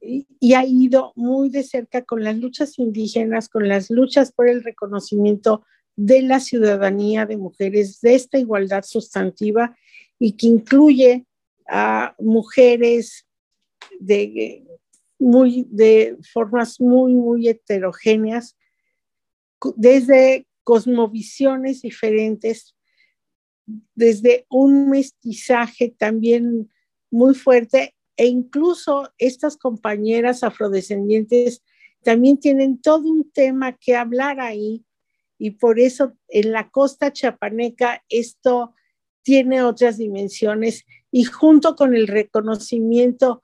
y, 0.00 0.26
y 0.40 0.54
ha 0.54 0.64
ido 0.64 1.12
muy 1.14 1.48
de 1.48 1.62
cerca 1.62 2.02
con 2.02 2.24
las 2.24 2.36
luchas 2.36 2.78
indígenas, 2.78 3.48
con 3.48 3.68
las 3.68 3.90
luchas 3.90 4.32
por 4.32 4.48
el 4.48 4.62
reconocimiento 4.64 5.64
de 5.96 6.22
la 6.22 6.40
ciudadanía 6.40 7.26
de 7.26 7.36
mujeres, 7.36 8.00
de 8.00 8.14
esta 8.14 8.38
igualdad 8.38 8.82
sustantiva 8.84 9.76
y 10.18 10.32
que 10.32 10.46
incluye 10.46 11.26
a 11.68 12.14
mujeres 12.18 13.26
de, 13.98 14.64
muy, 15.18 15.66
de 15.70 16.16
formas 16.32 16.80
muy, 16.80 17.14
muy 17.14 17.48
heterogéneas, 17.48 18.56
desde 19.76 20.46
cosmovisiones 20.64 21.82
diferentes, 21.82 22.74
desde 23.94 24.46
un 24.50 24.90
mestizaje 24.90 25.94
también 25.96 26.70
muy 27.10 27.34
fuerte 27.34 27.94
e 28.16 28.26
incluso 28.26 29.12
estas 29.18 29.56
compañeras 29.56 30.42
afrodescendientes 30.42 31.62
también 32.02 32.38
tienen 32.38 32.80
todo 32.80 33.08
un 33.08 33.30
tema 33.30 33.76
que 33.76 33.94
hablar 33.94 34.40
ahí 34.40 34.84
y 35.38 35.52
por 35.52 35.78
eso 35.78 36.14
en 36.28 36.52
la 36.52 36.70
costa 36.70 37.12
chapaneca 37.12 38.04
esto 38.08 38.74
tiene 39.22 39.62
otras 39.62 39.98
dimensiones 39.98 40.84
y 41.10 41.24
junto 41.24 41.76
con 41.76 41.94
el 41.94 42.08
reconocimiento, 42.08 43.42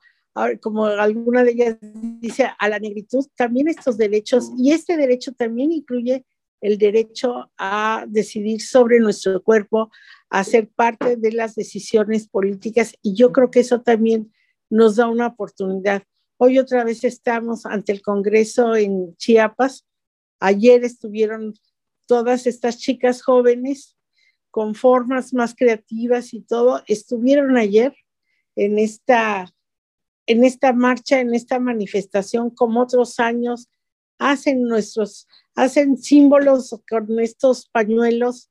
como 0.61 0.85
alguna 0.85 1.43
de 1.43 1.51
ellas 1.51 1.77
dice, 1.81 2.47
a 2.57 2.69
la 2.69 2.79
negritud, 2.79 3.25
también 3.35 3.67
estos 3.67 3.97
derechos 3.97 4.51
y 4.57 4.71
este 4.71 4.97
derecho 4.97 5.33
también 5.33 5.71
incluye 5.71 6.25
el 6.61 6.77
derecho 6.77 7.51
a 7.57 8.05
decidir 8.07 8.61
sobre 8.61 8.99
nuestro 8.99 9.41
cuerpo, 9.41 9.91
a 10.29 10.43
ser 10.43 10.69
parte 10.69 11.15
de 11.15 11.31
las 11.31 11.55
decisiones 11.55 12.27
políticas 12.27 12.93
y 13.01 13.15
yo 13.15 13.31
creo 13.31 13.49
que 13.49 13.61
eso 13.61 13.81
también 13.81 14.33
nos 14.69 14.97
da 14.97 15.07
una 15.07 15.27
oportunidad. 15.27 16.03
Hoy 16.37 16.59
otra 16.59 16.83
vez 16.83 17.03
estamos 17.03 17.65
ante 17.65 17.91
el 17.91 18.01
Congreso 18.01 18.75
en 18.75 19.15
Chiapas. 19.17 19.85
Ayer 20.39 20.83
estuvieron 20.83 21.53
todas 22.05 22.47
estas 22.47 22.77
chicas 22.77 23.21
jóvenes 23.21 23.97
con 24.51 24.75
formas 24.75 25.33
más 25.33 25.55
creativas 25.55 26.33
y 26.33 26.41
todo, 26.41 26.81
estuvieron 26.87 27.57
ayer 27.57 27.95
en 28.55 28.79
esta, 28.79 29.53
en 30.25 30.43
esta 30.43 30.73
marcha, 30.73 31.19
en 31.19 31.33
esta 31.33 31.59
manifestación, 31.59 32.49
como 32.49 32.81
otros 32.81 33.19
años, 33.19 33.69
hacen 34.17 34.63
nuestros, 34.63 35.27
hacen 35.63 35.97
símbolos 35.97 36.81
con 36.89 37.19
estos 37.19 37.67
pañuelos 37.69 38.49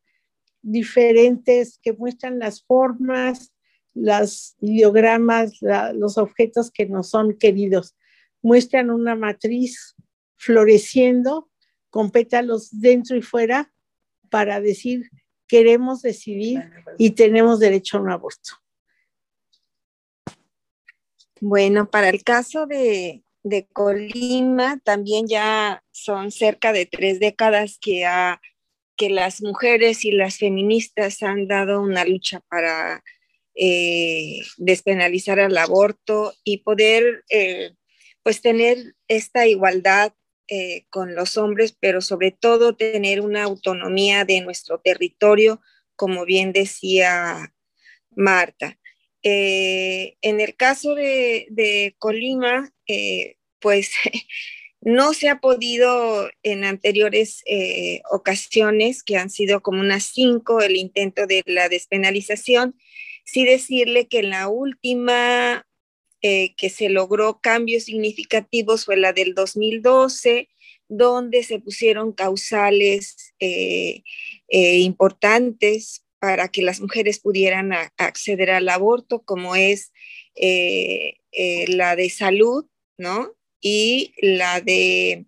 diferentes 0.62 1.78
que 1.82 1.92
muestran 1.92 2.38
las 2.38 2.62
formas, 2.62 3.52
los 3.94 4.56
ideogramas, 4.60 5.58
los 5.94 6.18
objetos 6.18 6.70
que 6.70 6.86
nos 6.86 7.08
son 7.08 7.36
queridos. 7.38 7.96
Muestran 8.42 8.90
una 8.90 9.14
matriz 9.14 9.96
floreciendo 10.36 11.50
con 11.90 12.10
pétalos 12.10 12.68
dentro 12.70 13.16
y 13.16 13.22
fuera 13.22 13.72
para 14.30 14.60
decir 14.60 15.10
queremos 15.46 16.02
decidir 16.02 16.62
y 16.98 17.12
tenemos 17.12 17.58
derecho 17.58 17.96
a 17.96 18.00
un 18.02 18.10
aborto. 18.10 18.50
Bueno, 21.40 21.88
para 21.88 22.10
el 22.10 22.22
caso 22.22 22.66
de, 22.66 23.24
Colima, 23.72 24.80
también 24.84 25.26
ya 25.26 25.82
son 25.90 26.30
cerca 26.30 26.72
de 26.72 26.86
tres 26.86 27.20
décadas 27.20 27.78
que, 27.80 28.06
que 28.96 29.10
las 29.10 29.42
mujeres 29.42 30.04
y 30.04 30.12
las 30.12 30.38
feministas 30.38 31.22
han 31.22 31.48
dado 31.48 31.80
una 31.80 32.04
lucha 32.04 32.40
para 32.48 33.02
eh, 33.60 34.42
despenalizar 34.56 35.40
el 35.40 35.58
aborto 35.58 36.32
y 36.44 36.58
poder 36.58 37.24
eh, 37.28 37.72
pues 38.22 38.40
tener 38.40 38.94
esta 39.08 39.48
igualdad 39.48 40.12
eh, 40.46 40.84
con 40.90 41.16
los 41.16 41.36
hombres, 41.36 41.76
pero 41.78 42.00
sobre 42.00 42.30
todo 42.30 42.76
tener 42.76 43.20
una 43.20 43.42
autonomía 43.42 44.24
de 44.24 44.42
nuestro 44.42 44.78
territorio, 44.78 45.60
como 45.96 46.24
bien 46.24 46.52
decía 46.52 47.52
Marta. 48.10 48.78
En 49.22 50.40
el 50.40 50.54
caso 50.56 50.94
de, 50.94 51.96
Colima, 51.98 52.70
eh, 52.86 53.37
pues 53.60 53.92
no 54.80 55.12
se 55.14 55.28
ha 55.28 55.40
podido 55.40 56.30
en 56.42 56.64
anteriores 56.64 57.42
ocasiones, 58.10 59.02
que 59.02 59.16
han 59.16 59.30
sido 59.30 59.60
como 59.60 59.80
unas 59.80 60.04
cinco, 60.04 60.60
el 60.60 60.76
intento 60.76 61.26
de 61.26 61.42
la 61.46 61.68
despenalización, 61.68 62.76
sí 63.24 63.44
decirle 63.44 64.08
que 64.08 64.22
la 64.22 64.48
última 64.48 65.66
eh, 66.20 66.56
que 66.56 66.68
se 66.68 66.88
logró 66.88 67.40
cambios 67.40 67.84
significativos 67.84 68.84
fue 68.84 68.96
la 68.96 69.12
del 69.12 69.34
2012, 69.34 70.48
donde 70.88 71.44
se 71.44 71.60
pusieron 71.60 72.12
causales 72.12 73.34
eh, 73.38 74.02
eh, 74.48 74.78
importantes 74.78 76.04
para 76.18 76.48
que 76.48 76.62
las 76.62 76.80
mujeres 76.80 77.20
pudieran 77.20 77.72
acceder 77.98 78.50
al 78.50 78.68
aborto, 78.68 79.22
como 79.22 79.54
es 79.54 79.92
la 80.34 81.94
de 81.94 82.10
salud, 82.10 82.66
¿no? 82.96 83.37
Y 83.60 84.14
la 84.20 84.60
de 84.60 85.26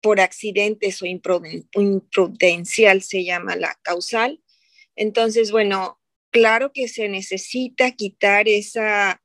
por 0.00 0.20
accidentes 0.20 1.00
o 1.00 1.06
imprudencial 1.06 3.02
se 3.02 3.24
llama 3.24 3.56
la 3.56 3.78
causal. 3.82 4.42
Entonces, 4.96 5.50
bueno, 5.50 5.98
claro 6.30 6.72
que 6.72 6.88
se 6.88 7.08
necesita 7.08 7.92
quitar 7.92 8.48
esa 8.48 9.22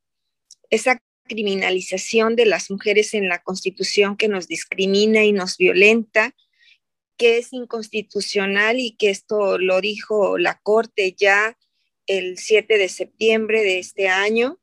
esa 0.70 1.02
criminalización 1.24 2.36
de 2.36 2.46
las 2.46 2.72
mujeres 2.72 3.14
en 3.14 3.30
la 3.30 3.42
Constitución 3.42 4.18
que 4.18 4.28
nos 4.28 4.48
discrimina 4.48 5.24
y 5.24 5.32
nos 5.32 5.58
violenta, 5.58 6.36
que 7.18 7.38
es 7.38 7.54
inconstitucional 7.54 8.80
y 8.80 8.96
que 8.96 9.10
esto 9.10 9.58
lo 9.58 9.82
dijo 9.82 10.38
la 10.38 10.60
Corte 10.62 11.16
ya 11.18 11.58
el 12.08 12.38
7 12.38 12.78
de 12.78 12.90
septiembre 12.90 13.62
de 13.62 13.80
este 13.80 14.08
año. 14.08 14.60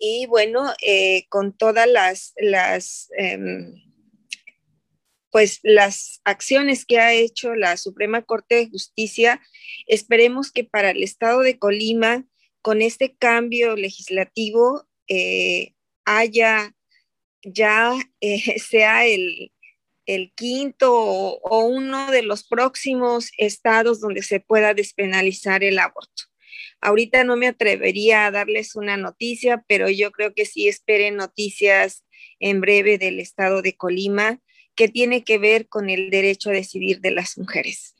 Y 0.00 0.26
bueno, 0.26 0.72
eh, 0.82 1.26
con 1.28 1.56
todas 1.56 1.86
las, 1.86 2.32
las 2.38 3.08
em, 3.16 3.74
pues 5.30 5.60
las 5.62 6.20
acciones 6.24 6.84
que 6.84 6.98
ha 6.98 7.12
hecho 7.12 7.54
la 7.54 7.76
Suprema 7.76 8.22
Corte 8.22 8.56
de 8.56 8.68
Justicia, 8.68 9.40
esperemos 9.86 10.50
que 10.50 10.64
para 10.64 10.90
el 10.90 11.02
estado 11.02 11.40
de 11.40 11.58
Colima, 11.58 12.26
con 12.62 12.82
este 12.82 13.14
cambio 13.14 13.76
legislativo, 13.76 14.88
eh, 15.08 15.74
haya 16.04 16.74
ya 17.42 17.94
eh, 18.20 18.58
sea 18.58 19.06
el, 19.06 19.52
quinto 20.34 20.92
o, 20.92 21.64
uno 21.66 22.10
de 22.10 22.22
los 22.22 22.42
próximos 22.42 23.30
estados 23.38 24.00
donde 24.00 24.22
se 24.22 24.40
pueda 24.40 24.74
despenalizar 24.74 25.62
el 25.62 25.78
aborto. 25.78 26.24
Ahorita 26.80 27.24
no 27.24 27.36
me 27.36 27.48
atrevería 27.48 28.26
a 28.26 28.30
darles 28.30 28.74
una 28.74 28.96
noticia, 28.96 29.64
pero 29.66 29.88
yo 29.88 30.10
creo 30.12 30.32
que 30.34 30.46
sí 30.46 30.68
esperen 30.68 31.16
noticias 31.16 32.04
en 32.38 32.60
breve 32.60 32.98
del 32.98 33.20
estado 33.20 33.62
de 33.62 33.76
Colima 33.76 34.40
que 34.74 34.88
tiene 34.88 35.24
que 35.24 35.38
ver 35.38 35.68
con 35.68 35.90
el 35.90 36.10
derecho 36.10 36.50
a 36.50 36.54
decidir 36.54 37.00
de 37.00 37.10
las 37.10 37.36
mujeres. 37.36 37.94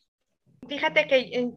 Fíjate 0.69 1.07
que 1.07 1.17
eh, 1.17 1.51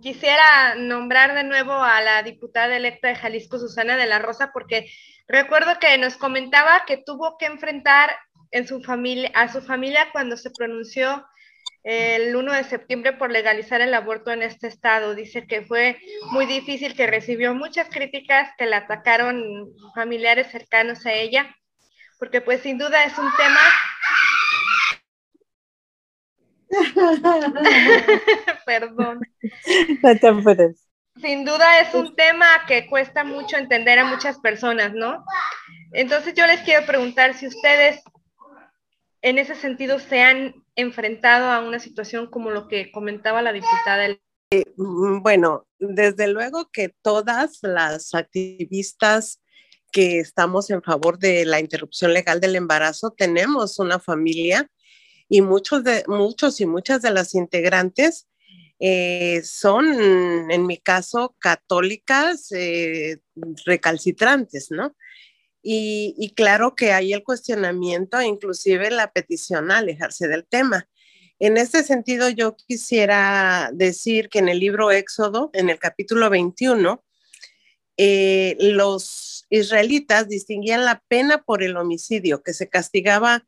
quisiera 0.00 0.76
nombrar 0.76 1.34
de 1.34 1.44
nuevo 1.44 1.72
a 1.72 2.00
la 2.02 2.22
diputada 2.22 2.76
electa 2.76 3.08
de 3.08 3.16
Jalisco, 3.16 3.58
Susana 3.58 3.96
de 3.96 4.06
la 4.06 4.18
Rosa, 4.18 4.50
porque 4.52 4.86
recuerdo 5.26 5.78
que 5.80 5.98
nos 5.98 6.16
comentaba 6.16 6.84
que 6.86 6.98
tuvo 6.98 7.36
que 7.38 7.46
enfrentar 7.46 8.10
en 8.50 8.68
su 8.68 8.80
familia, 8.82 9.30
a 9.34 9.52
su 9.52 9.60
familia 9.60 10.08
cuando 10.12 10.36
se 10.36 10.50
pronunció 10.50 11.24
el 11.84 12.34
1 12.34 12.52
de 12.52 12.64
septiembre 12.64 13.12
por 13.12 13.30
legalizar 13.30 13.80
el 13.80 13.94
aborto 13.94 14.32
en 14.32 14.42
este 14.42 14.66
estado. 14.66 15.14
Dice 15.14 15.46
que 15.46 15.62
fue 15.62 15.98
muy 16.32 16.46
difícil, 16.46 16.94
que 16.94 17.06
recibió 17.06 17.54
muchas 17.54 17.88
críticas, 17.88 18.50
que 18.58 18.66
la 18.66 18.78
atacaron 18.78 19.68
familiares 19.94 20.48
cercanos 20.50 21.06
a 21.06 21.12
ella, 21.12 21.54
porque 22.18 22.40
pues 22.40 22.62
sin 22.62 22.78
duda 22.78 23.04
es 23.04 23.16
un 23.18 23.30
tema 23.36 23.60
Perdón. 28.66 29.20
No 30.02 30.18
te 30.18 30.74
sin 31.20 31.44
duda 31.44 31.78
es 31.78 31.94
un 31.94 32.16
tema 32.16 32.46
que 32.66 32.88
cuesta 32.88 33.22
mucho 33.22 33.56
entender 33.56 33.98
a 34.00 34.04
muchas 34.04 34.38
personas, 34.40 34.92
¿no? 34.94 35.24
Entonces 35.92 36.34
yo 36.34 36.46
les 36.46 36.60
quiero 36.62 36.84
preguntar 36.86 37.34
si 37.34 37.46
ustedes 37.46 38.02
en 39.22 39.38
ese 39.38 39.54
sentido 39.54 40.00
se 40.00 40.22
han 40.22 40.63
enfrentado 40.76 41.50
a 41.50 41.60
una 41.60 41.78
situación 41.78 42.28
como 42.28 42.50
lo 42.50 42.68
que 42.68 42.90
comentaba 42.92 43.42
la 43.42 43.52
diputada. 43.52 44.08
Eh, 44.50 44.64
mm, 44.76 45.22
bueno, 45.22 45.66
desde 45.78 46.28
luego 46.28 46.70
que 46.72 46.94
todas 47.02 47.58
las 47.62 48.14
activistas 48.14 49.40
que 49.92 50.18
estamos 50.18 50.70
en 50.70 50.82
favor 50.82 51.18
de 51.18 51.44
la 51.44 51.60
interrupción 51.60 52.12
legal 52.12 52.40
del 52.40 52.56
embarazo 52.56 53.12
tenemos 53.16 53.78
una 53.78 54.00
familia 54.00 54.68
y 55.28 55.40
muchos 55.40 55.84
de 55.84 56.04
muchos 56.08 56.60
y 56.60 56.66
muchas 56.66 57.00
de 57.02 57.10
las 57.12 57.34
integrantes 57.34 58.28
eh, 58.80 59.40
son, 59.44 60.50
en 60.50 60.66
mi 60.66 60.78
caso, 60.78 61.36
católicas 61.38 62.50
eh, 62.52 63.18
recalcitrantes, 63.64 64.70
¿no? 64.70 64.96
Y, 65.66 66.34
claro 66.36 66.74
que 66.74 66.92
hay 66.92 67.14
el 67.14 67.24
cuestionamiento, 67.24 68.20
inclusive 68.20 68.90
la 68.90 69.10
petición 69.10 69.70
a 69.70 69.78
alejarse 69.78 70.28
del 70.28 70.44
tema. 70.46 70.88
En 71.38 71.56
este 71.56 71.82
sentido, 71.82 72.28
yo 72.28 72.54
quisiera 72.54 73.70
decir 73.72 74.28
que 74.28 74.40
en 74.40 74.50
el 74.50 74.60
libro 74.60 74.90
Éxodo, 74.90 75.50
en 75.54 75.70
el 75.70 75.78
capítulo 75.78 76.28
21, 76.28 77.02
eh, 77.96 78.56
los 78.60 79.46
israelitas 79.48 80.28
distinguían 80.28 80.84
la 80.84 81.02
pena 81.08 81.42
por 81.42 81.62
el 81.62 81.78
homicidio, 81.78 82.42
que 82.42 82.52
se 82.52 82.68
castigaba 82.68 83.46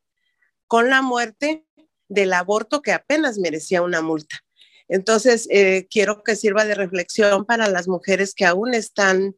con 0.66 0.88
la 0.88 1.02
muerte 1.02 1.66
del 2.08 2.32
aborto, 2.32 2.80
que 2.80 2.92
apenas 2.92 3.36
merecía 3.36 3.82
una 3.82 4.00
multa. 4.00 4.40
Entonces, 4.88 5.48
eh, 5.50 5.86
quiero 5.90 6.22
que 6.22 6.36
sirva 6.36 6.64
de 6.64 6.74
reflexión 6.74 7.44
para 7.44 7.68
las 7.68 7.88
mujeres 7.88 8.34
que 8.34 8.46
aún 8.46 8.72
están, 8.72 9.36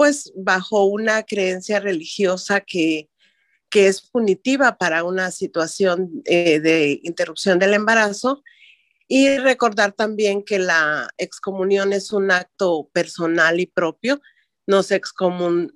pues, 0.00 0.32
bajo 0.34 0.84
una 0.84 1.24
creencia 1.24 1.78
religiosa 1.78 2.62
que, 2.62 3.10
es 3.70 4.00
punitiva 4.00 4.78
para 4.78 5.04
una 5.04 5.30
situación 5.30 6.22
eh, 6.24 6.58
de 6.58 7.00
interrupción 7.02 7.58
del 7.58 7.74
embarazo. 7.74 8.42
Y 9.08 9.36
recordar 9.36 9.92
también 9.92 10.42
que 10.42 10.58
la 10.58 11.06
excomunión 11.18 11.92
es 11.92 12.14
un 12.14 12.30
acto 12.30 12.88
personal 12.94 13.60
y 13.60 13.66
propio. 13.66 14.22
Nos, 14.66 14.90
excomun 14.90 15.74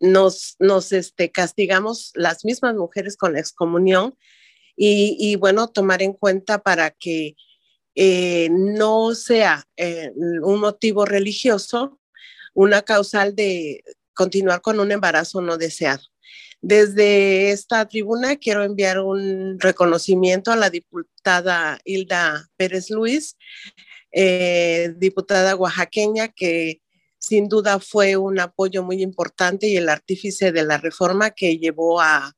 nos, 0.00 0.56
nos 0.58 0.92
este, 0.92 1.30
castigamos 1.30 2.12
las 2.14 2.46
mismas 2.46 2.74
mujeres 2.74 3.14
con 3.14 3.34
la 3.34 3.40
excomunión 3.40 4.16
y, 4.74 5.18
y 5.20 5.36
bueno, 5.36 5.68
tomar 5.68 6.00
en 6.00 6.14
cuenta 6.14 6.62
para 6.62 6.92
que 6.92 7.36
eh, 7.94 8.48
no 8.50 9.14
sea 9.14 9.66
eh, 9.76 10.12
un 10.16 10.60
motivo 10.60 11.04
religioso 11.04 11.99
una 12.54 12.82
causal 12.82 13.34
de 13.34 13.82
continuar 14.14 14.60
con 14.60 14.80
un 14.80 14.92
embarazo 14.92 15.40
no 15.40 15.56
deseado. 15.56 16.02
Desde 16.62 17.52
esta 17.52 17.88
tribuna 17.88 18.36
quiero 18.36 18.64
enviar 18.64 19.00
un 19.00 19.58
reconocimiento 19.58 20.52
a 20.52 20.56
la 20.56 20.68
diputada 20.68 21.78
Hilda 21.84 22.48
Pérez 22.56 22.90
Luis, 22.90 23.36
eh, 24.12 24.92
diputada 24.96 25.56
oaxaqueña, 25.56 26.28
que 26.28 26.82
sin 27.18 27.48
duda 27.48 27.78
fue 27.80 28.16
un 28.16 28.40
apoyo 28.40 28.82
muy 28.82 29.02
importante 29.02 29.68
y 29.68 29.76
el 29.76 29.88
artífice 29.88 30.52
de 30.52 30.64
la 30.64 30.78
reforma 30.78 31.30
que 31.30 31.58
llevó 31.58 32.00
a 32.00 32.32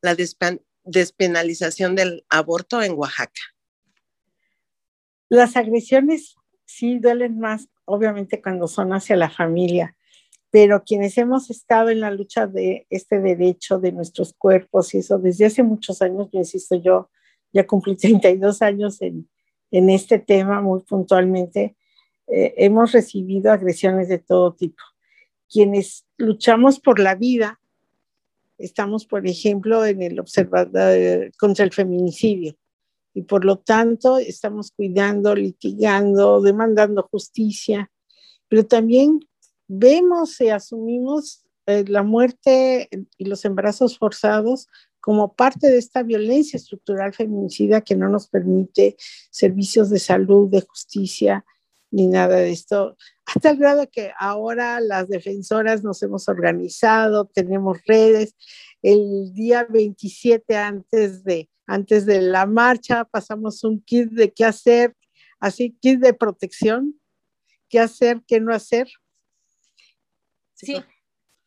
la 0.00 0.16
despenalización 0.84 1.94
del 1.94 2.24
aborto 2.28 2.82
en 2.82 2.92
Oaxaca. 2.92 3.40
Las 5.28 5.56
agresiones 5.56 6.36
sí 6.64 6.98
duelen 6.98 7.38
más, 7.38 7.68
obviamente, 7.86 8.42
cuando 8.42 8.68
son 8.68 8.92
hacia 8.92 9.16
la 9.16 9.30
familia, 9.30 9.96
pero 10.50 10.84
quienes 10.84 11.16
hemos 11.18 11.50
estado 11.50 11.90
en 11.90 12.00
la 12.00 12.10
lucha 12.10 12.46
de 12.46 12.86
este 12.90 13.20
derecho 13.20 13.78
de 13.78 13.92
nuestros 13.92 14.34
cuerpos 14.34 14.94
y 14.94 14.98
eso 14.98 15.18
desde 15.18 15.46
hace 15.46 15.62
muchos 15.62 16.02
años, 16.02 16.28
yo 16.32 16.38
insisto, 16.38 16.76
yo 16.76 17.10
ya 17.52 17.66
cumplí 17.66 17.96
32 17.96 18.62
años 18.62 19.00
en, 19.02 19.28
en 19.70 19.90
este 19.90 20.18
tema 20.18 20.60
muy 20.60 20.80
puntualmente, 20.82 21.76
eh, 22.28 22.54
hemos 22.58 22.92
recibido 22.92 23.52
agresiones 23.52 24.08
de 24.08 24.18
todo 24.18 24.54
tipo. 24.54 24.82
Quienes 25.48 26.06
luchamos 26.18 26.80
por 26.80 26.98
la 26.98 27.14
vida, 27.14 27.60
estamos, 28.58 29.06
por 29.06 29.26
ejemplo, 29.26 29.84
en 29.84 30.02
el 30.02 30.18
observador 30.18 31.30
contra 31.38 31.64
el 31.64 31.72
feminicidio 31.72 32.56
y 33.16 33.22
por 33.22 33.46
lo 33.46 33.58
tanto 33.58 34.18
estamos 34.18 34.72
cuidando, 34.72 35.34
litigando, 35.34 36.42
demandando 36.42 37.08
justicia, 37.10 37.90
pero 38.46 38.66
también 38.66 39.20
vemos 39.66 40.38
y 40.42 40.50
asumimos 40.50 41.46
eh, 41.64 41.86
la 41.88 42.02
muerte 42.02 42.90
y 43.16 43.24
los 43.24 43.46
embarazos 43.46 43.96
forzados 43.96 44.68
como 45.00 45.32
parte 45.34 45.70
de 45.70 45.78
esta 45.78 46.02
violencia 46.02 46.58
estructural 46.58 47.14
feminicida 47.14 47.80
que 47.80 47.96
no 47.96 48.10
nos 48.10 48.28
permite 48.28 48.96
servicios 49.30 49.88
de 49.88 49.98
salud, 49.98 50.50
de 50.50 50.60
justicia, 50.60 51.42
ni 51.90 52.08
nada 52.08 52.36
de 52.36 52.50
esto, 52.50 52.98
hasta 53.24 53.48
el 53.48 53.56
grado 53.56 53.88
que 53.90 54.12
ahora 54.18 54.78
las 54.80 55.08
defensoras 55.08 55.82
nos 55.82 56.02
hemos 56.02 56.28
organizado, 56.28 57.24
tenemos 57.32 57.78
redes. 57.86 58.34
El 58.82 59.32
día 59.32 59.66
27 59.70 60.54
antes 60.54 61.24
de 61.24 61.48
antes 61.66 62.06
de 62.06 62.20
la 62.20 62.46
marcha, 62.46 63.04
pasamos 63.04 63.64
un 63.64 63.82
kit 63.82 64.08
de 64.10 64.32
qué 64.32 64.44
hacer, 64.44 64.96
así, 65.40 65.76
kit 65.80 66.00
de 66.00 66.14
protección, 66.14 67.00
qué 67.68 67.80
hacer, 67.80 68.22
qué 68.26 68.40
no 68.40 68.54
hacer. 68.54 68.88
Sí. 70.54 70.82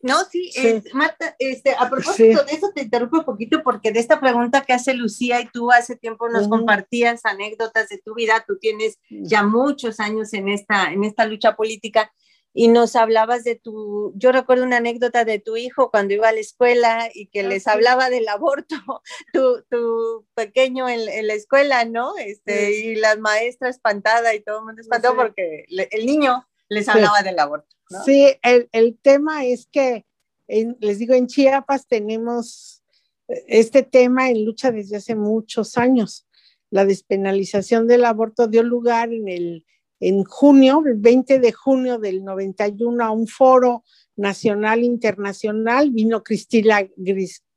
No, 0.01 0.23
sí, 0.31 0.49
Marta, 0.93 1.35
este, 1.39 1.75
a 1.77 1.89
propósito 1.89 2.45
de 2.45 2.53
eso 2.53 2.71
te 2.73 2.83
interrumpo 2.83 3.17
un 3.17 3.25
poquito 3.25 3.61
porque 3.63 3.91
de 3.91 3.99
esta 3.99 4.21
pregunta 4.21 4.61
que 4.61 4.71
hace 4.71 4.93
Lucía 4.93 5.41
y 5.41 5.49
tú 5.49 5.71
hace 5.71 5.97
tiempo 5.97 6.29
nos 6.29 6.47
compartías 6.47 7.25
anécdotas 7.25 7.89
de 7.89 7.97
tu 7.97 8.15
vida, 8.15 8.45
tú 8.47 8.57
tienes 8.59 8.97
ya 9.09 9.43
muchos 9.43 9.99
años 9.99 10.33
en 10.33 10.47
esta, 10.47 10.93
en 10.93 11.03
esta 11.03 11.25
lucha 11.25 11.57
política 11.57 12.13
y 12.53 12.67
nos 12.67 12.95
hablabas 12.95 13.43
de 13.43 13.55
tu, 13.55 14.11
yo 14.15 14.31
recuerdo 14.31 14.63
una 14.63 14.77
anécdota 14.77 15.23
de 15.23 15.39
tu 15.39 15.55
hijo 15.55 15.91
cuando 15.91 16.13
iba 16.13 16.29
a 16.29 16.33
la 16.33 16.39
escuela 16.39 17.09
y 17.13 17.27
que 17.27 17.43
les 17.43 17.67
hablaba 17.67 18.09
del 18.09 18.27
aborto, 18.27 18.75
tu, 19.33 19.63
tu 19.69 20.25
pequeño 20.33 20.89
en, 20.89 21.07
en, 21.07 21.27
la 21.27 21.33
escuela, 21.33 21.85
¿no? 21.85 22.17
Este, 22.17 22.79
Y 22.79 22.95
las 22.95 23.19
maestras 23.19 23.75
espantada 23.75 24.33
y 24.33 24.41
todo 24.41 24.59
el 24.59 24.65
mundo 24.65 24.81
espantado 24.81 25.15
porque 25.15 25.65
el 25.69 26.05
niño 26.05 26.47
les 26.69 26.89
hablaba 26.89 27.21
del 27.21 27.39
aborto. 27.39 27.75
¿no? 27.89 28.03
Sí, 28.03 28.35
el, 28.41 28.69
el, 28.71 28.97
tema 28.97 29.45
es 29.45 29.67
que, 29.71 30.05
les 30.47 30.99
digo, 30.99 31.13
en 31.13 31.27
Chiapas 31.27 31.87
tenemos 31.87 32.83
este 33.27 33.83
tema 33.83 34.29
en 34.29 34.43
lucha 34.45 34.71
desde 34.71 34.97
hace 34.97 35.15
muchos 35.15 35.77
años. 35.77 36.27
La 36.71 36.85
despenalización 36.85 37.87
del 37.87 38.05
aborto 38.05 38.47
dio 38.47 38.63
lugar 38.63 39.13
en 39.13 39.27
el 39.27 39.65
en 39.99 40.23
junio, 40.23 40.81
el 40.85 40.95
20 40.95 41.39
de 41.39 41.51
junio 41.51 41.99
del 41.99 42.23
91, 42.23 43.03
a 43.03 43.11
un 43.11 43.27
foro 43.27 43.83
nacional 44.15 44.83
internacional. 44.83 45.91
Vino 45.91 46.23
Cristina, 46.23 46.87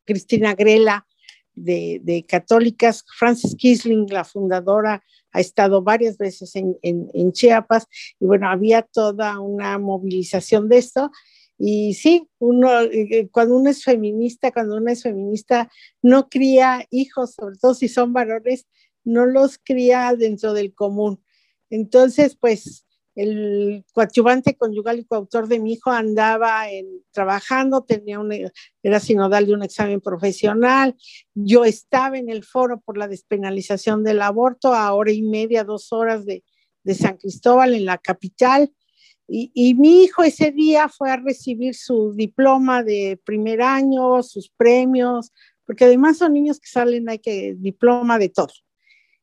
Cristina 0.05 0.55
Grela 0.55 1.07
de, 1.55 2.25
Católicas, 2.29 3.05
Francis 3.19 3.55
Kisling, 3.57 4.07
la 4.11 4.25
fundadora, 4.25 5.03
ha 5.35 5.41
estado 5.41 5.83
varias 5.83 6.19
veces 6.19 6.55
en, 6.57 6.77
en, 6.83 7.33
Chiapas 7.33 7.87
y 8.21 8.27
bueno, 8.27 8.51
había 8.51 8.83
toda 8.83 9.41
una 9.41 9.79
movilización 9.79 10.69
de 10.69 10.79
esto. 10.79 11.11
Y 11.59 11.95
sí, 11.95 12.29
uno, 12.39 12.81
eh, 12.83 13.29
cuando 13.31 13.57
uno 13.57 13.71
es 13.71 13.85
feminista, 13.85 14.51
cuando 14.53 14.77
uno 14.77 14.91
es 14.91 15.03
feminista, 15.03 15.71
no 16.03 16.29
cría 16.29 16.87
hijos, 16.91 17.35
sobre 17.35 17.57
todo 17.57 17.75
si 17.75 17.89
son 17.89 18.13
varones, 18.13 18.67
no 19.05 19.27
los 19.27 19.59
cría 19.59 20.15
dentro 20.17 20.53
del 20.53 20.75
común 20.75 21.23
entonces, 21.73 22.37
pues 22.37 22.85
el 23.15 23.83
coadyuvante 23.95 24.57
conyugal 24.59 24.99
y 24.99 25.07
coautor 25.07 25.49
de 25.49 25.59
mi 25.59 25.73
hijo 25.73 25.91
andaba 25.91 26.65
trabajando, 27.13 27.83
tenía 27.83 28.21
era 28.83 29.01
sinodal 29.01 29.47
de 29.47 29.55
un 29.55 29.63
examen 29.63 30.03
profesional. 30.03 30.95
Yo 31.35 31.65
estaba 31.65 32.19
en 32.19 32.29
el 32.29 32.45
foro 32.45 32.79
por 32.81 32.99
la 32.99 33.09
despenalización 33.09 34.05
del 34.05 34.21
aborto 34.21 34.75
a 34.75 34.93
hora 34.93 35.13
y 35.13 35.23
media, 35.23 35.65
dos 35.65 35.95
horas 35.95 36.27
de, 36.27 36.45
San 36.95 37.17
Cristóbal 37.17 37.73
en 37.73 37.87
la 37.87 37.97
capital. 37.97 38.71
Y, 39.27 39.51
y, 39.55 39.73
mi 39.73 40.03
hijo 40.03 40.23
ese 40.23 40.51
día 40.51 40.91
fue 40.91 41.11
a 41.11 41.17
recibir 41.17 41.75
su 41.75 42.13
diploma 42.13 42.83
de 42.83 43.19
primer 43.25 43.63
año, 43.63 44.23
sus 44.23 44.51
premios, 44.51 45.33
porque 45.65 45.87
además 45.87 46.19
son 46.19 46.35
niños 46.35 46.61
que 46.61 46.69
salen, 46.69 47.09
hay 47.09 47.19
que 47.19 47.55
diploma 47.57 48.19
de 48.19 48.29
todo 48.29 48.53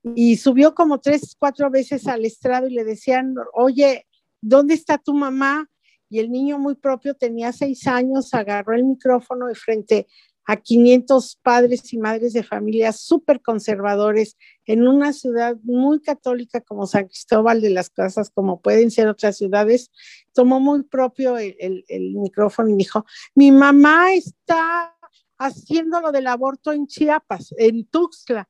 y 0.04 0.38
subió 0.38 0.74
como 0.74 1.00
tres, 1.00 1.36
cuatro 1.38 1.70
veces 1.70 2.08
al 2.08 2.26
estrado 2.26 2.68
y 2.68 2.74
le 2.74 2.84
decían, 2.84 3.36
oye, 3.54 4.08
¿dónde 4.42 4.74
está 4.74 4.98
tu 4.98 5.14
mamá? 5.14 5.70
Y 6.10 6.20
el 6.20 6.32
niño 6.32 6.58
muy 6.58 6.76
propio 6.76 7.16
tenía 7.16 7.52
seis 7.52 7.86
años, 7.88 8.34
agarró 8.34 8.74
el 8.74 8.84
micrófono 8.84 9.52
y 9.52 9.56
frente 9.56 10.08
a 10.50 10.58
500 10.58 11.36
padres 11.44 11.94
y 11.94 12.00
madres 12.00 12.34
de 12.34 12.42
familias 12.42 13.02
súper 13.02 13.40
conservadores 13.40 14.36
en 14.66 14.88
una 14.88 15.14
ciudad 15.14 15.56
muy 15.62 16.02
católica 16.02 16.62
como 16.62 16.88
San 16.88 17.06
Cristóbal 17.06 17.62
de 17.62 17.70
las 17.70 17.92
Casas, 17.92 18.32
como 18.32 18.60
pueden 18.60 18.90
ser 18.90 19.08
otras 19.10 19.38
ciudades, 19.38 19.92
tomó 20.34 20.60
muy 20.60 20.82
propio 20.82 21.38
el, 21.38 21.86
micrófono 22.16 22.70
y 22.70 22.78
dijo, 22.78 23.06
mi 23.36 23.52
mamá 23.52 24.14
está 24.14 24.98
haciendo 25.38 26.02
lo 26.02 26.12
del 26.12 26.26
aborto 26.26 26.72
en 26.72 26.88
Chiapas, 26.88 27.54
en 27.56 27.86
Tuxtla. 27.86 28.50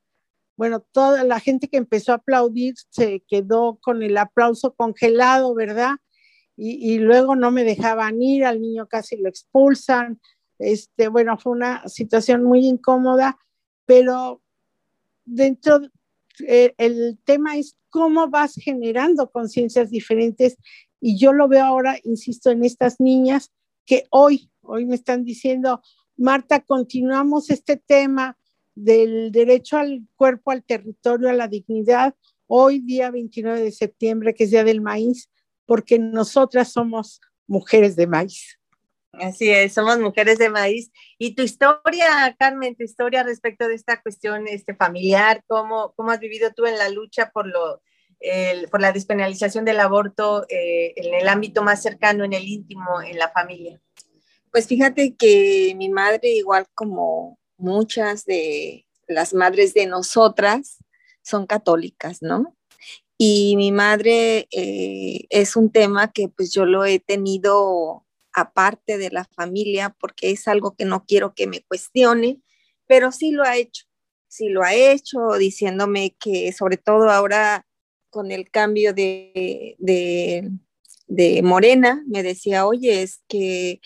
Bueno, 0.60 0.80
toda 0.92 1.24
la 1.24 1.40
gente 1.40 1.68
que 1.68 1.78
empezó 1.78 2.12
a 2.12 2.16
aplaudir 2.16 2.74
se 2.90 3.24
quedó 3.26 3.78
con 3.80 4.02
el 4.02 4.18
aplauso 4.18 4.74
congelado, 4.74 5.54
¿verdad? 5.54 5.92
Y, 6.54 6.98
luego 6.98 7.34
no 7.34 7.50
me 7.50 7.64
dejaban 7.64 8.20
ir, 8.20 8.44
al 8.44 8.60
niño 8.60 8.86
casi 8.86 9.16
lo 9.16 9.30
expulsan. 9.30 10.20
Este, 10.58 11.08
bueno, 11.08 11.38
fue 11.38 11.52
una 11.52 11.88
situación 11.88 12.44
muy 12.44 12.66
incómoda, 12.66 13.38
pero 13.86 14.42
dentro, 15.24 15.80
eh, 16.46 16.74
el 16.76 17.18
tema 17.24 17.56
es 17.56 17.78
cómo 17.88 18.28
vas 18.28 18.52
generando 18.54 19.30
conciencias 19.30 19.88
diferentes 19.88 20.58
y 21.00 21.18
yo 21.18 21.32
lo 21.32 21.48
veo 21.48 21.64
ahora, 21.64 21.96
insisto, 22.04 22.50
en 22.50 22.66
estas 22.66 23.00
niñas 23.00 23.50
que 23.86 24.04
hoy, 24.10 24.50
hoy 24.60 24.84
me 24.84 24.96
están 24.96 25.24
diciendo, 25.24 25.80
Marta, 26.18 26.60
continuamos 26.60 27.48
este 27.48 27.78
tema 27.78 28.36
del 28.74 29.32
derecho 29.32 29.76
al 29.76 30.02
cuerpo, 30.16 30.50
al 30.50 30.64
territorio, 30.64 31.28
a 31.28 31.34
la 31.34 31.48
dignidad, 31.48 32.14
hoy 32.46 32.80
día 32.80 33.10
29 33.10 33.60
de 33.60 33.72
septiembre, 33.72 34.34
que 34.34 34.44
es 34.44 34.50
Día 34.50 34.64
del 34.64 34.80
Maíz, 34.80 35.30
porque 35.66 35.98
nosotras 35.98 36.72
somos 36.72 37.20
mujeres 37.46 37.96
de 37.96 38.06
maíz. 38.06 38.58
Así 39.12 39.50
es, 39.50 39.74
somos 39.74 39.98
mujeres 39.98 40.38
de 40.38 40.50
maíz. 40.50 40.90
Y 41.18 41.34
tu 41.34 41.42
historia, 41.42 42.34
Carmen, 42.38 42.76
tu 42.76 42.84
historia 42.84 43.22
respecto 43.24 43.66
de 43.66 43.74
esta 43.74 44.00
cuestión 44.00 44.46
este, 44.46 44.74
familiar, 44.74 45.42
¿cómo, 45.46 45.92
cómo 45.96 46.12
has 46.12 46.20
vivido 46.20 46.52
tú 46.54 46.66
en 46.66 46.78
la 46.78 46.88
lucha 46.88 47.30
por, 47.32 47.46
lo, 47.46 47.82
el, 48.20 48.68
por 48.68 48.80
la 48.80 48.92
despenalización 48.92 49.64
del 49.64 49.80
aborto 49.80 50.46
eh, 50.48 50.92
en 50.96 51.14
el 51.14 51.28
ámbito 51.28 51.62
más 51.62 51.82
cercano, 51.82 52.24
en 52.24 52.32
el 52.32 52.46
íntimo, 52.46 53.02
en 53.02 53.18
la 53.18 53.30
familia? 53.30 53.80
Pues 54.52 54.68
fíjate 54.68 55.16
que 55.16 55.74
mi 55.76 55.88
madre, 55.88 56.30
igual 56.30 56.66
como 56.74 57.39
muchas 57.60 58.24
de 58.24 58.86
las 59.06 59.34
madres 59.34 59.74
de 59.74 59.86
nosotras, 59.86 60.78
son 61.22 61.46
católicas, 61.46 62.22
¿no? 62.22 62.56
Y 63.18 63.54
mi 63.56 63.70
madre 63.70 64.48
eh, 64.50 65.26
es 65.28 65.56
un 65.56 65.70
tema 65.70 66.10
que 66.10 66.28
pues 66.28 66.52
yo 66.52 66.64
lo 66.64 66.84
he 66.84 67.00
tenido 67.00 68.06
aparte 68.32 68.96
de 68.96 69.10
la 69.10 69.24
familia 69.24 69.94
porque 70.00 70.30
es 70.30 70.48
algo 70.48 70.74
que 70.74 70.84
no 70.84 71.04
quiero 71.04 71.34
que 71.34 71.46
me 71.46 71.62
cuestione, 71.62 72.40
pero 72.86 73.12
sí 73.12 73.30
lo 73.30 73.42
ha 73.44 73.56
hecho, 73.56 73.84
sí 74.28 74.48
lo 74.48 74.62
ha 74.62 74.74
hecho, 74.74 75.18
diciéndome 75.38 76.16
que 76.18 76.52
sobre 76.52 76.78
todo 76.78 77.10
ahora 77.10 77.66
con 78.08 78.32
el 78.32 78.50
cambio 78.50 78.94
de, 78.94 79.76
de, 79.78 80.50
de 81.06 81.42
Morena, 81.42 82.02
me 82.08 82.22
decía, 82.22 82.66
oye, 82.66 83.02
es 83.02 83.22
que 83.28 83.80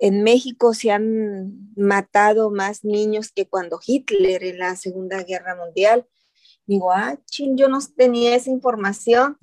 en 0.00 0.22
México 0.22 0.72
se 0.72 0.90
han 0.90 1.52
matado 1.76 2.50
más 2.50 2.84
niños 2.84 3.30
que 3.32 3.46
cuando 3.46 3.78
Hitler 3.86 4.42
en 4.44 4.58
la 4.58 4.74
Segunda 4.74 5.22
Guerra 5.22 5.54
Mundial. 5.54 6.06
Digo, 6.66 6.90
ah, 6.90 7.18
ching, 7.26 7.56
yo 7.56 7.68
no 7.68 7.78
tenía 7.96 8.34
esa 8.34 8.50
información. 8.50 9.36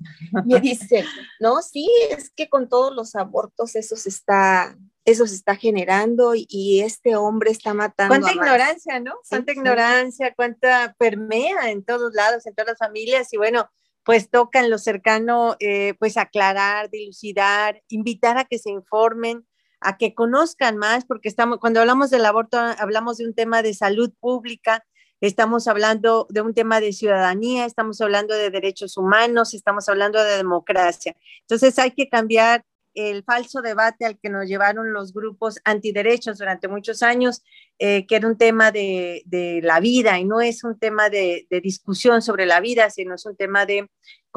Y 0.46 0.58
dice, 0.60 1.04
no, 1.40 1.62
sí, 1.62 1.88
es 2.10 2.30
que 2.30 2.48
con 2.48 2.68
todos 2.68 2.92
los 2.92 3.14
abortos 3.14 3.76
eso 3.76 3.94
se 3.94 4.08
está, 4.08 4.76
eso 5.04 5.28
se 5.28 5.36
está 5.36 5.54
generando 5.54 6.32
y, 6.34 6.80
este 6.80 7.14
hombre 7.14 7.52
está 7.52 7.72
matando. 7.72 8.16
Cuánta 8.16 8.32
ignorancia, 8.32 8.98
¿no? 8.98 9.14
Cuánta 9.28 9.52
ignorancia, 9.52 10.34
cuánta 10.34 10.96
permea 10.98 11.70
en 11.70 11.84
todos 11.84 12.12
lados, 12.14 12.46
en 12.46 12.54
todas 12.56 12.70
las 12.70 12.78
familias. 12.78 13.32
Y 13.32 13.36
bueno, 13.36 13.70
pues 14.02 14.28
toca 14.28 14.58
en 14.58 14.70
lo 14.70 14.78
cercano, 14.78 15.54
eh, 15.60 15.94
pues 16.00 16.16
aclarar, 16.16 16.90
dilucidar, 16.90 17.80
invitar 17.88 18.38
a 18.38 18.44
que 18.44 18.58
se 18.58 18.70
informen 18.70 19.46
a 19.80 19.96
que 19.96 20.14
conozcan 20.14 20.76
más, 20.76 21.04
porque 21.04 21.28
estamos, 21.28 21.58
cuando 21.58 21.80
hablamos 21.80 22.10
del 22.10 22.24
aborto, 22.24 22.58
hablamos 22.58 23.18
de 23.18 23.26
un 23.26 23.34
tema 23.34 23.62
de 23.62 23.74
salud 23.74 24.12
pública, 24.20 24.84
estamos 25.20 25.66
hablando 25.68 26.26
de 26.30 26.40
un 26.40 26.54
tema 26.54 26.80
de 26.80 26.92
ciudadanía, 26.92 27.64
estamos 27.64 28.00
hablando 28.00 28.34
de 28.34 28.50
derechos 28.50 28.96
humanos, 28.96 29.54
estamos 29.54 29.88
hablando 29.88 30.22
de 30.22 30.36
democracia. 30.36 31.16
Entonces 31.40 31.78
hay 31.78 31.92
que 31.92 32.08
cambiar 32.08 32.64
el 32.94 33.22
falso 33.22 33.62
debate 33.62 34.04
al 34.06 34.18
que 34.18 34.28
nos 34.28 34.46
llevaron 34.46 34.92
los 34.92 35.12
grupos 35.12 35.60
antiderechos 35.64 36.38
durante 36.38 36.66
muchos 36.66 37.02
años, 37.02 37.42
eh, 37.78 38.06
que 38.06 38.16
era 38.16 38.26
un 38.26 38.36
tema 38.36 38.72
de, 38.72 39.22
de, 39.26 39.60
la 39.62 39.78
vida 39.78 40.18
y 40.18 40.24
no 40.24 40.40
es 40.40 40.64
un 40.64 40.78
tema 40.78 41.08
de, 41.08 41.46
de, 41.48 41.60
discusión 41.60 42.22
sobre 42.22 42.44
la 42.44 42.58
vida, 42.60 42.90
sino 42.90 43.14
es 43.14 43.24
un 43.24 43.36
tema 43.36 43.66
de, 43.66 43.88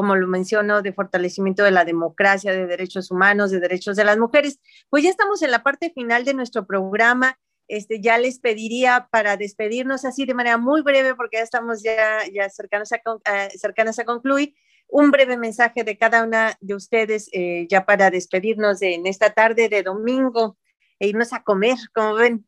como 0.01 0.15
lo 0.15 0.27
menciono, 0.27 0.81
de 0.81 0.93
fortalecimiento 0.93 1.63
de 1.63 1.69
la 1.69 1.85
democracia, 1.85 2.51
de 2.53 2.65
derechos 2.65 3.11
humanos, 3.11 3.51
de 3.51 3.59
derechos 3.59 3.95
de 3.95 4.03
las 4.03 4.17
mujeres. 4.17 4.59
Pues 4.89 5.03
ya 5.03 5.11
estamos 5.11 5.43
en 5.43 5.51
la 5.51 5.61
parte 5.61 5.91
final 5.91 6.25
de 6.25 6.33
nuestro 6.33 6.65
programa. 6.65 7.37
Este, 7.67 8.01
ya 8.01 8.17
les 8.17 8.39
pediría 8.39 9.09
para 9.11 9.37
despedirnos 9.37 10.03
así 10.03 10.25
de 10.25 10.33
manera 10.33 10.57
muy 10.57 10.81
breve, 10.81 11.13
porque 11.13 11.37
ya 11.37 11.43
estamos 11.43 11.83
ya, 11.83 12.21
ya 12.33 12.49
cercanos, 12.49 12.91
a, 12.91 13.49
cercanos 13.51 13.99
a 13.99 14.05
concluir, 14.05 14.55
un 14.87 15.11
breve 15.11 15.37
mensaje 15.37 15.83
de 15.83 15.95
cada 15.95 16.23
una 16.23 16.57
de 16.61 16.73
ustedes 16.73 17.29
eh, 17.31 17.67
ya 17.69 17.85
para 17.85 18.09
despedirnos 18.09 18.79
de, 18.79 18.95
en 18.95 19.05
esta 19.05 19.29
tarde 19.29 19.69
de 19.69 19.83
domingo 19.83 20.57
e 20.97 21.09
irnos 21.09 21.31
a 21.31 21.43
comer, 21.43 21.77
como 21.93 22.15
ven. 22.15 22.43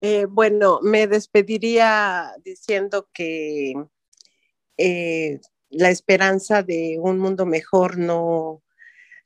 Eh, 0.00 0.24
bueno, 0.24 0.80
me 0.80 1.06
despediría 1.06 2.32
diciendo 2.42 3.10
que 3.12 3.74
eh, 4.78 5.38
la 5.74 5.90
esperanza 5.90 6.62
de 6.62 6.98
un 7.00 7.18
mundo 7.18 7.46
mejor 7.46 7.98
no, 7.98 8.62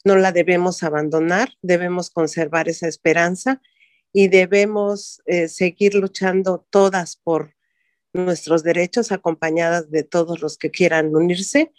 no 0.04 0.16
la 0.16 0.32
debemos 0.32 0.82
abandonar, 0.82 1.50
debemos 1.62 2.10
conservar 2.10 2.68
esa 2.68 2.88
esperanza 2.88 3.60
y 4.12 4.28
debemos 4.28 5.22
eh, 5.26 5.48
seguir 5.48 5.94
luchando 5.94 6.66
todas 6.70 7.16
por 7.16 7.54
nuestros 8.12 8.62
derechos, 8.62 9.12
acompañadas 9.12 9.90
de 9.90 10.02
todos 10.02 10.40
los 10.40 10.56
que 10.56 10.70
quieran 10.70 11.14
unirse 11.14 11.72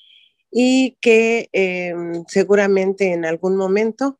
y 0.51 0.97
que 1.01 1.49
eh, 1.53 1.93
seguramente 2.28 3.13
en 3.13 3.26
algún 3.26 3.55
momento 3.55 4.20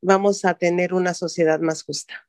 vamos 0.00 0.44
a 0.44 0.54
tener 0.54 0.94
una 0.94 1.14
sociedad 1.14 1.60
más 1.60 1.82
justa. 1.82 2.26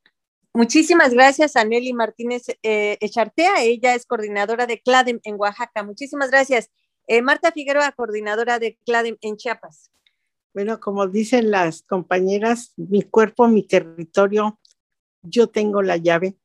Muchísimas 0.53 1.13
gracias 1.13 1.55
a 1.55 1.65
Nelly 1.65 1.93
Martínez 1.93 2.43
eh, 2.61 2.97
Echartea, 3.01 3.63
ella 3.63 3.95
es 3.95 4.05
coordinadora 4.05 4.67
de 4.67 4.81
CLADEM 4.81 5.19
en 5.23 5.35
Oaxaca. 5.39 5.81
Muchísimas 5.81 6.29
gracias. 6.29 6.69
Eh, 7.07 7.21
Marta 7.21 7.51
Figueroa, 7.51 7.91
coordinadora 7.91 8.59
de 8.59 8.77
CLADEM 8.85 9.17
en 9.21 9.37
Chiapas. 9.37 9.91
Bueno, 10.53 10.79
como 10.79 11.07
dicen 11.07 11.51
las 11.51 11.81
compañeras, 11.81 12.73
mi 12.77 13.01
cuerpo, 13.01 13.47
mi 13.47 13.67
territorio, 13.67 14.59
yo 15.23 15.47
tengo 15.47 15.81
la 15.81 15.97
llave. 15.97 16.37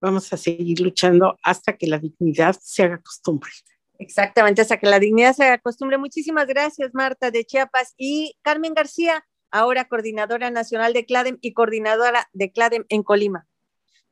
Vamos 0.00 0.32
a 0.32 0.36
seguir 0.36 0.80
luchando 0.80 1.36
hasta 1.42 1.76
que 1.76 1.86
la 1.86 1.98
dignidad 1.98 2.56
se 2.60 2.84
haga 2.84 2.98
costumbre. 2.98 3.50
Exactamente, 3.98 4.62
hasta 4.62 4.78
que 4.78 4.86
la 4.86 4.98
dignidad 4.98 5.34
se 5.34 5.44
haga 5.44 5.58
costumbre. 5.58 5.98
Muchísimas 5.98 6.46
gracias, 6.46 6.90
Marta 6.94 7.30
de 7.30 7.44
Chiapas. 7.44 7.94
Y 7.98 8.36
Carmen 8.42 8.72
García, 8.72 9.26
ahora 9.50 9.88
coordinadora 9.88 10.50
nacional 10.50 10.92
de 10.94 11.04
CLADEM 11.04 11.38
y 11.40 11.52
coordinadora 11.52 12.28
de 12.32 12.50
CLADEM 12.50 12.86
en 12.88 13.02
Colima. 13.02 13.46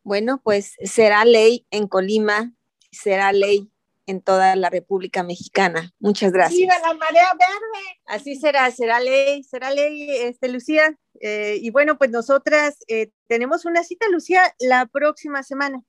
Bueno, 0.03 0.41
pues 0.43 0.75
será 0.83 1.25
ley 1.25 1.67
en 1.71 1.87
Colima, 1.87 2.53
será 2.91 3.33
ley 3.33 3.71
en 4.09 4.23
toda 4.23 4.57
la 4.57 4.71
República 4.71 5.23
Mexicana. 5.23 5.93
Muchas 6.01 6.33
gracias. 6.33 6.59
¡Viva 6.59 6.75
la 6.79 6.95
marea 6.95 7.31
verde! 7.35 8.01
Así 8.07 8.37
será, 8.37 8.71
será 8.71 9.01
ley, 9.01 9.45
será 9.45 9.71
ley, 9.71 10.11
este, 10.11 10.49
Lucía. 10.49 10.97
Eh, 11.21 11.59
y 11.61 11.71
bueno, 11.71 11.99
pues 11.99 12.11
nosotras 12.11 12.79
eh, 12.89 13.11
tenemos 13.29 13.67
una 13.67 13.85
cita, 13.85 14.07
Lucía, 14.09 14.43
la 14.59 14.87
próxima 14.87 15.43
semana. 15.43 15.83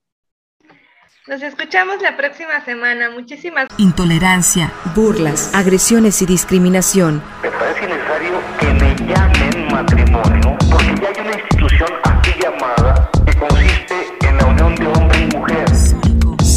Nos 1.28 1.41
escuchamos 1.43 2.01
la 2.01 2.17
próxima 2.17 2.63
semana. 2.65 3.09
Muchísimas 3.09 3.67
Intolerancia, 3.78 4.74
burlas, 4.95 5.53
agresiones 5.53 6.22
y 6.22 6.26
discriminación. 6.26 7.24
Me 7.41 7.51
parece 7.51 7.88
necesario 7.88 8.41
que 8.59 8.65
me 8.74 8.95
llamen 8.95 9.67
matrimonio 9.72 10.57
porque 10.72 10.95
ya 11.01 11.09
hay 11.09 11.28
una 11.28 11.39
institución 11.39 11.89
así 12.03 12.32
llamada 12.41 13.09
que 13.26 13.38
consiste 13.38 14.28
en 14.28 14.38
la 14.38 14.45
unión 14.45 14.76
de 14.76 14.88
hombre 14.88 14.97
y 14.97 14.99
mujer. 14.99 15.09